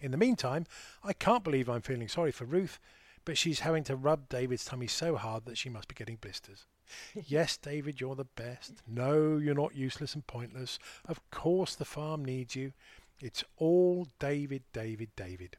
In 0.00 0.10
the 0.10 0.16
meantime, 0.16 0.66
I 1.04 1.12
can't 1.12 1.44
believe 1.44 1.68
I'm 1.68 1.82
feeling 1.82 2.08
sorry 2.08 2.32
for 2.32 2.44
Ruth, 2.44 2.78
but 3.24 3.36
she's 3.36 3.60
having 3.60 3.84
to 3.84 3.96
rub 3.96 4.28
David's 4.28 4.64
tummy 4.64 4.86
so 4.86 5.16
hard 5.16 5.44
that 5.44 5.58
she 5.58 5.68
must 5.68 5.88
be 5.88 5.94
getting 5.94 6.16
blisters. 6.16 6.66
yes, 7.26 7.56
David, 7.56 8.00
you're 8.00 8.14
the 8.14 8.24
best. 8.24 8.82
No, 8.86 9.36
you're 9.36 9.54
not 9.54 9.74
useless 9.74 10.14
and 10.14 10.26
pointless. 10.26 10.78
Of 11.06 11.20
course 11.30 11.74
the 11.74 11.84
farm 11.84 12.24
needs 12.24 12.56
you. 12.56 12.72
It's 13.20 13.44
all 13.56 14.06
David, 14.18 14.62
David, 14.72 15.10
David. 15.16 15.58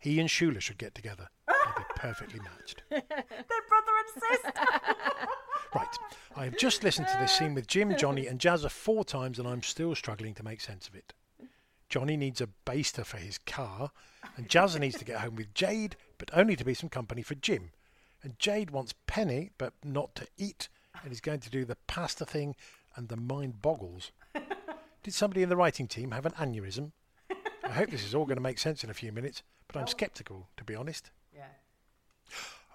He 0.00 0.18
and 0.20 0.28
Shula 0.28 0.60
should 0.60 0.78
get 0.78 0.94
together. 0.94 1.28
They'd 1.46 1.76
be 1.76 1.84
perfectly 1.96 2.40
matched. 2.40 2.82
They're 2.90 3.00
brother 3.00 3.92
and 3.98 4.22
sister. 4.22 4.52
Right, 5.74 5.98
I 6.36 6.44
have 6.44 6.56
just 6.56 6.84
listened 6.84 7.08
to 7.08 7.18
this 7.18 7.32
scene 7.32 7.52
with 7.52 7.66
Jim, 7.66 7.96
Johnny, 7.96 8.28
and 8.28 8.38
Jazzer 8.38 8.70
four 8.70 9.04
times, 9.04 9.40
and 9.40 9.48
I'm 9.48 9.62
still 9.62 9.96
struggling 9.96 10.32
to 10.34 10.44
make 10.44 10.60
sense 10.60 10.86
of 10.86 10.94
it. 10.94 11.14
Johnny 11.94 12.16
needs 12.16 12.40
a 12.40 12.48
baster 12.66 13.06
for 13.06 13.18
his 13.18 13.38
car, 13.38 13.92
and 14.36 14.48
Jazzer 14.48 14.80
needs 14.80 14.98
to 14.98 15.04
get 15.04 15.20
home 15.20 15.36
with 15.36 15.54
Jade, 15.54 15.94
but 16.18 16.28
only 16.32 16.56
to 16.56 16.64
be 16.64 16.74
some 16.74 16.88
company 16.88 17.22
for 17.22 17.36
Jim. 17.36 17.70
And 18.20 18.36
Jade 18.36 18.72
wants 18.72 18.96
Penny, 19.06 19.52
but 19.58 19.74
not 19.84 20.16
to 20.16 20.26
eat, 20.36 20.68
and 21.04 21.12
is 21.12 21.20
going 21.20 21.38
to 21.38 21.50
do 21.50 21.64
the 21.64 21.76
pasta 21.86 22.24
thing, 22.26 22.56
and 22.96 23.08
the 23.08 23.16
mind 23.16 23.62
boggles. 23.62 24.10
Did 25.04 25.14
somebody 25.14 25.44
in 25.44 25.48
the 25.48 25.56
writing 25.56 25.86
team 25.86 26.10
have 26.10 26.26
an 26.26 26.32
aneurysm? 26.32 26.90
I 27.62 27.70
hope 27.70 27.90
this 27.90 28.04
is 28.04 28.12
all 28.12 28.24
going 28.24 28.38
to 28.38 28.42
make 28.42 28.58
sense 28.58 28.82
in 28.82 28.90
a 28.90 28.94
few 28.94 29.12
minutes, 29.12 29.44
but 29.68 29.78
I'm 29.78 29.86
sceptical, 29.86 30.48
to 30.56 30.64
be 30.64 30.74
honest. 30.74 31.12
yeah. 31.32 31.46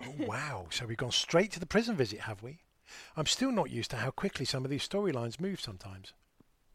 Oh, 0.01 0.27
wow. 0.27 0.67
So 0.69 0.85
we've 0.85 0.95
gone 0.95 1.11
straight 1.11 1.51
to 1.51 1.59
the 1.59 1.65
prison 1.65 1.97
visit, 1.97 2.21
have 2.21 2.41
we? 2.41 2.59
I'm 3.17 3.25
still 3.25 3.51
not 3.51 3.69
used 3.69 3.91
to 3.91 3.97
how 3.97 4.11
quickly 4.11 4.45
some 4.45 4.63
of 4.63 4.71
these 4.71 4.87
storylines 4.87 5.41
move 5.41 5.59
sometimes. 5.59 6.13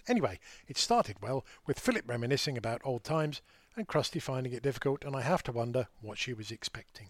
Anyway, 0.07 0.39
it 0.69 0.77
started 0.77 1.17
well, 1.23 1.45
with 1.67 1.79
Philip 1.79 2.05
reminiscing 2.07 2.59
about 2.59 2.83
old 2.85 3.05
times 3.05 3.41
and 3.77 3.89
Kirsty 3.89 4.21
finding 4.21 4.53
it 4.53 4.63
difficult, 4.63 5.05
and 5.05 5.17
I 5.17 5.23
have 5.23 5.43
to 5.45 5.53
wonder 5.53 5.89
what 6.01 6.19
she 6.19 6.33
was 6.33 6.51
expecting. 6.51 7.09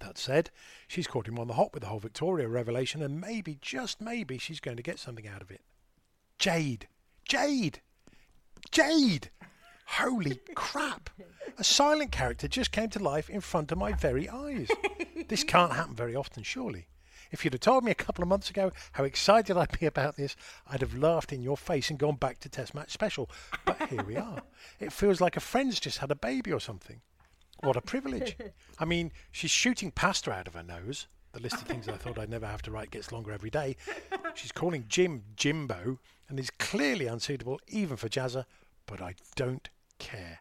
That 0.00 0.18
said, 0.18 0.50
she's 0.88 1.06
caught 1.06 1.28
him 1.28 1.38
on 1.38 1.48
the 1.48 1.54
hop 1.54 1.74
with 1.74 1.82
the 1.82 1.88
whole 1.88 1.98
Victoria 1.98 2.48
revelation, 2.48 3.02
and 3.02 3.20
maybe, 3.20 3.58
just 3.60 4.00
maybe, 4.00 4.38
she's 4.38 4.60
going 4.60 4.76
to 4.76 4.82
get 4.82 4.98
something 4.98 5.26
out 5.26 5.42
of 5.42 5.50
it. 5.50 5.62
Jade! 6.38 6.88
Jade! 7.28 7.80
Jade! 8.70 9.30
Holy 9.86 10.40
crap! 10.54 11.10
A 11.58 11.64
silent 11.64 12.10
character 12.10 12.48
just 12.48 12.72
came 12.72 12.88
to 12.90 12.98
life 12.98 13.30
in 13.30 13.40
front 13.40 13.70
of 13.70 13.78
my 13.78 13.92
very 13.92 14.28
eyes. 14.28 14.68
This 15.28 15.44
can't 15.44 15.72
happen 15.72 15.94
very 15.94 16.16
often, 16.16 16.42
surely. 16.42 16.86
If 17.34 17.44
you'd 17.44 17.54
have 17.54 17.62
told 17.62 17.82
me 17.82 17.90
a 17.90 17.96
couple 17.96 18.22
of 18.22 18.28
months 18.28 18.48
ago 18.48 18.70
how 18.92 19.02
excited 19.02 19.56
I'd 19.56 19.76
be 19.80 19.86
about 19.86 20.14
this, 20.14 20.36
I'd 20.68 20.82
have 20.82 20.94
laughed 20.94 21.32
in 21.32 21.42
your 21.42 21.56
face 21.56 21.90
and 21.90 21.98
gone 21.98 22.14
back 22.14 22.38
to 22.38 22.48
Test 22.48 22.76
Match 22.76 22.92
Special. 22.92 23.28
But 23.64 23.88
here 23.88 24.04
we 24.04 24.16
are. 24.16 24.40
It 24.78 24.92
feels 24.92 25.20
like 25.20 25.36
a 25.36 25.40
friend's 25.40 25.80
just 25.80 25.98
had 25.98 26.12
a 26.12 26.14
baby 26.14 26.52
or 26.52 26.60
something. 26.60 27.00
What 27.58 27.76
a 27.76 27.80
privilege. 27.80 28.36
I 28.78 28.84
mean, 28.84 29.10
she's 29.32 29.50
shooting 29.50 29.90
pasta 29.90 30.30
out 30.30 30.46
of 30.46 30.54
her 30.54 30.62
nose. 30.62 31.08
The 31.32 31.40
list 31.40 31.56
of 31.56 31.62
things 31.62 31.88
I 31.88 31.96
thought 31.96 32.20
I'd 32.20 32.30
never 32.30 32.46
have 32.46 32.62
to 32.62 32.70
write 32.70 32.92
gets 32.92 33.10
longer 33.10 33.32
every 33.32 33.50
day. 33.50 33.74
She's 34.34 34.52
calling 34.52 34.84
Jim 34.86 35.24
Jimbo 35.34 35.98
and 36.28 36.38
is 36.38 36.50
clearly 36.50 37.08
unsuitable 37.08 37.58
even 37.66 37.96
for 37.96 38.08
Jazzer, 38.08 38.44
but 38.86 39.02
I 39.02 39.16
don't 39.34 39.68
care. 39.98 40.38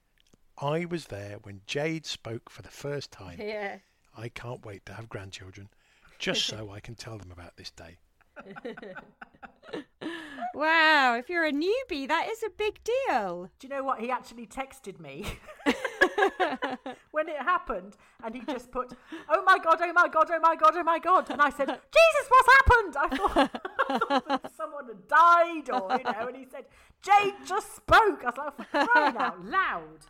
I 0.60 0.86
was 0.86 1.06
there 1.06 1.38
when 1.41 1.62
Jade 1.66 2.06
spoke 2.06 2.52
for 2.52 2.62
the 2.62 2.70
first 2.70 3.10
time. 3.10 3.39
Yeah. 3.41 3.78
I 4.16 4.30
can't 4.30 4.64
wait 4.64 4.86
to 4.86 4.94
have 4.94 5.10
grandchildren, 5.10 5.70
just 6.24 6.45
so 6.45 6.71
I 6.71 6.80
can 6.80 6.95
tell 6.95 7.17
them 7.17 7.32
about 7.32 7.57
this 7.57 7.71
day. 7.71 7.97
Wow, 10.55 11.15
if 11.17 11.30
you're 11.30 11.45
a 11.45 11.51
newbie, 11.51 12.07
that 12.07 12.28
is 12.30 12.43
a 12.43 12.49
big 12.51 12.80
deal. 12.84 13.49
Do 13.57 13.67
you 13.67 13.74
know 13.74 13.84
what? 13.84 13.99
He 13.99 14.11
actually 14.11 14.45
texted 14.45 14.99
me 14.99 15.26
when 17.09 17.28
it 17.28 17.38
happened 17.38 17.97
and 18.24 18.36
he 18.36 18.41
just 18.41 18.69
put, 18.69 18.93
Oh 19.30 19.41
my 19.47 19.57
God, 19.57 19.80
oh 19.82 19.93
my 19.93 20.07
God, 20.07 20.30
oh 20.32 20.39
my 20.39 20.55
God, 20.55 20.74
oh 20.76 20.84
my 20.84 20.99
God. 20.99 21.32
And 21.32 21.41
I 21.41 21.49
said, 21.49 21.69
Jesus, 21.69 22.30
what's 22.30 22.49
happened? 22.53 22.95
I 22.99 23.17
thought, 23.17 23.51
I 23.89 23.97
thought 23.97 24.28
that 24.43 24.51
someone 24.55 24.86
had 24.86 25.07
died 25.07 25.71
or, 25.71 25.97
you 25.97 26.03
know, 26.03 26.28
and 26.28 26.38
he 26.38 26.45
said, 26.45 26.65
Jade 27.01 27.34
just 27.47 27.76
spoke. 27.76 28.24
I 28.24 28.26
was 28.26 28.36
like, 28.38 28.89
crying 28.89 29.17
out 29.17 29.43
loud. 29.43 30.05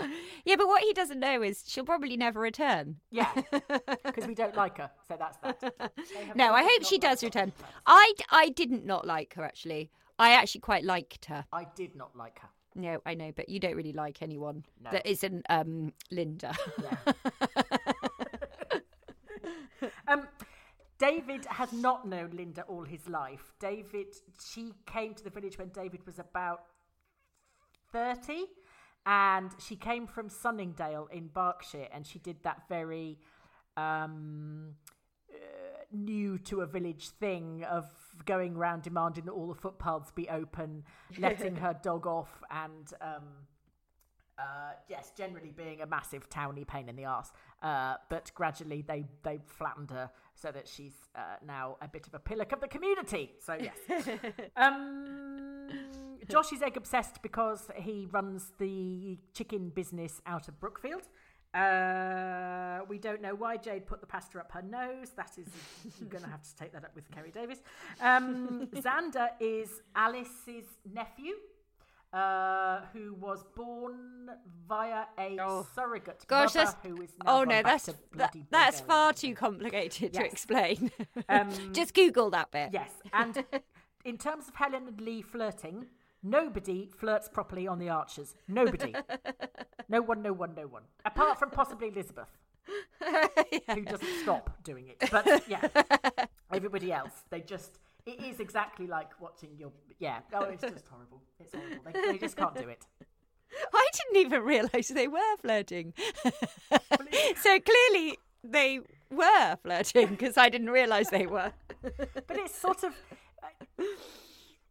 Yeah, 0.44 0.56
but 0.56 0.66
what 0.68 0.82
he 0.82 0.92
doesn't 0.94 1.20
know 1.20 1.42
is 1.42 1.62
she'll 1.66 1.84
probably 1.84 2.16
never 2.16 2.40
return. 2.40 2.96
Yeah, 3.10 3.30
because 4.04 4.26
we 4.26 4.34
don't 4.34 4.56
like 4.56 4.78
her. 4.78 4.90
So 5.06 5.16
that's 5.18 5.36
that. 5.38 5.92
No, 6.34 6.52
I 6.54 6.62
hope 6.62 6.84
she 6.84 6.96
does 6.98 7.22
return. 7.22 7.52
I, 7.86 8.14
I 8.30 8.48
didn't 8.50 8.86
not 8.86 9.06
like 9.06 9.34
her, 9.34 9.44
actually. 9.44 9.90
I 10.18 10.30
actually 10.32 10.62
quite 10.62 10.84
liked 10.84 11.26
her. 11.26 11.44
I 11.52 11.66
did 11.74 11.94
not 11.96 12.16
like 12.16 12.38
her. 12.38 12.48
No, 12.74 13.00
I 13.04 13.14
know, 13.14 13.32
but 13.36 13.48
you 13.50 13.60
don't 13.60 13.74
really 13.76 13.92
like 13.92 14.22
anyone 14.22 14.64
No. 14.82 14.90
that 14.92 15.06
isn't 15.06 15.44
um, 15.50 15.92
Linda. 16.10 16.54
Um, 20.08 20.26
David 20.98 21.44
has 21.46 21.72
not 21.72 22.08
known 22.08 22.30
Linda 22.34 22.62
all 22.62 22.84
his 22.84 23.08
life. 23.08 23.52
David, 23.60 24.16
she 24.44 24.72
came 24.86 25.14
to 25.14 25.22
the 25.22 25.30
village 25.30 25.58
when 25.58 25.68
David 25.68 26.04
was 26.06 26.18
about 26.18 26.62
30, 27.92 28.46
and 29.08 29.52
she 29.58 29.74
came 29.74 30.06
from 30.06 30.28
Sunningdale 30.28 31.08
in 31.10 31.28
Berkshire, 31.28 31.88
and 31.92 32.06
she 32.06 32.18
did 32.18 32.42
that 32.42 32.68
very 32.68 33.18
um, 33.74 34.74
uh, 35.32 35.36
new 35.90 36.36
to 36.40 36.60
a 36.60 36.66
village 36.66 37.08
thing 37.08 37.64
of 37.64 37.90
going 38.26 38.54
around 38.54 38.82
demanding 38.82 39.24
that 39.24 39.32
all 39.32 39.48
the 39.48 39.54
footpaths 39.54 40.10
be 40.10 40.28
open, 40.28 40.84
letting 41.18 41.56
her 41.56 41.74
dog 41.82 42.06
off, 42.06 42.42
and 42.50 42.92
um, 43.00 43.24
uh, 44.38 44.72
yes, 44.90 45.10
generally 45.16 45.54
being 45.56 45.80
a 45.80 45.86
massive 45.86 46.28
towny 46.28 46.66
pain 46.66 46.90
in 46.90 46.94
the 46.94 47.06
arse. 47.06 47.32
Uh, 47.62 47.94
but 48.10 48.30
gradually 48.34 48.82
they 48.82 49.06
they 49.22 49.40
flattened 49.46 49.90
her 49.90 50.10
so 50.34 50.52
that 50.52 50.68
she's 50.68 50.92
uh, 51.16 51.36
now 51.46 51.78
a 51.80 51.88
bit 51.88 52.06
of 52.06 52.12
a 52.12 52.18
pillock 52.18 52.52
of 52.52 52.60
the 52.60 52.68
community. 52.68 53.32
So 53.40 53.56
yes. 53.58 54.06
um, 54.56 55.48
Josh 56.28 56.52
is 56.52 56.62
egg 56.62 56.76
obsessed 56.76 57.22
because 57.22 57.68
he 57.76 58.06
runs 58.10 58.52
the 58.58 59.18
chicken 59.34 59.70
business 59.70 60.20
out 60.26 60.48
of 60.48 60.58
Brookfield. 60.60 61.02
Uh, 61.54 62.80
we 62.88 62.98
don't 62.98 63.22
know 63.22 63.34
why 63.34 63.56
Jade 63.56 63.86
put 63.86 64.00
the 64.00 64.06
pasta 64.06 64.38
up 64.38 64.52
her 64.52 64.62
nose. 64.62 65.10
That 65.16 65.30
is, 65.38 65.46
you're 65.98 66.08
going 66.08 66.22
to 66.24 66.30
have 66.30 66.42
to 66.42 66.54
take 66.56 66.72
that 66.72 66.84
up 66.84 66.94
with 66.94 67.10
Kerry 67.10 67.30
Davis. 67.30 67.58
Um, 68.02 68.68
Xander 68.74 69.28
is 69.40 69.80
Alice's 69.96 70.66
nephew 70.92 71.32
uh, 72.12 72.80
who 72.92 73.14
was 73.14 73.44
born 73.54 74.30
via 74.68 75.04
a 75.18 75.36
Oh. 75.40 75.66
surrogate 75.74 76.24
Gosh, 76.26 76.52
that's 76.52 76.74
who 76.82 77.00
is 77.02 77.10
now 77.24 77.40
oh 77.40 77.44
no, 77.44 77.62
that's 77.62 77.86
that, 77.86 78.10
bloody 78.12 78.46
that's 78.50 78.80
far 78.80 79.12
too 79.12 79.34
complicated 79.34 80.12
to 80.14 80.24
explain. 80.24 80.90
Um, 81.28 81.50
Just 81.72 81.94
Google 81.94 82.30
that 82.30 82.50
bit. 82.50 82.70
Yes, 82.72 82.90
and 83.12 83.44
in 84.04 84.16
terms 84.16 84.48
of 84.48 84.54
Helen 84.54 84.88
and 84.88 85.00
Lee 85.00 85.20
flirting, 85.20 85.86
nobody 86.22 86.88
flirts 86.96 87.28
properly 87.28 87.66
on 87.66 87.78
the 87.78 87.88
Archers. 87.88 88.34
Nobody. 88.46 88.94
no 89.88 90.02
one, 90.02 90.22
no 90.22 90.32
one, 90.32 90.54
no 90.54 90.66
one. 90.66 90.82
Apart 91.04 91.38
from 91.38 91.50
possibly 91.50 91.88
Elizabeth, 91.88 92.28
who 93.74 93.82
doesn't 93.82 94.22
stop 94.22 94.62
doing 94.62 94.88
it. 94.88 95.10
But 95.10 95.48
yeah, 95.48 95.66
everybody 96.52 96.92
else, 96.92 97.12
they 97.30 97.40
just. 97.40 97.78
It 98.06 98.24
is 98.24 98.40
exactly 98.40 98.86
like 98.86 99.10
watching 99.20 99.50
your. 99.58 99.70
Yeah. 99.98 100.20
Oh, 100.32 100.44
it's 100.44 100.62
just 100.62 100.88
horrible. 100.88 101.22
It's 101.38 101.54
horrible. 101.54 101.84
They, 101.92 102.12
they 102.12 102.18
just 102.18 102.36
can't 102.36 102.54
do 102.54 102.68
it. 102.68 102.86
I 103.74 103.88
didn't 103.92 104.26
even 104.26 104.42
realise 104.42 104.88
they 104.88 105.08
were 105.08 105.36
flirting. 105.40 105.92
so 107.36 107.58
clearly 107.60 108.18
they 108.44 108.80
were 109.10 109.56
flirting 109.62 110.08
because 110.08 110.36
I 110.36 110.48
didn't 110.48 110.70
realise 110.70 111.10
they 111.10 111.26
were. 111.26 111.52
but 111.82 112.36
it's 112.36 112.54
sort 112.54 112.82
of 112.84 112.94
uh, 113.42 113.84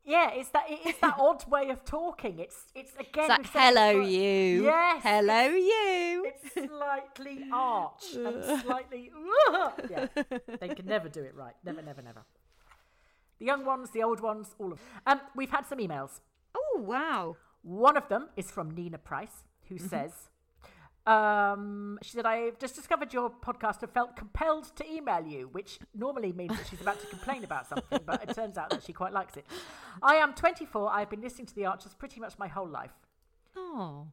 yeah 0.10 0.32
it's 0.32 0.49
that 0.49 0.64
it's 0.70 0.99
that 0.99 1.16
odd 1.28 1.43
way 1.49 1.70
of 1.70 1.84
talking 1.84 2.39
it's 2.39 2.60
it's 2.74 2.93
again 2.99 3.26
It's 3.26 3.30
like, 3.30 3.38
we've 3.39 3.47
said 3.51 3.60
it 3.60 3.76
hello, 3.76 3.89
you. 4.01 4.64
yes 4.64 5.01
Hello, 5.03 5.41
you. 5.74 6.32
it's 6.32 6.53
slightly 6.53 7.45
arch 7.51 8.05
and 8.16 8.43
slightly 8.64 9.12
yeah 9.89 10.08
they 10.62 10.70
can 10.70 10.86
never 10.86 11.10
do 11.10 11.22
it 11.24 11.36
right 11.36 11.55
never 11.64 11.82
never 11.82 12.01
never 12.01 12.24
the 13.39 13.45
young 13.45 13.66
ones 13.66 13.91
the 13.91 14.01
old 14.01 14.20
ones 14.22 14.55
all 14.60 14.72
of 14.72 14.80
um 15.05 15.20
we've 15.36 15.51
had 15.51 15.66
some 15.66 15.80
emails 15.80 16.22
Oh, 16.55 16.80
wow. 16.82 17.36
one 17.62 17.97
of 17.97 18.08
them 18.10 18.30
is 18.36 18.49
from 18.49 18.72
Nina 18.72 18.97
Price, 18.97 19.43
who 19.70 19.76
Mm-hmm. 19.76 19.88
says, 19.88 20.12
um, 21.08 21.97
she 22.03 22.12
said, 22.12 22.26
I've 22.26 22.60
just 22.60 22.76
discovered 22.76 23.14
your 23.14 23.30
podcast 23.30 23.82
and 23.82 23.91
felt 23.91 24.16
compelled 24.16 24.76
to 24.76 24.86
email 24.91 25.26
you, 25.26 25.47
which 25.53 25.80
normally 25.95 26.34
means 26.34 26.58
that 26.58 26.68
she's 26.70 26.82
about 26.82 26.99
to 26.99 27.08
complain 27.08 27.43
about 27.43 27.68
something, 27.68 27.99
but 28.05 28.22
it 28.28 28.36
turns 28.36 28.58
out 28.58 28.70
that 28.72 28.84
she 28.84 28.91
quite 28.93 29.14
likes 29.14 29.38
it. 29.38 29.45
I 30.03 30.16
am 30.16 30.34
24. 30.34 30.91
I've 30.91 31.10
been 31.10 31.22
listening 31.22 31.47
to 31.47 31.55
The 31.55 31.66
Archers 31.66 31.93
pretty 31.93 32.20
much 32.20 32.38
my 32.38 32.47
whole 32.47 32.68
life. 32.68 32.91
Oh. 33.55 34.08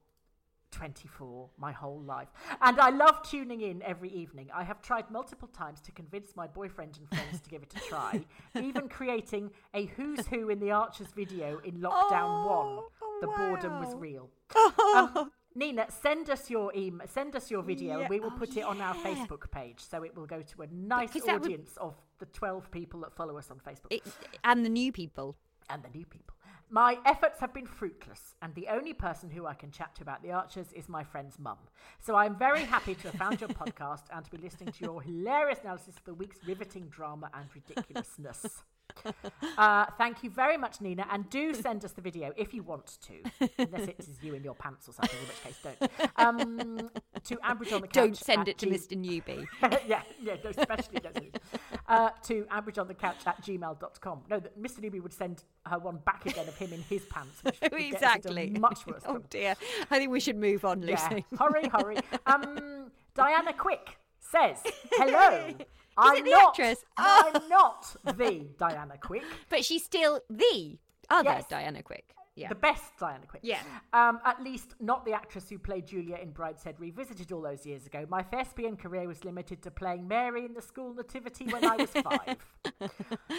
24, 0.70 1.50
my 1.58 1.72
whole 1.72 2.00
life. 2.00 2.28
And 2.60 2.80
I 2.80 2.90
love 2.90 3.28
tuning 3.28 3.60
in 3.60 3.82
every 3.82 4.10
evening. 4.10 4.50
I 4.52 4.64
have 4.64 4.82
tried 4.82 5.10
multiple 5.10 5.48
times 5.48 5.80
to 5.82 5.92
convince 5.92 6.34
my 6.34 6.46
boyfriend 6.46 6.98
and 6.98 7.08
friends 7.08 7.40
to 7.42 7.50
give 7.50 7.62
it 7.62 7.72
a 7.76 7.80
try, 7.88 8.24
even 8.60 8.88
creating 8.88 9.50
a 9.72 9.86
who's 9.86 10.26
who 10.26 10.48
in 10.48 10.58
the 10.58 10.72
Archers 10.72 11.08
video 11.14 11.60
in 11.64 11.74
lockdown 11.78 12.44
Oh, 12.46 12.90
one. 13.00 13.20
The 13.20 13.26
boredom 13.28 13.80
was 13.80 13.94
real. 13.94 14.30
Oh. 14.54 15.10
Um, 15.20 15.30
Nina, 15.54 15.86
send 15.88 16.30
us 16.30 16.50
your 16.50 16.72
email, 16.74 17.06
send 17.06 17.36
us 17.36 17.50
your 17.50 17.62
video, 17.62 17.94
Yeah, 17.96 18.00
and 18.00 18.10
we 18.10 18.18
will 18.18 18.32
oh, 18.34 18.38
put 18.38 18.56
it 18.56 18.62
on 18.64 18.80
our. 18.80 18.94
Facebook 18.94 19.50
page, 19.50 19.80
so 19.80 20.02
it 20.02 20.16
will 20.16 20.26
go 20.26 20.42
to 20.42 20.62
a 20.62 20.66
nice 20.72 21.12
that 21.12 21.24
would- 21.26 21.42
audience 21.42 21.76
of 21.76 21.94
the 22.18 22.26
12 22.26 22.70
people 22.70 23.00
that 23.00 23.14
follow 23.14 23.36
us 23.38 23.50
on 23.50 23.58
Facebook 23.60 23.86
It, 23.90 24.02
and 24.42 24.64
the 24.64 24.68
new 24.68 24.90
people. 24.92 25.36
and 25.70 25.82
the 25.82 25.88
new 25.96 26.04
people. 26.06 26.34
My 26.70 26.98
efforts 27.04 27.38
have 27.40 27.52
been 27.54 27.66
fruitless, 27.66 28.34
and 28.42 28.54
the 28.54 28.66
only 28.68 28.94
person 28.94 29.30
who 29.30 29.46
I 29.46 29.54
can 29.54 29.70
chat 29.70 29.94
to 29.96 30.02
about 30.02 30.22
the 30.22 30.32
Archers 30.32 30.72
is 30.72 30.88
my 30.88 31.04
friend's 31.04 31.38
mum. 31.38 31.58
So 32.00 32.16
I'm 32.16 32.36
very 32.36 32.62
happy 32.64 32.94
to 32.96 33.02
have 33.10 33.14
found 33.14 33.40
your 33.40 33.48
podcast 33.62 34.04
and 34.12 34.24
to 34.24 34.30
be 34.30 34.38
listening 34.38 34.72
to 34.72 34.84
your 34.84 35.00
hilarious 35.02 35.60
analysis 35.62 35.96
of 35.98 36.04
the 36.04 36.14
week's 36.14 36.38
riveting 36.46 36.86
drama 36.88 37.30
and 37.34 37.46
ridiculousness. 37.54 38.64
Uh, 39.56 39.86
thank 39.98 40.24
you 40.24 40.30
very 40.30 40.56
much, 40.56 40.80
Nina, 40.80 41.06
and 41.12 41.30
do 41.30 41.54
send 41.54 41.84
us 41.84 41.92
the 41.92 42.00
video 42.00 42.32
if 42.36 42.52
you 42.52 42.62
want 42.64 42.98
to, 43.02 43.48
unless 43.58 43.88
it 43.88 43.94
is 44.00 44.08
you 44.20 44.34
in 44.34 44.42
your 44.42 44.54
pants 44.54 44.88
or 44.88 44.92
something, 44.92 45.16
in 45.20 45.28
which 45.28 45.42
case 45.44 45.58
don't. 45.62 46.10
Um, 46.16 46.90
to 47.22 47.36
Ambridge 47.36 47.72
on 47.72 47.80
the 47.82 47.86
couch. 47.86 47.92
Don't 47.92 48.16
send 48.16 48.48
it 48.48 48.58
to 48.58 48.66
G- 48.66 48.72
Mr. 48.72 48.96
Newbie. 48.98 49.46
yeah, 49.86 50.02
yeah, 50.20 50.34
no, 50.42 50.50
especially 50.50 50.98
don't 51.00 51.14
send 51.14 51.26
it. 51.26 51.42
Uh, 51.86 52.10
to 52.24 52.44
ambridgeonthecouch 52.50 53.26
at 53.26 53.42
gmail.com. 53.44 54.20
No, 54.28 54.40
that 54.40 54.60
Mr. 54.60 54.80
Newbie 54.80 55.02
would 55.02 55.12
send 55.12 55.44
her 55.66 55.78
one 55.78 55.98
back 55.98 56.26
again 56.26 56.48
of 56.48 56.56
him 56.56 56.72
in 56.72 56.82
his 56.82 57.04
pants. 57.04 57.42
Which 57.44 57.58
would 57.62 57.70
get 57.72 57.92
exactly. 57.92 58.50
Much 58.58 58.86
worse. 58.86 59.02
Oh 59.06 59.18
dear. 59.30 59.54
I 59.90 59.98
think 59.98 60.10
we 60.10 60.20
should 60.20 60.36
move 60.36 60.64
on, 60.64 60.82
yeah. 60.82 61.08
Lucy. 61.10 61.24
hurry, 61.38 61.68
hurry. 61.68 61.98
Um, 62.26 62.90
Diana 63.14 63.52
Quick 63.52 63.98
says, 64.18 64.62
hello. 64.92 65.54
I'm 65.96 66.24
the 66.24 66.30
not, 66.30 66.48
actress? 66.48 66.84
I'm 66.96 67.32
oh. 67.34 67.48
not 67.48 67.96
the 68.16 68.46
Diana 68.58 68.98
Quick. 69.00 69.24
But 69.48 69.64
she's 69.64 69.84
still 69.84 70.20
the 70.30 70.78
other 71.10 71.30
Yes. 71.30 71.44
Diana 71.48 71.82
Quick. 71.82 72.14
Yeah. 72.36 72.48
The 72.48 72.56
best 72.56 72.82
Diana 72.98 73.26
Quick. 73.28 73.42
Yeah. 73.44 73.60
Um, 73.92 74.18
at 74.24 74.42
least 74.42 74.74
not 74.80 75.04
the 75.04 75.12
actress 75.12 75.48
who 75.48 75.58
played 75.58 75.86
Julia 75.86 76.16
in 76.16 76.32
Brideshead 76.32 76.74
Revisited 76.80 77.30
all 77.30 77.40
those 77.40 77.64
years 77.64 77.86
ago. 77.86 78.06
My 78.08 78.22
thespian 78.22 78.76
career 78.76 79.06
was 79.06 79.24
limited 79.24 79.62
to 79.62 79.70
playing 79.70 80.08
Mary 80.08 80.44
in 80.44 80.52
the 80.52 80.62
school 80.62 80.94
nativity 80.94 81.46
when 81.46 81.64
I 81.64 81.76
was 81.76 81.90
five. 81.90 82.36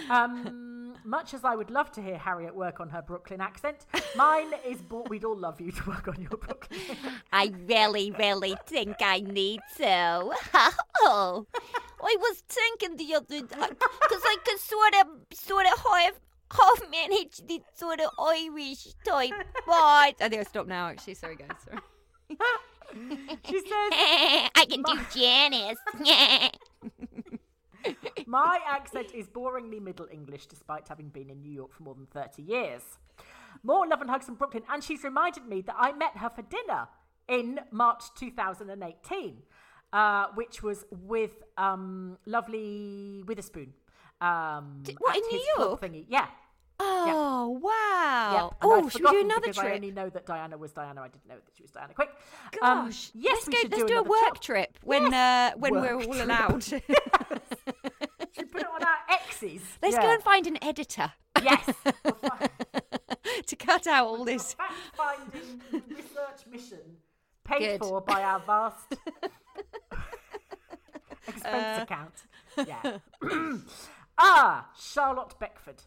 um, 0.09 0.95
much 1.03 1.33
as 1.33 1.43
I 1.43 1.55
would 1.55 1.69
love 1.69 1.91
to 1.93 2.01
hear 2.01 2.17
Harriet 2.17 2.55
work 2.55 2.79
on 2.79 2.89
her 2.89 3.01
Brooklyn 3.01 3.41
accent, 3.41 3.85
mine 4.15 4.53
is. 4.65 4.79
We'd 5.09 5.25
all 5.25 5.37
love 5.37 5.59
you 5.59 5.71
to 5.71 5.89
work 5.89 6.07
on 6.07 6.21
your 6.21 6.37
Brooklyn. 6.37 6.79
I 7.33 7.51
really, 7.67 8.11
really 8.11 8.55
think 8.65 8.97
I 9.01 9.19
need 9.19 9.59
to. 9.77 9.85
oh, 11.01 11.45
I 12.01 12.15
was 12.19 12.43
thinking 12.47 12.95
the 12.97 13.15
other 13.15 13.41
day, 13.41 13.41
because 13.41 14.21
I 14.23 14.37
could 14.45 14.59
sort 14.59 14.95
of, 15.01 15.37
sort 15.37 15.65
of 15.65 15.79
half, 15.79 16.19
half 16.51 16.81
manage 16.89 17.37
the 17.47 17.61
sort 17.73 17.99
of 17.99 18.09
Irish 18.19 18.87
type, 19.05 19.33
but 19.65 19.73
I 19.73 20.13
think 20.19 20.35
I'll 20.35 20.45
stop 20.45 20.67
now, 20.67 20.87
actually. 20.87 21.15
Sorry, 21.15 21.35
guys. 21.35 21.57
Sorry. 21.63 21.79
she 23.45 23.59
says, 23.59 23.69
I 24.55 24.65
can 24.69 24.81
do 24.83 24.99
Janice. 25.13 25.77
My 28.27 28.59
accent 28.67 29.11
is 29.13 29.27
boringly 29.27 29.81
Middle 29.81 30.07
English 30.11 30.47
despite 30.47 30.87
having 30.87 31.09
been 31.09 31.29
in 31.29 31.41
New 31.41 31.51
York 31.51 31.71
for 31.73 31.83
more 31.83 31.93
than 31.93 32.07
30 32.07 32.41
years. 32.41 32.81
More 33.63 33.87
love 33.87 34.01
and 34.01 34.09
hugs 34.09 34.25
from 34.25 34.35
Brooklyn, 34.35 34.63
and 34.69 34.83
she's 34.83 35.03
reminded 35.03 35.45
me 35.47 35.61
that 35.61 35.75
I 35.77 35.91
met 35.91 36.17
her 36.17 36.29
for 36.29 36.41
dinner 36.43 36.87
in 37.27 37.59
March 37.71 38.03
2018, 38.17 39.37
uh, 39.93 40.25
which 40.35 40.61
was 40.61 40.85
with 40.91 41.43
um, 41.57 42.17
lovely 42.25 43.23
Witherspoon. 43.25 43.73
Um, 44.21 44.83
what, 44.99 45.15
at 45.15 45.21
in 45.21 45.27
New 45.31 45.43
York? 45.57 45.81
Thingy. 45.81 46.05
Yeah. 46.07 46.27
Oh 46.77 47.59
wow! 47.63 48.49
Yep. 48.51 48.57
Oh, 48.61 48.89
should 48.89 49.01
we 49.01 49.11
do 49.11 49.19
another 49.21 49.41
because 49.47 49.59
I 49.59 49.71
only 49.75 49.91
know 49.91 50.09
that 50.09 50.25
Diana 50.25 50.57
was 50.57 50.73
Diana. 50.73 51.01
I 51.01 51.07
didn't 51.07 51.25
know 51.27 51.35
that 51.35 51.55
she 51.55 51.61
was 51.63 51.71
Diana. 51.71 51.93
Quick. 51.93 52.09
Um, 52.61 52.87
Gosh, 52.87 53.11
yes, 53.13 53.47
let's 53.47 53.47
we 53.47 53.53
go. 53.53 53.77
let's 53.77 53.83
do, 53.83 53.87
do, 53.87 53.99
a 53.99 54.03
work 54.03 54.41
trip. 54.41 54.73
trip 54.73 54.77
when 54.83 55.13
uh, 55.13 55.51
when 55.57 55.73
we're 55.73 55.95
all 55.95 56.01
trip. 56.03 56.23
allowed. 56.25 56.63
Should 58.35 58.51
put 58.51 58.61
it 58.61 58.67
on 58.67 58.83
our 58.83 58.97
X's. 59.09 59.61
let's 59.81 59.95
go 59.97 60.11
and 60.13 60.21
find 60.21 60.47
an 60.47 60.57
editor 60.61 61.13
Yes. 61.41 61.69
To 63.47 63.55
cut 63.55 63.87
out 63.87 64.07
all 64.07 64.25
this. 64.25 64.53
fact 64.53 64.73
finding 64.95 65.61
research 65.89 66.45
mission 66.51 66.79
paid 67.43 67.59
Good. 67.59 67.79
for 67.79 68.01
by 68.01 68.21
our 68.23 68.39
vast 68.39 68.91
expense 71.27 71.79
Uh. 71.79 71.83
account. 71.83 72.13
Yeah. 72.67 72.97
ah, 74.17 74.69
Charlotte 74.77 75.37
Beckford, 75.39 75.83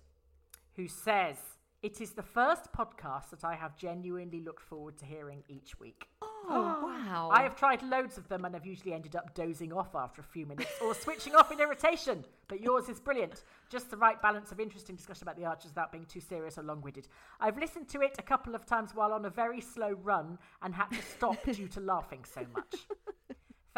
who 0.77 0.89
says, 0.89 1.37
It 1.83 2.01
is 2.01 2.13
the 2.13 2.23
first 2.23 2.73
podcast 2.73 3.31
that 3.31 3.45
I 3.45 3.55
have 3.55 3.77
genuinely 3.77 4.41
looked 4.41 4.63
forward 4.63 4.97
to 4.99 5.05
hearing 5.05 5.43
each 5.49 5.79
week. 5.79 6.09
Oh 6.51 6.81
wow! 6.83 7.29
I 7.31 7.43
have 7.43 7.57
tried 7.57 7.83
loads 7.83 8.17
of 8.17 8.27
them 8.29 8.47
and 8.47 8.55
have 8.55 8.65
usually 8.65 8.95
ended 8.95 9.15
up 9.15 9.35
dozing 9.35 9.71
off 9.71 9.95
after 9.95 10.23
a 10.23 10.25
few 10.25 10.47
minutes 10.47 10.71
or 10.83 10.95
switching 10.95 11.35
off 11.35 11.53
in 11.53 11.61
irritation. 11.61 12.25
But 12.49 12.63
yours 12.63 12.89
is 12.89 13.01
brilliant. 13.01 13.43
Just 13.69 13.91
the 13.91 13.99
right 13.99 14.21
balance 14.23 14.51
of 14.51 14.59
interesting 14.59 14.97
discussion 14.97 15.25
about 15.25 15.37
the 15.37 15.45
archers 15.45 15.73
without 15.73 15.93
being 15.93 16.07
too 16.07 16.21
serious 16.21 16.57
or 16.57 16.63
long 16.63 16.81
winded. 16.81 17.07
I've 17.39 17.59
listened 17.59 17.89
to 17.89 18.01
it 18.01 18.15
a 18.19 18.23
couple 18.23 18.55
of 18.55 18.65
times 18.65 18.95
while 18.95 19.13
on 19.13 19.27
a 19.27 19.31
very 19.31 19.61
slow 19.61 19.91
run 20.03 20.39
and 20.63 20.75
had 20.75 20.89
to 20.93 21.03
stop 21.03 21.37
due 21.53 21.69
to 21.69 21.81
laughing 21.81 22.25
so 22.25 22.47
much. 22.55 22.87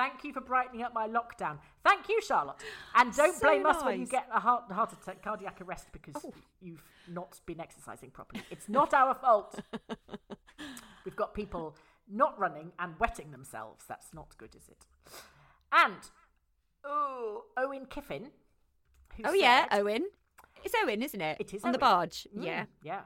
Thank 0.00 0.24
you 0.24 0.32
for 0.32 0.40
brightening 0.40 0.82
up 0.82 0.94
my 0.94 1.06
lockdown. 1.06 1.58
Thank 1.84 2.08
you, 2.08 2.22
Charlotte. 2.22 2.56
And 2.94 3.14
don't 3.14 3.36
So 3.36 3.46
blame 3.46 3.66
us 3.66 3.84
when 3.84 4.00
you 4.00 4.06
get 4.06 4.26
a 4.32 4.40
heart, 4.40 4.72
heart 4.72 4.94
attack, 4.94 5.22
cardiac 5.22 5.60
arrest 5.60 5.88
because 5.92 6.24
you've 6.62 6.82
not 7.06 7.38
been 7.44 7.60
exercising 7.60 8.08
properly. 8.10 8.42
It's 8.50 8.66
not 8.66 8.94
our 8.94 9.14
fault. 9.14 9.60
We've 11.04 11.16
got 11.16 11.34
people 11.34 11.76
not 12.10 12.38
running 12.38 12.72
and 12.78 12.94
wetting 12.98 13.30
themselves. 13.30 13.84
That's 13.86 14.14
not 14.14 14.34
good, 14.38 14.54
is 14.54 14.70
it? 14.70 14.86
And 15.70 15.96
oh, 16.82 17.42
Owen 17.58 17.84
Kiffin. 17.84 18.28
oh 19.26 19.34
yeah, 19.34 19.66
Owen. 19.70 20.06
It's 20.64 20.74
Owen, 20.82 21.02
isn't 21.02 21.20
it? 21.20 21.36
It 21.40 21.52
is 21.52 21.62
on 21.62 21.72
the 21.72 21.78
barge. 21.78 22.26
Mm, 22.34 22.42
Yeah. 22.46 22.64
Yeah. 22.82 23.00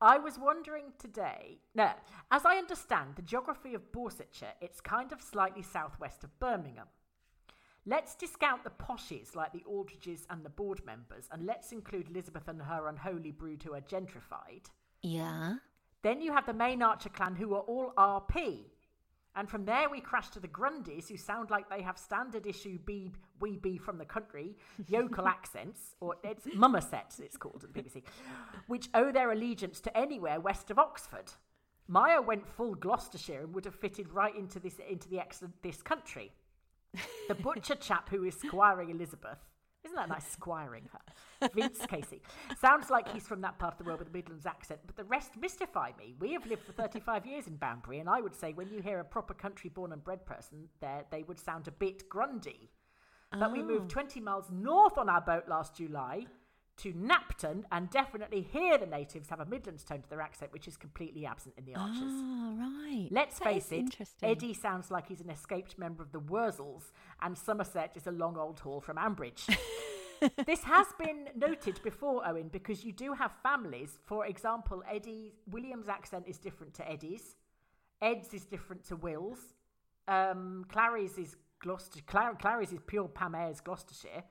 I 0.00 0.18
was 0.18 0.38
wondering 0.38 0.92
today. 0.98 1.58
No, 1.74 1.90
as 2.30 2.44
I 2.44 2.56
understand 2.56 3.16
the 3.16 3.22
geography 3.22 3.74
of 3.74 3.92
Borsetshire, 3.92 4.52
it's 4.60 4.80
kind 4.80 5.12
of 5.12 5.22
slightly 5.22 5.62
southwest 5.62 6.22
of 6.24 6.38
Birmingham. 6.38 6.86
Let's 7.86 8.16
discount 8.16 8.64
the 8.64 8.70
poshes 8.70 9.36
like 9.36 9.52
the 9.52 9.62
Aldridges 9.64 10.26
and 10.28 10.44
the 10.44 10.50
board 10.50 10.84
members, 10.84 11.28
and 11.30 11.46
let's 11.46 11.72
include 11.72 12.10
Elizabeth 12.10 12.48
and 12.48 12.60
her 12.60 12.88
unholy 12.88 13.30
brood 13.30 13.62
who 13.62 13.74
are 13.74 13.80
gentrified. 13.80 14.66
Yeah. 15.02 15.54
Then 16.02 16.20
you 16.20 16.32
have 16.32 16.46
the 16.46 16.52
main 16.52 16.82
Archer 16.82 17.08
clan 17.08 17.36
who 17.36 17.54
are 17.54 17.60
all 17.60 17.92
RP. 17.96 18.64
And 19.36 19.48
from 19.48 19.66
there 19.66 19.90
we 19.90 20.00
crash 20.00 20.30
to 20.30 20.40
the 20.40 20.48
Grundys 20.48 21.08
who 21.08 21.18
sound 21.18 21.50
like 21.50 21.68
they 21.68 21.82
have 21.82 21.98
standard 21.98 22.46
issue 22.46 22.78
B 22.86 23.12
we 23.38 23.58
be 23.58 23.76
from 23.76 23.98
the 23.98 24.04
country, 24.04 24.56
yokel 24.88 25.28
accents, 25.28 25.94
or 26.00 26.16
it's 26.24 26.46
Mummerset 26.46 27.20
it's 27.20 27.36
called 27.36 27.62
at 27.62 27.74
the 27.74 27.82
BBC, 27.82 28.02
which 28.66 28.88
owe 28.94 29.12
their 29.12 29.30
allegiance 29.32 29.80
to 29.82 29.96
anywhere 29.96 30.40
west 30.40 30.70
of 30.70 30.78
Oxford. 30.78 31.30
Maya 31.86 32.20
went 32.20 32.48
full 32.48 32.74
Gloucestershire 32.74 33.42
and 33.42 33.54
would 33.54 33.66
have 33.66 33.74
fitted 33.74 34.10
right 34.10 34.34
into 34.34 34.58
this 34.58 34.76
into 34.88 35.08
the 35.08 35.20
excellent 35.20 35.62
this 35.62 35.82
country. 35.82 36.32
The 37.28 37.34
butcher 37.34 37.74
chap 37.74 38.08
who 38.08 38.24
is 38.24 38.38
squiring 38.38 38.88
Elizabeth. 38.88 39.38
Isn't 39.96 40.10
that 40.10 40.14
nice, 40.14 40.30
squiring 40.30 40.90
her? 40.92 41.48
Vince 41.54 41.80
Casey. 41.88 42.20
Sounds 42.60 42.90
like 42.90 43.08
he's 43.08 43.26
from 43.26 43.40
that 43.40 43.58
part 43.58 43.72
of 43.74 43.78
the 43.78 43.84
world 43.84 44.00
with 44.00 44.08
a 44.08 44.12
Midlands 44.12 44.44
accent, 44.44 44.80
but 44.86 44.94
the 44.94 45.04
rest 45.04 45.30
mystify 45.40 45.92
me. 45.98 46.14
We 46.20 46.34
have 46.34 46.46
lived 46.46 46.64
for 46.64 46.72
35 46.72 47.24
years 47.24 47.46
in 47.46 47.56
Banbury, 47.56 48.00
and 48.00 48.08
I 48.08 48.20
would 48.20 48.34
say 48.34 48.52
when 48.52 48.68
you 48.70 48.82
hear 48.82 49.00
a 49.00 49.04
proper 49.04 49.32
country 49.32 49.70
born 49.70 49.92
and 49.92 50.04
bred 50.04 50.26
person 50.26 50.68
there, 50.80 51.04
they 51.10 51.22
would 51.22 51.38
sound 51.38 51.66
a 51.66 51.70
bit 51.70 52.10
Grundy. 52.10 52.70
But 53.32 53.52
we 53.52 53.62
moved 53.62 53.90
20 53.90 54.20
miles 54.20 54.50
north 54.50 54.98
on 54.98 55.08
our 55.08 55.20
boat 55.20 55.48
last 55.48 55.76
July 55.76 56.26
to 56.78 56.92
Napton 56.92 57.64
and 57.72 57.88
definitely 57.90 58.42
hear 58.42 58.76
the 58.76 58.86
natives 58.86 59.30
have 59.30 59.40
a 59.40 59.46
Midlands 59.46 59.82
tone 59.82 60.02
to 60.02 60.08
their 60.08 60.20
accent, 60.20 60.52
which 60.52 60.68
is 60.68 60.76
completely 60.76 61.24
absent 61.24 61.54
in 61.56 61.64
the 61.64 61.74
Archers. 61.74 62.02
Oh 62.02 62.58
ah, 62.60 62.84
right. 62.84 63.08
Let's 63.10 63.38
That 63.38 63.44
face 63.44 63.72
it. 63.72 63.96
Eddie 64.22 64.54
sounds 64.54 64.90
like 64.90 65.08
he's 65.08 65.20
an 65.20 65.30
escaped 65.30 65.78
member 65.78 66.02
of 66.02 66.12
the 66.12 66.20
Wurzels, 66.20 66.92
and 67.22 67.36
Somerset 67.36 67.92
is 67.96 68.06
a 68.06 68.10
long 68.10 68.36
old 68.36 68.60
haul 68.60 68.80
from 68.80 68.96
Ambridge. 68.96 69.48
this 70.46 70.62
has 70.64 70.86
been 70.98 71.28
noted 71.34 71.80
before, 71.82 72.26
Owen, 72.26 72.48
because 72.48 72.84
you 72.84 72.92
do 72.92 73.12
have 73.12 73.32
families. 73.42 73.98
For 74.06 74.26
example, 74.26 74.82
Eddie 74.90 75.34
William's 75.50 75.88
accent 75.88 76.24
is 76.26 76.38
different 76.38 76.74
to 76.74 76.90
Eddie's. 76.90 77.36
Ed's 78.00 78.32
is 78.34 78.44
different 78.44 78.84
to 78.88 78.96
Will's. 78.96 79.38
Um, 80.08 80.64
Clarrie's 80.68 81.18
is 81.18 81.36
Gloucester. 81.60 82.00
Clar- 82.06 82.36
Clarrie's 82.36 82.72
is 82.72 82.80
pure 82.86 83.08
Pam 83.08 83.34
Ayres, 83.34 83.60
Gloucestershire. 83.60 84.24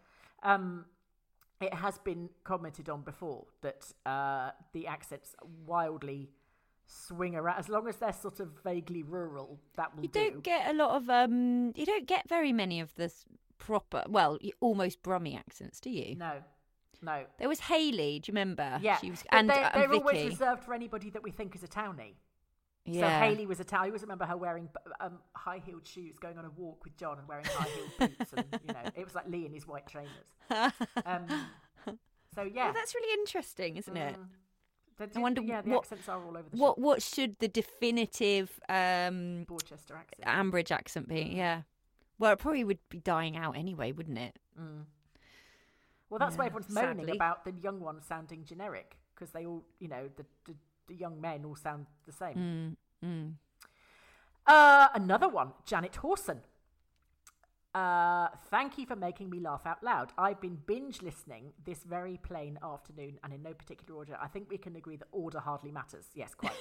Um, 0.44 0.86
it 1.62 1.74
has 1.74 1.98
been 2.00 2.30
commented 2.44 2.90
on 2.90 3.02
before 3.02 3.46
that 3.62 3.86
uh, 4.06 4.52
the 4.74 4.88
accents 4.88 5.36
wildly 5.66 6.30
swing 6.86 7.36
around. 7.36 7.58
As 7.58 7.70
long 7.70 7.88
as 7.88 7.96
they're 7.98 8.14
sort 8.14 8.40
of 8.40 8.50
vaguely 8.64 9.04
rural, 9.04 9.60
that 9.76 9.96
will 9.96 10.04
You 10.04 10.10
do. 10.10 10.20
don't 10.32 10.44
get 10.44 10.70
a 10.70 10.74
lot 10.74 10.96
of 10.96 11.10
um. 11.10 11.72
You 11.76 11.86
don't 11.86 12.06
get 12.06 12.28
very 12.30 12.54
many 12.54 12.80
of 12.80 12.94
this 12.96 13.26
proper, 13.58 14.04
well, 14.08 14.38
almost 14.60 15.02
Brummy 15.04 15.36
accents, 15.36 15.80
do 15.80 15.90
you? 15.90 16.16
No, 16.16 16.34
no. 17.02 17.24
There 17.40 17.50
was 17.50 17.60
Hayley. 17.62 18.20
Do 18.20 18.30
you 18.30 18.34
remember? 18.34 18.80
Yeah, 18.82 18.98
She 18.98 19.12
was, 19.12 19.24
but 19.30 19.38
and, 19.38 19.50
they're, 19.50 19.72
they're 19.74 19.88
Vicky. 19.88 20.00
always 20.02 20.26
reserved 20.26 20.64
for 20.64 20.74
anybody 20.74 21.10
that 21.12 21.24
we 21.24 21.32
think 21.32 21.56
is 21.56 21.64
a 21.64 21.68
townie. 21.68 22.14
yeah. 22.86 23.02
So 23.02 23.26
Hayley 23.26 23.46
was 23.46 23.60
a 23.60 23.64
town. 23.64 23.82
I 23.84 23.88
always 23.88 24.02
remember 24.02 24.26
her 24.26 24.38
wearing 24.38 24.70
um, 25.00 25.20
high 25.36 25.62
heeled 25.66 25.86
shoes, 25.88 26.18
going 26.20 26.38
on 26.38 26.46
a 26.46 26.50
walk 26.52 26.84
with 26.84 26.96
John 26.98 27.18
and 27.20 27.28
wearing 27.28 27.46
high 27.46 27.68
heeled 27.70 27.92
boots, 28.20 28.34
and 28.36 28.46
you 28.68 28.74
know, 28.74 28.80
it 28.96 29.04
was 29.04 29.16
like 29.16 29.28
Lee 29.28 29.46
in 29.46 29.54
his 29.54 29.68
white 29.68 29.88
trainers. 29.88 30.12
Um, 31.06 31.26
so 32.34 32.44
yeah, 32.54 32.66
Well, 32.66 32.74
that's 32.74 32.94
really 32.96 33.20
interesting, 33.20 33.78
isn't 33.78 33.96
it? 33.98 34.16
Mm. 34.16 34.28
The- 34.98 35.10
I 35.18 35.20
wonder 35.20 35.42
yeah, 35.42 35.62
the 35.62 35.72
what- 35.72 35.80
accents 35.84 36.08
are 36.08 36.24
all 36.24 36.38
over 36.38 36.48
the 36.50 36.58
What 36.58 36.70
shop. 36.76 36.78
what 36.78 37.02
should 37.02 37.38
the 37.40 37.48
definitive 37.50 38.60
um 38.70 39.46
Borchester 39.50 39.96
accent. 39.98 40.26
Ambridge 40.26 40.72
accent 40.72 41.10
be? 41.10 41.34
Yeah. 41.36 41.64
Well, 42.18 42.32
it 42.34 42.40
probably 42.40 42.64
would 42.64 42.80
be 42.90 43.00
dying 43.00 43.36
out 43.36 43.58
anyway, 43.58 43.92
wouldn't 43.92 44.18
it? 44.18 44.38
Well, 46.10 46.20
that's 46.20 46.38
why 46.38 46.46
Yeah, 46.46 46.48
everyone's 46.48 46.70
moaning 46.74 47.06
sadly. 47.06 47.16
about 47.18 47.44
the 47.46 47.52
young 47.52 47.80
ones 47.82 48.06
sounding 48.06 48.46
generic 48.46 48.98
because 49.14 49.32
they 49.32 49.46
all, 49.46 49.64
you 49.80 49.88
know, 49.88 50.10
the, 50.16 50.26
the 50.46 50.56
the 50.88 50.96
young 50.96 51.20
men 51.20 51.44
all 51.46 51.56
sound 51.56 51.88
the 52.06 52.12
same. 52.12 52.78
Mm, 53.04 53.08
mm. 53.08 53.34
Uh, 54.46 54.88
another 54.94 55.28
one, 55.28 55.54
Janet 55.66 55.96
Hawson. 55.98 56.42
Uh, 57.76 58.30
thank 58.50 58.78
you 58.78 58.86
for 58.86 58.96
making 58.96 59.30
me 59.30 59.38
laugh 59.38 59.66
out 59.66 59.84
loud. 59.84 60.14
I've 60.18 60.40
been 60.40 60.58
binge 60.66 61.02
listening 61.02 61.52
this 61.66 61.84
very 61.84 62.18
plain 62.24 62.58
afternoon 62.64 63.20
and 63.22 63.34
in 63.34 63.44
no 63.44 63.54
particular 63.54 63.98
order. 63.98 64.18
I 64.22 64.28
think 64.30 64.50
we 64.50 64.58
can 64.58 64.78
agree 64.78 64.96
that 64.96 65.10
order 65.12 65.42
hardly 65.42 65.74
matters. 65.74 66.06
Yes, 66.14 66.34
quite. 66.34 66.54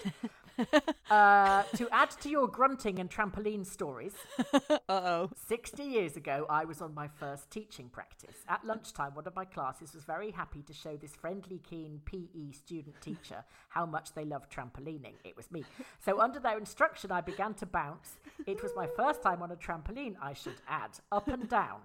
uh, 1.10 1.62
to 1.76 1.88
add 1.92 2.10
to 2.22 2.28
your 2.28 2.48
grunting 2.48 2.98
and 2.98 3.08
trampoline 3.08 3.64
stories, 3.64 4.14
Uh-oh. 4.88 5.30
60 5.46 5.84
years 5.84 6.16
ago, 6.16 6.46
I 6.50 6.64
was 6.64 6.82
on 6.82 6.92
my 6.94 7.06
first 7.06 7.48
teaching 7.48 7.90
practice. 7.90 8.38
At 8.48 8.64
lunchtime, 8.64 9.14
one 9.14 9.28
of 9.28 9.36
my 9.36 9.44
classes 9.44 9.94
was 9.94 10.02
very 10.02 10.32
happy 10.32 10.62
to 10.62 10.72
show 10.72 10.96
this 10.96 11.14
friendly, 11.14 11.60
keen 11.60 12.00
PE 12.06 12.50
student 12.50 13.00
teacher 13.00 13.44
how 13.68 13.86
much 13.86 14.14
they 14.14 14.24
loved 14.24 14.50
trampolining. 14.52 15.14
It 15.22 15.36
was 15.36 15.48
me. 15.52 15.64
So, 16.04 16.20
under 16.20 16.40
their 16.40 16.58
instruction, 16.58 17.12
I 17.12 17.20
began 17.20 17.54
to 17.54 17.66
bounce. 17.66 18.18
It 18.48 18.64
was 18.64 18.72
my 18.74 18.88
first 18.96 19.22
time 19.22 19.42
on 19.42 19.52
a 19.52 19.56
trampoline, 19.56 20.16
I 20.20 20.32
should 20.32 20.60
add, 20.68 20.98
up 21.10 21.28
and 21.28 21.48
down. 21.48 21.80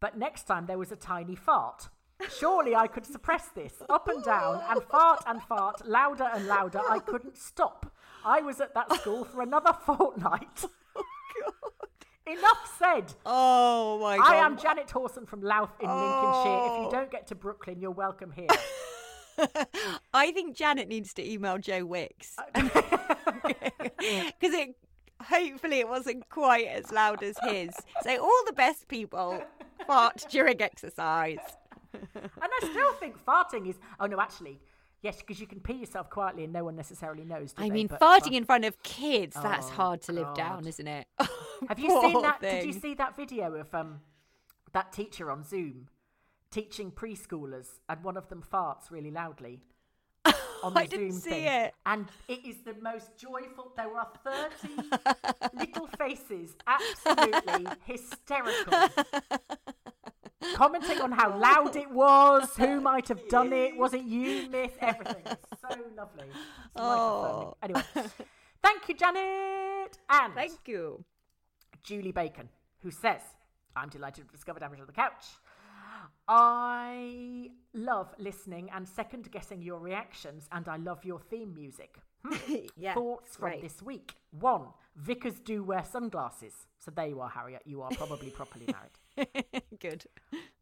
But 0.00 0.18
next 0.18 0.44
time, 0.44 0.66
there 0.66 0.78
was 0.78 0.92
a 0.92 0.96
tiny 0.96 1.34
fart. 1.34 1.88
Surely 2.38 2.74
I 2.74 2.86
could 2.86 3.06
suppress 3.06 3.48
this. 3.48 3.74
Up 3.88 4.08
and 4.08 4.22
down, 4.24 4.62
and 4.68 4.82
fart 4.82 5.22
and 5.26 5.42
fart, 5.42 5.86
louder 5.86 6.28
and 6.32 6.46
louder. 6.46 6.80
I 6.88 6.98
couldn't 6.98 7.36
stop. 7.36 7.94
I 8.24 8.40
was 8.40 8.60
at 8.60 8.74
that 8.74 8.92
school 8.94 9.24
for 9.24 9.42
another 9.42 9.72
fortnight. 9.86 10.64
Enough 12.26 12.76
said. 12.78 13.12
Oh 13.26 13.98
my 14.00 14.16
god. 14.16 14.26
I 14.26 14.36
am 14.36 14.56
Janet 14.56 14.90
Hawson 14.90 15.26
from 15.26 15.42
Louth 15.42 15.72
in 15.80 15.88
Lincolnshire. 15.88 16.66
If 16.66 16.80
you 16.80 16.86
oh. 16.86 16.90
don't 16.90 17.10
get 17.10 17.26
to 17.26 17.34
Brooklyn, 17.34 17.80
you're 17.80 17.90
welcome 17.90 18.32
here. 18.32 18.46
I 20.14 20.32
think 20.32 20.56
Janet 20.56 20.88
needs 20.88 21.12
to 21.14 21.30
email 21.30 21.58
Joe 21.58 21.84
Wicks 21.84 22.36
uh, 22.38 22.62
because 22.62 24.54
it 24.54 24.76
hopefully 25.24 25.80
it 25.80 25.88
wasn't 25.88 26.28
quite 26.28 26.66
as 26.66 26.90
loud 26.92 27.22
as 27.22 27.36
his. 27.48 27.70
So 28.02 28.16
all 28.22 28.42
the 28.46 28.52
best 28.52 28.88
people 28.88 29.42
fart 29.86 30.24
during 30.30 30.60
exercise. 30.62 31.38
and 31.92 32.30
I 32.42 32.58
still 32.70 32.92
think 32.94 33.16
farting 33.24 33.68
is. 33.68 33.76
Oh 34.00 34.06
no, 34.06 34.20
actually, 34.20 34.60
yes, 35.02 35.18
because 35.18 35.40
you 35.40 35.46
can 35.46 35.60
pee 35.60 35.74
yourself 35.74 36.10
quietly 36.10 36.44
and 36.44 36.52
no 36.52 36.64
one 36.64 36.76
necessarily 36.76 37.24
knows. 37.24 37.52
do 37.52 37.62
I 37.62 37.68
they? 37.68 37.74
mean, 37.74 37.86
But 37.86 38.00
farting 38.00 38.20
fart- 38.22 38.32
in 38.34 38.44
front 38.44 38.64
of 38.64 38.82
kids, 38.82 39.36
that's 39.40 39.68
Oh, 39.68 39.70
hard 39.70 40.02
to 40.02 40.12
live 40.12 40.34
down, 40.34 40.66
isn't 40.66 40.86
it? 40.88 41.06
Have 41.68 41.78
you 41.78 41.90
seen 42.02 42.20
that? 42.22 42.40
Did 42.40 42.66
you 42.66 42.72
see 42.72 42.94
that 42.94 43.16
video 43.16 43.54
of 43.54 43.72
um 43.74 44.00
that 44.72 44.92
teacher 44.92 45.30
on 45.30 45.44
Zoom 45.44 45.88
teaching 46.50 46.90
preschoolers, 46.92 47.80
and 47.88 48.04
one 48.04 48.16
of 48.16 48.28
them 48.28 48.40
farts 48.40 48.88
really 48.90 49.10
loudly. 49.10 49.60
On 50.64 50.76
I 50.76 50.86
didn't 50.86 51.12
Zoom 51.12 51.20
see 51.20 51.30
thing. 51.30 51.44
it. 51.44 51.74
And 51.86 52.06
it 52.28 52.44
is 52.44 52.56
the 52.64 52.74
most 52.80 53.16
joyful. 53.16 53.72
There 53.76 53.88
were 53.88 54.06
30 54.24 54.74
little 55.58 55.86
faces, 55.98 56.56
absolutely 56.66 57.66
hysterical. 57.84 58.88
Commenting 60.54 61.00
on 61.00 61.12
how 61.12 61.38
loud 61.38 61.74
it 61.76 61.90
was, 61.90 62.54
who 62.56 62.80
might 62.90 63.08
have 63.08 63.26
done 63.28 63.52
it, 63.52 63.76
was 63.76 63.94
it 63.94 64.02
you, 64.04 64.48
Myth, 64.50 64.76
everything. 64.80 65.22
It's 65.24 65.60
so 65.60 65.68
lovely. 65.96 66.24
It's 66.28 66.76
Oh. 66.76 67.56
Anyway, 67.62 67.82
thank 68.62 68.88
you, 68.88 68.94
Janet. 68.94 69.98
And 70.10 70.34
Thank 70.34 70.52
you. 70.66 71.04
Julie 71.82 72.12
Bacon, 72.12 72.48
who 72.82 72.90
says, 72.90 73.20
I'm 73.76 73.88
delighted 73.88 74.26
to 74.26 74.32
discover 74.32 74.60
Ambridge 74.60 74.80
on 74.80 74.86
the 74.86 74.92
Couch. 74.92 75.24
I 76.28 77.50
love 77.74 78.14
listening 78.18 78.70
and 78.74 78.88
second 78.88 79.30
guessing 79.30 79.62
your 79.62 79.78
reactions, 79.78 80.48
and 80.52 80.68
I 80.68 80.76
love 80.76 81.04
your 81.04 81.20
theme 81.20 81.54
music. 81.54 81.96
Hmm. 82.24 82.54
Yeah, 82.76 82.94
Thoughts 83.00 83.36
from 83.36 83.50
great. 83.50 83.62
this 83.62 83.82
week. 83.82 84.14
One, 84.40 84.68
vicars 84.96 85.38
do 85.40 85.62
wear 85.62 85.84
sunglasses. 85.84 86.54
So 86.78 86.90
there 86.90 87.06
you 87.06 87.20
are, 87.20 87.28
Harriet. 87.28 87.62
You 87.66 87.82
are 87.82 87.90
probably 87.90 88.30
properly 88.40 88.66
married. 88.66 89.28
Good. 89.80 90.04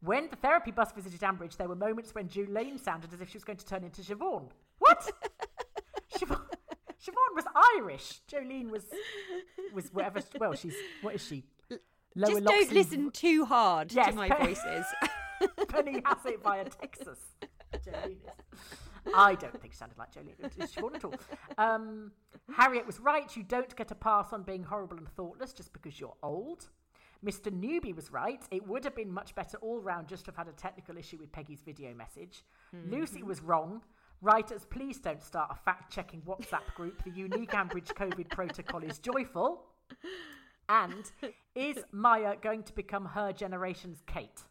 When 0.01 0.29
the 0.29 0.35
therapy 0.35 0.71
bus 0.71 0.91
visited 0.91 1.21
Ambridge, 1.21 1.55
there 1.57 1.67
were 1.69 1.75
moments 1.75 2.13
when 2.13 2.27
Jolene 2.27 2.79
sounded 2.83 3.13
as 3.13 3.21
if 3.21 3.29
she 3.29 3.37
was 3.37 3.43
going 3.43 3.57
to 3.57 3.65
turn 3.65 3.83
into 3.83 4.01
Siobhan. 4.01 4.49
What? 4.79 5.09
Siobhan, 6.17 6.41
Siobhan 7.01 7.35
was 7.35 7.45
Irish. 7.77 8.21
Jolene 8.31 8.69
was 8.69 8.83
was 9.73 9.89
whatever. 9.93 10.21
Well, 10.39 10.53
she's 10.53 10.75
what 11.01 11.15
is 11.15 11.25
she? 11.25 11.43
Lower 12.15 12.31
Just 12.41 12.43
don't 12.43 12.71
listen 12.73 13.11
too 13.11 13.45
hard 13.45 13.91
Yes, 13.91 14.09
to 14.09 14.15
my 14.15 14.27
but- 15.55 15.57
voices. 15.57 15.73
Penny 15.85 16.01
Hassett 16.05 16.43
via 16.43 16.65
Texas. 16.65 17.19
Jolene 17.73 18.11
is. 18.11 19.13
I 19.13 19.35
don't 19.35 19.59
think 19.59 19.73
she 19.73 19.77
sounded 19.77 19.97
like 19.97 20.13
Jolene. 20.13 20.63
Is 20.63 20.71
Siobhan 20.71 20.95
at 20.95 21.03
all? 21.03 21.13
Um, 21.57 22.11
Harriet 22.55 22.85
was 22.85 22.99
right. 22.99 23.35
You 23.35 23.43
don't 23.43 23.75
get 23.75 23.91
a 23.91 23.95
pass 23.95 24.31
on 24.31 24.43
being 24.43 24.63
horrible 24.63 24.97
and 24.97 25.09
thoughtless 25.09 25.53
just 25.53 25.73
because 25.73 25.99
you're 25.99 26.15
old. 26.23 26.69
Mr. 27.25 27.49
Newbie 27.51 27.95
was 27.95 28.11
right. 28.11 28.43
It 28.51 28.67
would 28.67 28.83
have 28.83 28.95
been 28.95 29.11
much 29.11 29.33
better 29.33 29.57
all 29.61 29.79
round 29.79 30.07
just 30.07 30.25
to 30.25 30.31
have 30.31 30.37
had 30.37 30.47
a 30.47 30.51
technical 30.57 30.97
issue 30.97 31.17
with 31.17 31.31
Peggy's 31.31 31.61
video 31.61 31.93
message. 31.93 32.43
Lucy 32.89 33.23
was 33.23 33.41
wrong. 33.41 33.81
Writers, 34.21 34.65
please 34.69 34.99
don't 34.99 35.21
start 35.21 35.49
a 35.51 35.55
fact 35.55 35.91
checking 35.91 36.21
WhatsApp 36.21 36.73
group. 36.75 37.03
The 37.03 37.11
unique 37.11 37.51
Ambridge 37.51 37.93
COVID 37.93 38.29
protocol 38.29 38.83
is 38.83 38.99
joyful. 38.99 39.65
And 40.69 41.11
is 41.55 41.77
Maya 41.91 42.35
going 42.41 42.63
to 42.63 42.73
become 42.73 43.05
her 43.05 43.31
generation's 43.33 44.01
Kate? 44.07 44.41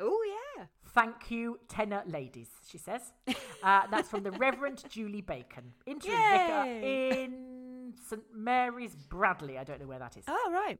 Oh 0.00 0.20
yeah. 0.56 0.64
Thank 0.92 1.30
you, 1.30 1.60
tenor 1.68 2.02
ladies, 2.06 2.48
she 2.68 2.76
says. 2.78 3.12
Uh, 3.62 3.82
that's 3.90 4.08
from 4.08 4.22
the 4.24 4.32
Reverend 4.32 4.82
Julie 4.90 5.20
Bacon, 5.20 5.72
interim 5.86 6.16
vicar 6.16 6.64
in 6.66 7.92
St 8.08 8.22
Mary's 8.34 8.96
Bradley. 8.96 9.56
I 9.58 9.64
don't 9.64 9.80
know 9.80 9.86
where 9.86 9.98
that 10.00 10.16
is. 10.16 10.24
Oh 10.26 10.50
right. 10.52 10.78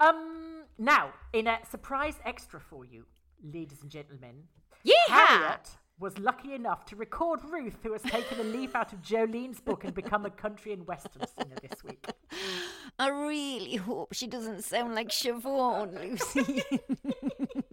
Um, 0.00 0.62
now, 0.78 1.12
in 1.32 1.46
a 1.46 1.58
surprise 1.70 2.14
extra 2.24 2.60
for 2.60 2.84
you, 2.84 3.04
ladies 3.42 3.82
and 3.82 3.90
gentlemen, 3.90 4.44
Yeah. 4.84 4.94
Harriet 5.08 5.70
was 6.00 6.16
lucky 6.18 6.54
enough 6.54 6.84
to 6.86 6.94
record 6.94 7.40
Ruth, 7.50 7.78
who 7.82 7.92
has 7.92 8.02
taken 8.02 8.38
a 8.38 8.44
leaf 8.44 8.76
out 8.76 8.92
of 8.92 9.02
Jolene's 9.02 9.60
book 9.60 9.82
and 9.82 9.92
become 9.92 10.24
a 10.24 10.30
country 10.30 10.72
and 10.72 10.86
western 10.86 11.22
singer 11.26 11.56
this 11.60 11.82
week. 11.82 12.06
I 13.00 13.08
really 13.08 13.74
hope 13.76 14.12
she 14.12 14.28
doesn't 14.28 14.62
sound 14.62 14.94
like 14.94 15.08
Siobhan, 15.08 16.00
Lucy. 16.00 16.62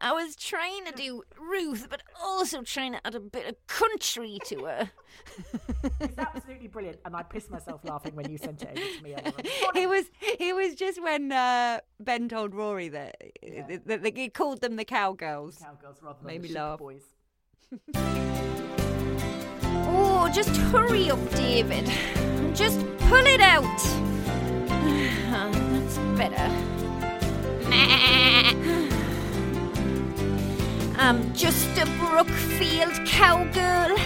I 0.00 0.12
was 0.12 0.36
trying 0.36 0.84
to 0.86 0.92
do 0.92 1.22
Ruth, 1.38 1.88
but 1.90 2.02
also 2.22 2.62
trying 2.62 2.92
to 2.92 3.00
add 3.06 3.14
a 3.14 3.20
bit 3.20 3.46
of 3.46 3.66
country 3.66 4.38
to 4.46 4.64
her. 4.64 4.90
It's 6.00 6.18
absolutely 6.18 6.68
brilliant, 6.68 6.98
and 7.04 7.14
I 7.16 7.22
pissed 7.22 7.50
myself 7.50 7.80
laughing 7.84 8.14
when 8.14 8.30
you 8.30 8.38
sent 8.38 8.62
it 8.62 8.68
over 8.70 8.80
to 8.80 9.02
me. 9.02 9.14
earlier. 9.14 9.32
It 9.74 9.88
was 9.88 10.04
it 10.20 10.54
was 10.54 10.74
just 10.74 11.02
when 11.02 11.32
uh, 11.32 11.80
Ben 12.00 12.28
told 12.28 12.54
Rory 12.54 12.88
that, 12.90 13.16
that, 13.86 14.02
that 14.02 14.16
he 14.16 14.28
called 14.28 14.60
them 14.60 14.76
the 14.76 14.84
cowgirls. 14.84 15.56
Cowgirls 15.58 15.98
rather 16.02 16.18
than 16.18 16.26
Made 16.26 16.42
the 16.42 16.48
me 16.48 16.54
laugh. 16.54 16.78
boys. 16.78 17.02
Oh, 19.88 20.28
just 20.34 20.56
hurry 20.56 21.10
up, 21.10 21.30
David. 21.30 21.86
Just 22.54 22.80
pull 23.08 23.24
it 23.24 23.40
out. 23.40 23.62
That's 24.68 25.98
better. 26.18 26.52
I'm 31.06 31.32
just 31.34 31.78
a 31.78 31.86
Brookfield 32.00 33.06
cowgirl. 33.06 33.96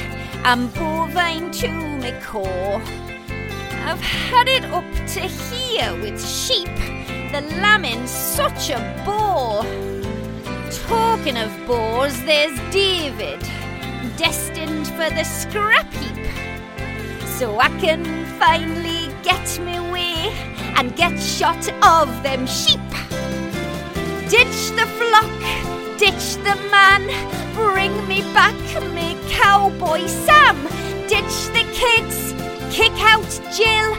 I'm 0.45 0.69
bovine 0.73 1.51
to 1.53 1.69
my 1.97 2.13
core. 2.23 2.83
I've 3.87 4.03
had 4.03 4.49
it 4.49 4.67
up 4.67 4.85
to 5.15 5.21
here 5.21 5.95
with 6.03 6.23
sheep. 6.23 6.69
The 7.33 7.41
lambing's 7.63 8.11
such 8.11 8.69
a 8.69 8.81
bore. 9.07 9.65
Talking 10.71 11.39
of 11.39 11.51
bores, 11.67 12.23
there's 12.25 12.59
David, 12.71 13.41
destined 14.19 14.87
for 14.89 15.09
the 15.09 15.25
scrap 15.25 15.91
heap. 15.95 16.27
So 17.39 17.59
I 17.59 17.69
can 17.81 18.05
finally 18.39 19.09
get 19.23 19.59
me 19.61 19.81
way 19.91 20.35
and 20.77 20.95
get 20.97 21.19
shot 21.19 21.67
of 21.83 22.23
them 22.23 22.47
sheep. 22.47 22.91
Ditch 24.29 24.69
the 24.77 24.87
flock, 24.99 25.70
ditch 26.01 26.37
the 26.37 26.57
man, 26.71 27.05
bring 27.53 27.93
me 28.09 28.23
back 28.33 28.57
me 28.95 29.15
cowboy 29.29 30.07
Sam. 30.07 30.57
Ditch 31.09 31.37
the 31.53 31.65
kids, 31.77 32.33
kick 32.75 32.93
out 33.13 33.29
Jill. 33.55 33.91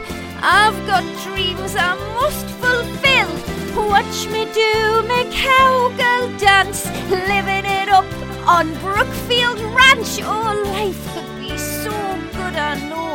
I've 0.42 0.78
got 0.84 1.04
dreams 1.22 1.76
I 1.76 1.94
must 2.18 2.46
fulfill. 2.60 3.30
Watch 3.88 4.26
me 4.34 4.46
do 4.52 5.02
me 5.10 5.30
cowgirl 5.30 6.36
dance, 6.38 6.86
living 7.08 7.66
it 7.80 7.88
up 7.88 8.10
on 8.48 8.74
Brookfield 8.80 9.60
Ranch. 9.60 10.18
Oh, 10.24 10.60
life 10.74 11.02
could 11.14 11.32
be 11.38 11.56
so 11.56 11.92
good, 12.32 12.56
I 12.56 12.74
know. 12.90 13.14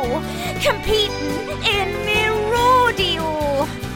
Competing 0.64 1.50
in 1.76 1.88
me 2.06 2.20
rodeo. 2.52 3.87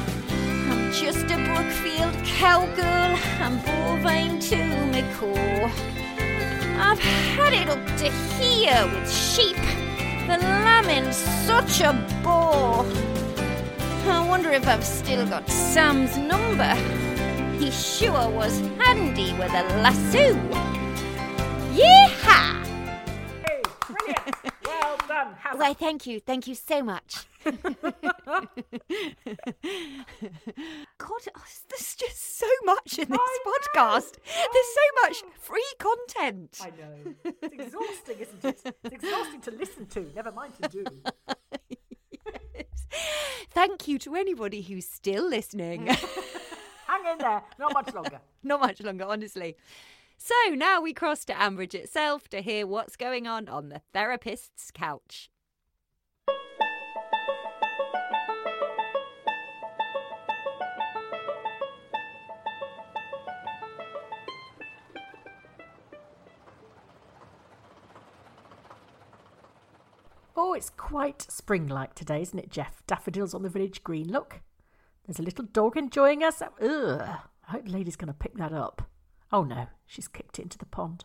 Just 1.02 1.32
a 1.32 1.36
Brookfield 1.36 2.14
cowgirl. 2.24 3.18
I'm 3.40 3.58
bovine 3.62 4.38
to 4.38 4.86
me 4.86 5.02
core. 5.14 5.68
I've 6.78 7.00
had 7.00 7.52
it 7.52 7.68
up 7.68 7.84
to 7.98 8.08
here 8.38 8.86
with 8.86 9.10
sheep. 9.12 9.56
The 10.28 10.38
lambing's 10.38 11.16
such 11.16 11.80
a 11.80 11.92
bore. 12.22 12.86
I 14.08 14.24
wonder 14.28 14.50
if 14.50 14.68
I've 14.68 14.84
still 14.84 15.26
got 15.26 15.50
Sam's 15.50 16.16
number. 16.16 16.72
He 17.58 17.72
sure 17.72 18.30
was 18.30 18.60
handy 18.78 19.32
with 19.32 19.50
a 19.50 19.64
lasso. 19.82 20.34
Yeehaw! 21.74 22.64
Hey, 23.44 23.62
brilliant! 23.88 24.36
well 24.64 24.98
done. 25.08 25.34
Why, 25.56 25.74
thank 25.74 26.06
you, 26.06 26.20
thank 26.20 26.46
you 26.46 26.54
so 26.54 26.80
much. 26.80 27.26
God, 27.44 28.48
oh, 31.34 31.44
there's 31.68 31.94
just 31.96 32.38
so 32.38 32.46
much 32.64 32.98
in 32.98 33.08
this 33.08 33.38
podcast. 33.46 34.16
There's 34.24 34.74
so 34.74 34.80
much 35.02 35.22
free 35.40 35.72
content. 35.78 36.58
I 36.62 36.70
know. 36.70 37.14
It's 37.24 37.54
exhausting, 37.54 38.18
isn't 38.20 38.44
it? 38.44 38.60
It's 38.84 38.94
exhausting 38.94 39.40
to 39.42 39.50
listen 39.50 39.86
to, 39.86 40.10
never 40.14 40.32
mind 40.32 40.54
to 40.62 40.68
do. 40.68 40.84
Thank 43.50 43.88
you 43.88 43.98
to 44.00 44.14
anybody 44.14 44.62
who's 44.62 44.86
still 44.88 45.28
listening. 45.28 45.86
Hang 46.86 47.12
in 47.12 47.18
there, 47.18 47.42
not 47.58 47.74
much 47.74 47.92
longer. 47.94 48.20
Not 48.42 48.60
much 48.60 48.80
longer, 48.82 49.04
honestly. 49.04 49.56
So 50.18 50.34
now 50.54 50.80
we 50.80 50.92
cross 50.92 51.24
to 51.26 51.32
Ambridge 51.32 51.74
itself 51.74 52.28
to 52.28 52.42
hear 52.42 52.66
what's 52.66 52.96
going 52.96 53.26
on 53.26 53.48
on 53.48 53.68
the 53.68 53.80
therapist's 53.92 54.70
couch. 54.70 55.30
Oh, 70.36 70.54
it's 70.54 70.70
quite 70.70 71.22
spring 71.22 71.66
like 71.66 71.94
today, 71.94 72.22
isn't 72.22 72.38
it, 72.38 72.50
Jeff? 72.50 72.82
Daffodils 72.86 73.34
on 73.34 73.42
the 73.42 73.48
village 73.48 73.84
green. 73.84 74.10
Look, 74.10 74.40
there's 75.06 75.18
a 75.18 75.22
little 75.22 75.44
dog 75.44 75.76
enjoying 75.76 76.22
us. 76.22 76.40
Ugh. 76.42 77.00
I 77.00 77.50
hope 77.50 77.66
the 77.66 77.72
lady's 77.72 77.96
going 77.96 78.12
to 78.12 78.18
pick 78.18 78.36
that 78.36 78.52
up. 78.52 78.88
Oh 79.32 79.44
no, 79.44 79.66
she's 79.86 80.08
kicked 80.08 80.38
it 80.38 80.42
into 80.42 80.58
the 80.58 80.66
pond. 80.66 81.04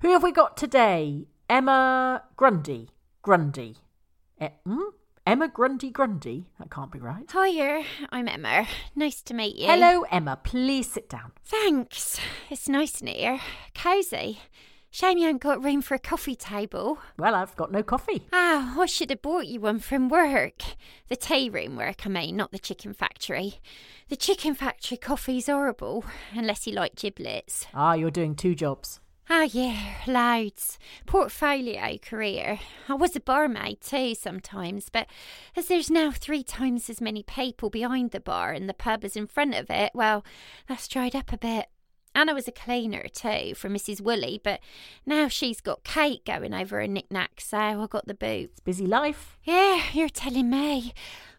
Who 0.00 0.10
have 0.10 0.22
we 0.22 0.32
got 0.32 0.56
today? 0.56 1.26
Emma 1.48 2.22
Grundy. 2.36 2.90
Grundy. 3.22 3.76
E- 4.40 4.48
hmm? 4.64 4.80
Emma 5.26 5.48
Grundy 5.48 5.90
Grundy? 5.90 6.46
That 6.58 6.70
can't 6.70 6.92
be 6.92 6.98
right. 6.98 7.30
Hiya, 7.30 7.84
I'm 8.10 8.28
Emma. 8.28 8.66
Nice 8.94 9.22
to 9.22 9.34
meet 9.34 9.56
you. 9.56 9.66
Hello, 9.66 10.02
Emma. 10.10 10.38
Please 10.42 10.90
sit 10.90 11.08
down. 11.08 11.32
Thanks. 11.44 12.20
It's 12.50 12.68
nice 12.68 13.00
in 13.00 13.06
here. 13.06 13.40
Cosy. 13.74 14.40
Shame 14.94 15.18
you 15.18 15.24
haven't 15.24 15.42
got 15.42 15.64
room 15.64 15.82
for 15.82 15.96
a 15.96 15.98
coffee 15.98 16.36
table. 16.36 16.98
Well, 17.18 17.34
I've 17.34 17.56
got 17.56 17.72
no 17.72 17.82
coffee. 17.82 18.28
Ah, 18.32 18.80
I 18.80 18.86
should 18.86 19.10
have 19.10 19.22
bought 19.22 19.48
you 19.48 19.58
one 19.58 19.80
from 19.80 20.08
work. 20.08 20.62
The 21.08 21.16
tea 21.16 21.50
room 21.50 21.74
work, 21.74 22.06
I 22.06 22.08
mean, 22.08 22.36
not 22.36 22.52
the 22.52 22.60
chicken 22.60 22.92
factory. 22.94 23.54
The 24.08 24.14
chicken 24.14 24.54
factory 24.54 24.96
coffee's 24.96 25.46
horrible, 25.46 26.04
unless 26.32 26.68
you 26.68 26.74
like 26.74 26.94
giblets. 26.94 27.66
Ah, 27.74 27.94
you're 27.94 28.12
doing 28.12 28.36
two 28.36 28.54
jobs. 28.54 29.00
Ah, 29.28 29.48
yeah, 29.50 29.94
loads. 30.06 30.78
Portfolio 31.06 31.98
career. 31.98 32.60
I 32.88 32.94
was 32.94 33.16
a 33.16 33.20
barmaid 33.20 33.80
too 33.80 34.14
sometimes, 34.14 34.90
but 34.90 35.08
as 35.56 35.66
there's 35.66 35.90
now 35.90 36.12
three 36.12 36.44
times 36.44 36.88
as 36.88 37.00
many 37.00 37.24
people 37.24 37.68
behind 37.68 38.12
the 38.12 38.20
bar 38.20 38.52
and 38.52 38.68
the 38.68 38.74
pub 38.74 39.04
as 39.04 39.16
in 39.16 39.26
front 39.26 39.56
of 39.56 39.70
it, 39.70 39.90
well, 39.92 40.24
that's 40.68 40.86
dried 40.86 41.16
up 41.16 41.32
a 41.32 41.36
bit. 41.36 41.66
And 42.14 42.30
I 42.30 42.32
was 42.32 42.46
a 42.46 42.52
cleaner 42.52 43.06
too 43.08 43.54
for 43.54 43.68
Mrs. 43.68 44.00
Woolley, 44.00 44.40
but 44.42 44.60
now 45.04 45.28
she's 45.28 45.60
got 45.60 45.84
Kate 45.84 46.24
going 46.24 46.54
over 46.54 46.80
her 46.80 46.86
knickknacks, 46.86 47.48
so 47.48 47.58
I 47.58 47.86
got 47.88 48.06
the 48.06 48.14
boot. 48.14 48.50
It's 48.52 48.60
busy 48.60 48.86
life. 48.86 49.36
Yeah, 49.42 49.82
you're 49.92 50.08
telling 50.08 50.50
me. 50.50 50.92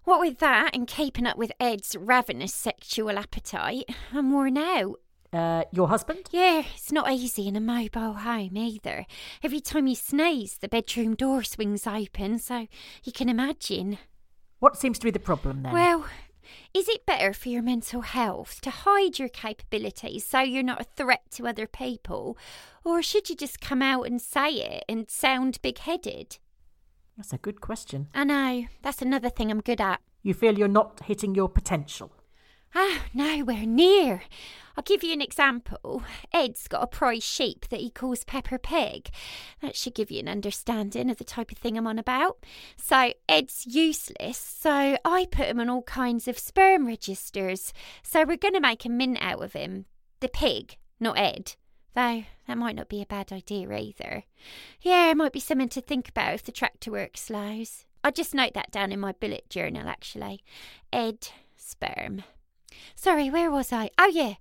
What 0.03 0.19
with 0.19 0.38
that 0.39 0.76
and 0.76 0.88
keeping 0.88 1.26
up 1.26 1.38
with 1.38 1.51
Ed's 1.59 1.95
ravenous 1.95 2.53
sexual 2.53 3.17
appetite, 3.17 3.86
I'm 4.13 4.32
worn 4.32 4.57
out. 4.57 4.99
Uh, 5.34 5.63
your 5.71 5.88
husband? 5.88 6.30
Yeah, 6.32 6.63
it's 6.76 6.91
not 6.91 7.11
easy 7.11 7.47
in 7.47 7.55
a 7.55 7.61
mobile 7.61 8.13
home 8.13 8.55
either. 8.55 9.05
Every 9.43 9.59
time 9.59 9.88
you 9.88 9.95
sneeze, 9.95 10.57
the 10.57 10.69
bedroom 10.69 11.15
door 11.15 11.43
swings 11.43 11.88
open, 11.88 12.38
so 12.39 12.67
you 13.03 13.11
can 13.11 13.28
imagine. 13.28 13.97
What 14.59 14.78
seems 14.78 14.97
to 14.99 15.05
be 15.05 15.11
the 15.11 15.19
problem 15.19 15.63
then? 15.63 15.73
Well, 15.73 16.05
is 16.74 16.88
it 16.89 17.06
better 17.06 17.34
for 17.34 17.50
your 17.50 17.62
mental 17.62 18.02
health 18.02 18.62
to 18.62 18.70
hide 18.70 19.20
your 19.20 19.30
capabilities 19.30 20.26
so 20.26 20.39
you're 20.39 20.64
not 20.64 20.82
a 20.82 20.86
threat 20.96 21.24
to 21.32 21.48
other 21.48 21.68
people? 21.68 22.38
Or 22.84 23.02
should 23.02 23.30
you 23.30 23.36
just 23.36 23.62
come 23.62 23.82
out 23.82 24.04
and 24.04 24.22
say 24.22 24.50
it 24.56 24.84
and 24.88 25.10
sound 25.10 25.62
big 25.62 25.80
headed? 25.80 26.38
That's 27.18 27.34
a 27.34 27.38
good 27.38 27.62
question. 27.62 28.08
I 28.14 28.24
know, 28.26 28.66
that's 28.82 29.02
another 29.02 29.30
thing 29.30 29.50
I'm 29.50 29.62
good 29.62 29.82
at. 29.82 30.02
You 30.22 30.34
feel 30.34 30.58
you're 30.58 30.68
not 30.68 31.02
hitting 31.06 31.36
your 31.36 31.50
potential. 31.50 32.12
Ah, 32.78 33.03
nowhere 33.13 33.65
near. 33.65 34.23
I'll 34.76 34.84
give 34.84 35.01
you 35.01 35.13
an 35.13 35.21
example. 35.21 36.03
Ed's 36.34 36.67
got 36.67 36.84
a 36.84 36.88
prize 36.88 37.23
sheep 37.23 37.69
that 37.69 37.80
he 37.80 37.89
calls 37.89 38.26
Peppa 38.26 38.59
Pig. 38.59 39.09
That 39.61 39.78
should 39.78 39.95
give 39.95 40.11
you 40.11 40.19
an 40.19 40.28
understanding 40.28 41.09
of 41.09 41.15
the 41.15 41.23
type 41.23 41.53
of 41.53 41.57
thing 41.57 41.78
I'm 41.78 41.88
on 41.88 41.97
about. 41.97 42.43
So, 42.76 43.13
Ed's 43.30 43.65
useless, 43.65 44.38
so 44.38 44.97
I 45.05 45.26
put 45.32 45.47
him 45.47 45.61
on 45.61 45.69
all 45.69 45.84
kinds 45.84 46.28
of 46.28 46.38
sperm 46.38 46.86
registers. 46.86 47.71
So, 48.03 48.26
we're 48.26 48.36
going 48.36 48.55
to 48.55 48.59
make 48.59 48.84
a 48.84 48.89
mint 48.89 49.19
out 49.21 49.41
of 49.41 49.53
him. 49.53 49.86
The 50.19 50.28
pig, 50.28 50.76
not 50.99 51.17
Ed. 51.17 51.55
Though 51.93 52.26
that 52.45 52.57
might 52.57 52.76
not 52.76 52.89
be 52.89 53.01
a 53.01 53.05
bad 53.05 53.32
idea 53.32 53.71
either. 53.71 54.23
Yeah, 54.82 55.11
it 55.11 55.17
might 55.17 55.32
be 55.32 55.39
something 55.39 55.69
to 55.69 55.82
think 55.82 56.09
about 56.09 56.34
if 56.34 56.43
the 56.43 56.51
tractor 56.51 56.91
work 56.91 57.15
slows. 57.15 57.86
I'll 58.03 58.11
just 58.11 58.36
note 58.36 58.53
that 58.53 58.71
down 58.71 58.91
in 58.91 58.99
my 58.99 59.13
bullet 59.13 59.49
journal, 59.49 59.88
actually. 59.88 60.43
Ed, 60.91 61.30
sperm. 61.55 62.23
Sorry, 62.95 63.30
where 63.30 63.51
was 63.51 63.71
I? 63.73 63.89
Oh, 63.97 64.11
yeah. 64.13 64.36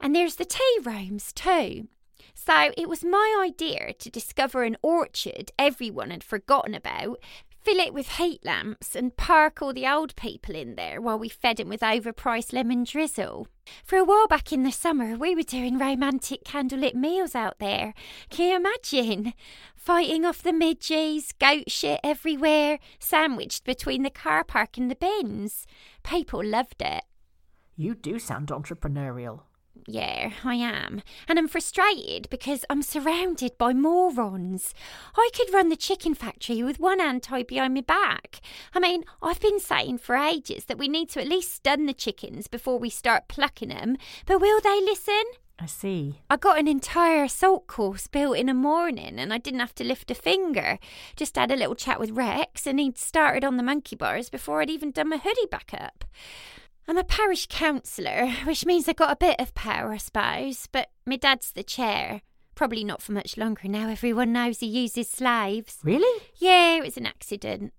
And 0.00 0.14
there's 0.14 0.36
the 0.36 0.44
tea 0.44 0.78
rooms, 0.82 1.32
too. 1.32 1.88
So 2.34 2.72
it 2.76 2.88
was 2.88 3.04
my 3.04 3.42
idea 3.44 3.92
to 3.92 4.10
discover 4.10 4.64
an 4.64 4.76
orchard 4.82 5.52
everyone 5.58 6.10
had 6.10 6.24
forgotten 6.24 6.74
about, 6.74 7.20
fill 7.60 7.78
it 7.78 7.94
with 7.94 8.16
heat 8.16 8.44
lamps, 8.44 8.96
and 8.96 9.16
park 9.16 9.62
all 9.62 9.72
the 9.72 9.86
old 9.86 10.16
people 10.16 10.56
in 10.56 10.74
there 10.74 11.00
while 11.00 11.18
we 11.18 11.28
fed 11.28 11.58
them 11.58 11.68
with 11.68 11.80
overpriced 11.82 12.52
lemon 12.52 12.82
drizzle. 12.82 13.46
For 13.84 13.96
a 13.96 14.04
while 14.04 14.26
back 14.26 14.52
in 14.52 14.64
the 14.64 14.72
summer, 14.72 15.16
we 15.16 15.36
were 15.36 15.42
doing 15.42 15.78
romantic 15.78 16.42
candlelit 16.42 16.94
meals 16.94 17.36
out 17.36 17.60
there. 17.60 17.94
Can 18.30 18.50
you 18.50 18.56
imagine? 18.56 19.34
Fighting 19.76 20.24
off 20.24 20.42
the 20.42 20.52
midges, 20.52 21.32
goat 21.38 21.70
shit 21.70 22.00
everywhere, 22.02 22.80
sandwiched 22.98 23.64
between 23.64 24.02
the 24.02 24.10
car 24.10 24.42
park 24.42 24.76
and 24.76 24.90
the 24.90 24.96
bins. 24.96 25.66
People 26.02 26.44
loved 26.44 26.82
it. 26.82 27.04
You 27.76 27.94
do 27.94 28.18
sound 28.18 28.48
entrepreneurial. 28.48 29.40
Yeah, 29.86 30.32
I 30.44 30.54
am. 30.54 31.02
And 31.26 31.38
I'm 31.38 31.48
frustrated 31.48 32.28
because 32.30 32.64
I'm 32.70 32.82
surrounded 32.82 33.58
by 33.58 33.72
morons. 33.72 34.74
I 35.16 35.30
could 35.34 35.52
run 35.52 35.70
the 35.70 35.76
chicken 35.76 36.14
factory 36.14 36.62
with 36.62 36.78
one 36.78 37.00
hand 37.00 37.22
tied 37.22 37.46
behind 37.46 37.74
my 37.74 37.80
back. 37.80 38.40
I 38.74 38.80
mean, 38.80 39.04
I've 39.22 39.40
been 39.40 39.58
saying 39.58 39.98
for 39.98 40.14
ages 40.14 40.66
that 40.66 40.78
we 40.78 40.88
need 40.88 41.08
to 41.10 41.20
at 41.20 41.28
least 41.28 41.54
stun 41.54 41.86
the 41.86 41.94
chickens 41.94 42.46
before 42.46 42.78
we 42.78 42.90
start 42.90 43.28
plucking 43.28 43.70
them, 43.70 43.96
but 44.26 44.40
will 44.40 44.60
they 44.60 44.80
listen? 44.82 45.22
I 45.58 45.66
see. 45.66 46.20
I 46.28 46.36
got 46.36 46.58
an 46.58 46.66
entire 46.66 47.24
assault 47.24 47.66
course 47.66 48.06
built 48.06 48.36
in 48.36 48.48
a 48.48 48.54
morning 48.54 49.18
and 49.18 49.32
I 49.32 49.38
didn't 49.38 49.60
have 49.60 49.74
to 49.76 49.84
lift 49.84 50.10
a 50.10 50.14
finger. 50.14 50.78
Just 51.16 51.36
had 51.36 51.50
a 51.50 51.56
little 51.56 51.76
chat 51.76 52.00
with 52.00 52.10
Rex 52.10 52.66
and 52.66 52.80
he'd 52.80 52.98
started 52.98 53.44
on 53.44 53.56
the 53.56 53.62
monkey 53.62 53.96
bars 53.96 54.28
before 54.28 54.60
I'd 54.60 54.70
even 54.70 54.90
done 54.90 55.10
my 55.10 55.18
hoodie 55.18 55.46
back 55.50 55.72
up. 55.72 56.04
I'm 56.88 56.98
a 56.98 57.04
parish 57.04 57.46
councillor, 57.46 58.28
which 58.44 58.66
means 58.66 58.88
I've 58.88 58.96
got 58.96 59.12
a 59.12 59.16
bit 59.16 59.36
of 59.38 59.54
power, 59.54 59.92
I 59.92 59.98
suppose, 59.98 60.68
but 60.70 60.88
my 61.06 61.16
dad's 61.16 61.52
the 61.52 61.62
chair. 61.62 62.22
Probably 62.54 62.84
not 62.84 63.00
for 63.00 63.12
much 63.12 63.36
longer 63.36 63.66
now. 63.66 63.88
Everyone 63.88 64.32
knows 64.32 64.60
he 64.60 64.66
uses 64.66 65.08
slaves. 65.08 65.78
Really? 65.82 66.22
Yeah, 66.36 66.76
it 66.76 66.82
was 66.82 66.96
an 66.96 67.06
accident. 67.06 67.72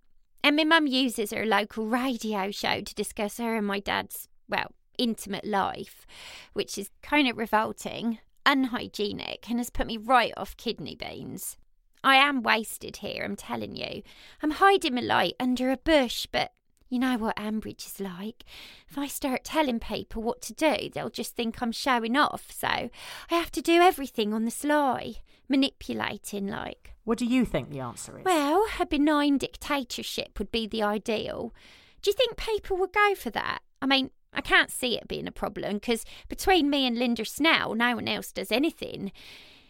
And 0.43 0.55
my 0.55 0.63
mum 0.63 0.87
uses 0.87 1.31
her 1.31 1.45
local 1.45 1.85
radio 1.85 2.51
show 2.51 2.81
to 2.81 2.95
discuss 2.95 3.37
her 3.37 3.55
and 3.55 3.67
my 3.67 3.79
dad's, 3.79 4.27
well, 4.49 4.71
intimate 4.97 5.45
life, 5.45 6.05
which 6.53 6.77
is 6.77 6.89
kind 7.01 7.29
of 7.29 7.37
revolting, 7.37 8.19
unhygienic, 8.45 9.49
and 9.49 9.59
has 9.59 9.69
put 9.69 9.87
me 9.87 9.97
right 9.97 10.33
off 10.35 10.57
kidney 10.57 10.95
beans. 10.95 11.57
I 12.03 12.15
am 12.17 12.43
wasted 12.43 12.97
here, 12.97 13.23
I'm 13.23 13.37
telling 13.37 13.75
you. 13.75 14.01
I'm 14.41 14.51
hiding 14.51 14.95
my 14.95 15.01
light 15.01 15.35
under 15.39 15.71
a 15.71 15.77
bush, 15.77 16.27
but 16.29 16.51
you 16.93 16.99
know 16.99 17.17
what 17.17 17.35
Ambridge 17.37 17.87
is 17.87 17.99
like. 17.99 18.43
If 18.87 18.99
I 18.99 19.07
start 19.07 19.43
telling 19.43 19.79
people 19.79 20.21
what 20.21 20.43
to 20.43 20.53
do, 20.53 20.89
they'll 20.93 21.09
just 21.09 21.35
think 21.35 21.59
I'm 21.59 21.71
showing 21.71 22.15
off, 22.15 22.51
so 22.51 22.67
I 22.67 22.91
have 23.31 23.51
to 23.53 23.63
do 23.63 23.81
everything 23.81 24.31
on 24.31 24.45
the 24.45 24.51
sly, 24.51 25.15
manipulating 25.49 26.45
like. 26.47 26.93
What 27.03 27.17
do 27.17 27.25
you 27.25 27.45
think 27.45 27.71
the 27.71 27.79
answer 27.79 28.19
is? 28.19 28.23
Well, 28.23 28.67
a 28.79 28.85
benign 28.85 29.39
dictatorship 29.39 30.37
would 30.37 30.51
be 30.51 30.67
the 30.67 30.83
ideal. 30.83 31.51
Do 32.03 32.11
you 32.11 32.13
think 32.13 32.37
people 32.37 32.77
would 32.77 32.93
go 32.93 33.15
for 33.15 33.31
that? 33.31 33.63
I 33.81 33.87
mean, 33.87 34.11
I 34.31 34.41
can't 34.41 34.69
see 34.69 34.95
it 34.95 35.07
being 35.07 35.27
a 35.27 35.31
problem 35.31 35.75
because 35.75 36.05
between 36.29 36.69
me 36.69 36.85
and 36.85 36.99
Linda 36.99 37.25
Snell, 37.25 37.73
no 37.73 37.95
one 37.95 38.07
else 38.07 38.31
does 38.31 38.51
anything. 38.51 39.11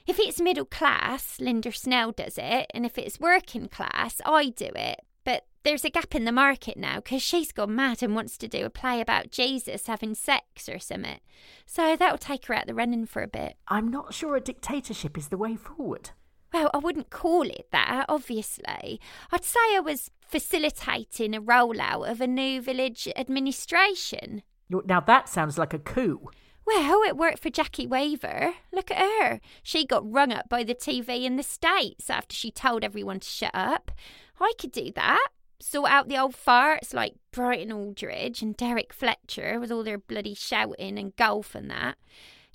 If 0.05 0.19
it's 0.19 0.41
middle 0.41 0.65
class, 0.65 1.39
Linda 1.39 1.71
Snell 1.71 2.11
does 2.11 2.37
it, 2.37 2.69
and 2.73 2.85
if 2.85 2.97
it's 2.97 3.21
working 3.21 3.69
class, 3.69 4.19
I 4.25 4.49
do 4.49 4.69
it. 4.75 4.99
But 5.23 5.45
there's 5.63 5.85
a 5.85 5.89
gap 5.89 6.13
in 6.13 6.25
the 6.25 6.31
market 6.31 6.77
now 6.77 6.95
because 6.97 7.21
she's 7.21 7.51
gone 7.51 7.75
mad 7.75 8.03
and 8.03 8.15
wants 8.15 8.37
to 8.37 8.47
do 8.47 8.65
a 8.65 8.69
play 8.69 8.99
about 8.99 9.31
Jesus 9.31 9.87
having 9.87 10.13
sex 10.15 10.67
or 10.67 10.79
something. 10.79 11.19
So 11.65 11.95
that'll 11.95 12.17
take 12.17 12.45
her 12.47 12.53
out 12.53 12.67
the 12.67 12.73
running 12.73 13.05
for 13.05 13.21
a 13.23 13.27
bit. 13.27 13.55
I'm 13.67 13.89
not 13.89 14.13
sure 14.13 14.35
a 14.35 14.41
dictatorship 14.41 15.17
is 15.17 15.29
the 15.29 15.37
way 15.37 15.55
forward. 15.55 16.11
Well, 16.53 16.69
I 16.73 16.77
wouldn't 16.77 17.09
call 17.09 17.43
it 17.43 17.67
that, 17.71 18.05
obviously. 18.07 18.99
I'd 19.31 19.43
say 19.43 19.59
I 19.75 19.79
was 19.79 20.11
facilitating 20.21 21.33
a 21.33 21.41
rollout 21.41 22.09
of 22.09 22.21
a 22.21 22.27
new 22.27 22.61
village 22.61 23.07
administration. 23.15 24.43
Now 24.69 24.99
that 24.99 25.29
sounds 25.29 25.57
like 25.57 25.73
a 25.73 25.79
coup. 25.79 26.29
Well, 26.65 27.01
it 27.03 27.17
worked 27.17 27.39
for 27.39 27.49
Jackie 27.49 27.87
Weaver. 27.87 28.53
Look 28.71 28.89
at 28.89 28.97
her. 28.97 29.41
She 29.63 29.85
got 29.85 30.09
rung 30.09 30.31
up 30.31 30.47
by 30.47 30.63
the 30.63 30.75
TV 30.75 31.23
in 31.23 31.35
the 31.35 31.43
States 31.43 32.09
after 32.09 32.35
she 32.35 32.51
told 32.51 32.83
everyone 32.83 33.19
to 33.19 33.27
shut 33.27 33.51
up. 33.53 33.91
I 34.39 34.53
could 34.57 34.71
do 34.71 34.91
that. 34.95 35.27
Sort 35.59 35.89
out 35.89 36.09
the 36.09 36.17
old 36.17 36.35
farts 36.35 36.93
like 36.93 37.13
Brian 37.31 37.71
Aldridge 37.71 38.41
and 38.41 38.55
Derek 38.57 38.91
Fletcher 38.91 39.59
with 39.59 39.71
all 39.71 39.83
their 39.83 39.97
bloody 39.97 40.33
shouting 40.33 40.99
and 40.99 41.15
golf 41.15 41.55
and 41.55 41.69
that. 41.69 41.95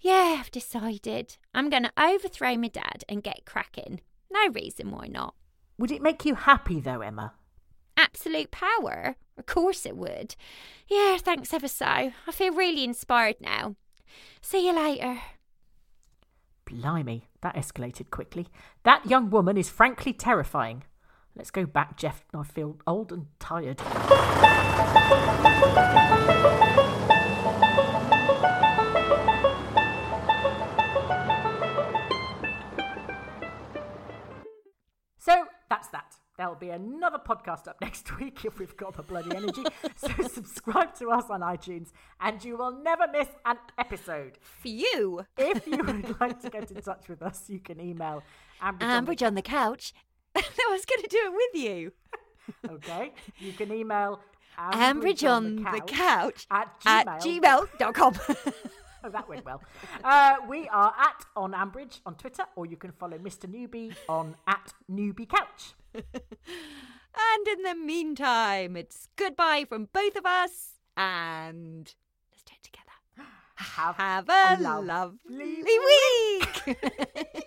Yeah, 0.00 0.36
I've 0.40 0.50
decided. 0.50 1.38
I'm 1.54 1.70
going 1.70 1.84
to 1.84 1.92
overthrow 1.98 2.56
my 2.56 2.68
dad 2.68 3.04
and 3.08 3.22
get 3.22 3.46
cracking. 3.46 4.00
No 4.30 4.48
reason 4.48 4.90
why 4.90 5.06
not. 5.06 5.34
Would 5.78 5.90
it 5.90 6.02
make 6.02 6.24
you 6.24 6.34
happy, 6.34 6.80
though, 6.80 7.00
Emma? 7.00 7.32
Absolute 7.96 8.50
power? 8.50 9.16
Of 9.38 9.46
course 9.46 9.86
it 9.86 9.96
would. 9.96 10.36
Yeah, 10.86 11.16
thanks 11.18 11.54
ever 11.54 11.68
so. 11.68 11.86
I 11.86 12.32
feel 12.32 12.52
really 12.52 12.84
inspired 12.84 13.36
now. 13.40 13.76
See 14.40 14.66
you 14.66 14.74
later. 14.74 15.20
Blimey, 16.64 17.28
that 17.40 17.56
escalated 17.56 18.10
quickly. 18.10 18.48
That 18.82 19.06
young 19.06 19.30
woman 19.30 19.56
is 19.56 19.70
frankly 19.70 20.12
terrifying. 20.12 20.84
Let's 21.38 21.52
go 21.52 21.66
back, 21.66 21.96
Jeff. 21.96 22.24
I 22.34 22.42
feel 22.42 22.78
old 22.84 23.12
and 23.12 23.26
tired. 23.38 23.78
So 35.18 35.44
that's 35.70 35.86
that. 35.88 36.16
There'll 36.38 36.54
be 36.54 36.70
another 36.70 37.18
podcast 37.18 37.68
up 37.68 37.78
next 37.80 38.18
week 38.18 38.44
if 38.44 38.58
we've 38.58 38.76
got 38.76 38.96
the 38.96 39.02
bloody 39.02 39.36
energy. 39.36 39.62
so 39.96 40.08
subscribe 40.26 40.94
to 40.94 41.10
us 41.10 41.24
on 41.28 41.40
iTunes 41.40 41.88
and 42.20 42.42
you 42.42 42.56
will 42.56 42.72
never 42.82 43.06
miss 43.12 43.28
an 43.44 43.58
episode. 43.76 44.38
Phew. 44.40 45.24
If 45.36 45.66
you 45.66 45.78
would 45.84 46.20
like 46.20 46.40
to 46.42 46.50
get 46.50 46.70
in 46.70 46.80
touch 46.80 47.08
with 47.08 47.22
us, 47.22 47.44
you 47.48 47.58
can 47.60 47.80
email 47.80 48.22
Ambridge, 48.62 48.80
Ambridge 48.80 49.26
on 49.26 49.34
the 49.34 49.42
couch. 49.42 49.92
I 50.68 50.70
was 50.70 50.84
going 50.84 51.02
to 51.02 51.08
do 51.08 51.18
it 51.24 51.32
with 51.32 51.62
you. 51.64 51.92
Okay. 52.70 53.12
You 53.38 53.52
can 53.52 53.70
email 53.72 54.20
Ambridge 54.58 55.22
on 55.30 55.56
the 55.56 55.82
couch 55.86 56.46
at 56.50 56.72
at 56.86 57.06
gmail. 57.20 57.68
gmail.com. 57.78 58.14
Oh, 59.04 59.10
that 59.10 59.28
went 59.28 59.44
well. 59.44 59.62
Uh, 60.02 60.36
we 60.48 60.66
are 60.70 60.92
at 60.98 61.24
on 61.36 61.52
Ambridge 61.52 62.00
on 62.04 62.16
Twitter, 62.16 62.44
or 62.56 62.66
you 62.66 62.76
can 62.76 62.90
follow 62.90 63.16
Mr. 63.18 63.44
Newbie 63.46 63.94
on 64.08 64.34
at 64.48 64.72
Newbie 64.90 65.28
Couch. 65.28 65.74
and 65.94 67.48
in 67.48 67.62
the 67.62 67.74
meantime, 67.76 68.76
it's 68.76 69.08
goodbye 69.14 69.66
from 69.68 69.88
both 69.92 70.16
of 70.16 70.26
us 70.26 70.80
and 70.96 71.94
let's 72.32 72.42
do 72.44 72.54
it 72.56 72.62
together. 72.64 72.96
Have, 73.54 73.96
Have 73.96 74.28
a, 74.28 74.56
a 74.58 74.80
lovely 74.80 75.62
lovely 75.62 75.78
week. 76.74 77.46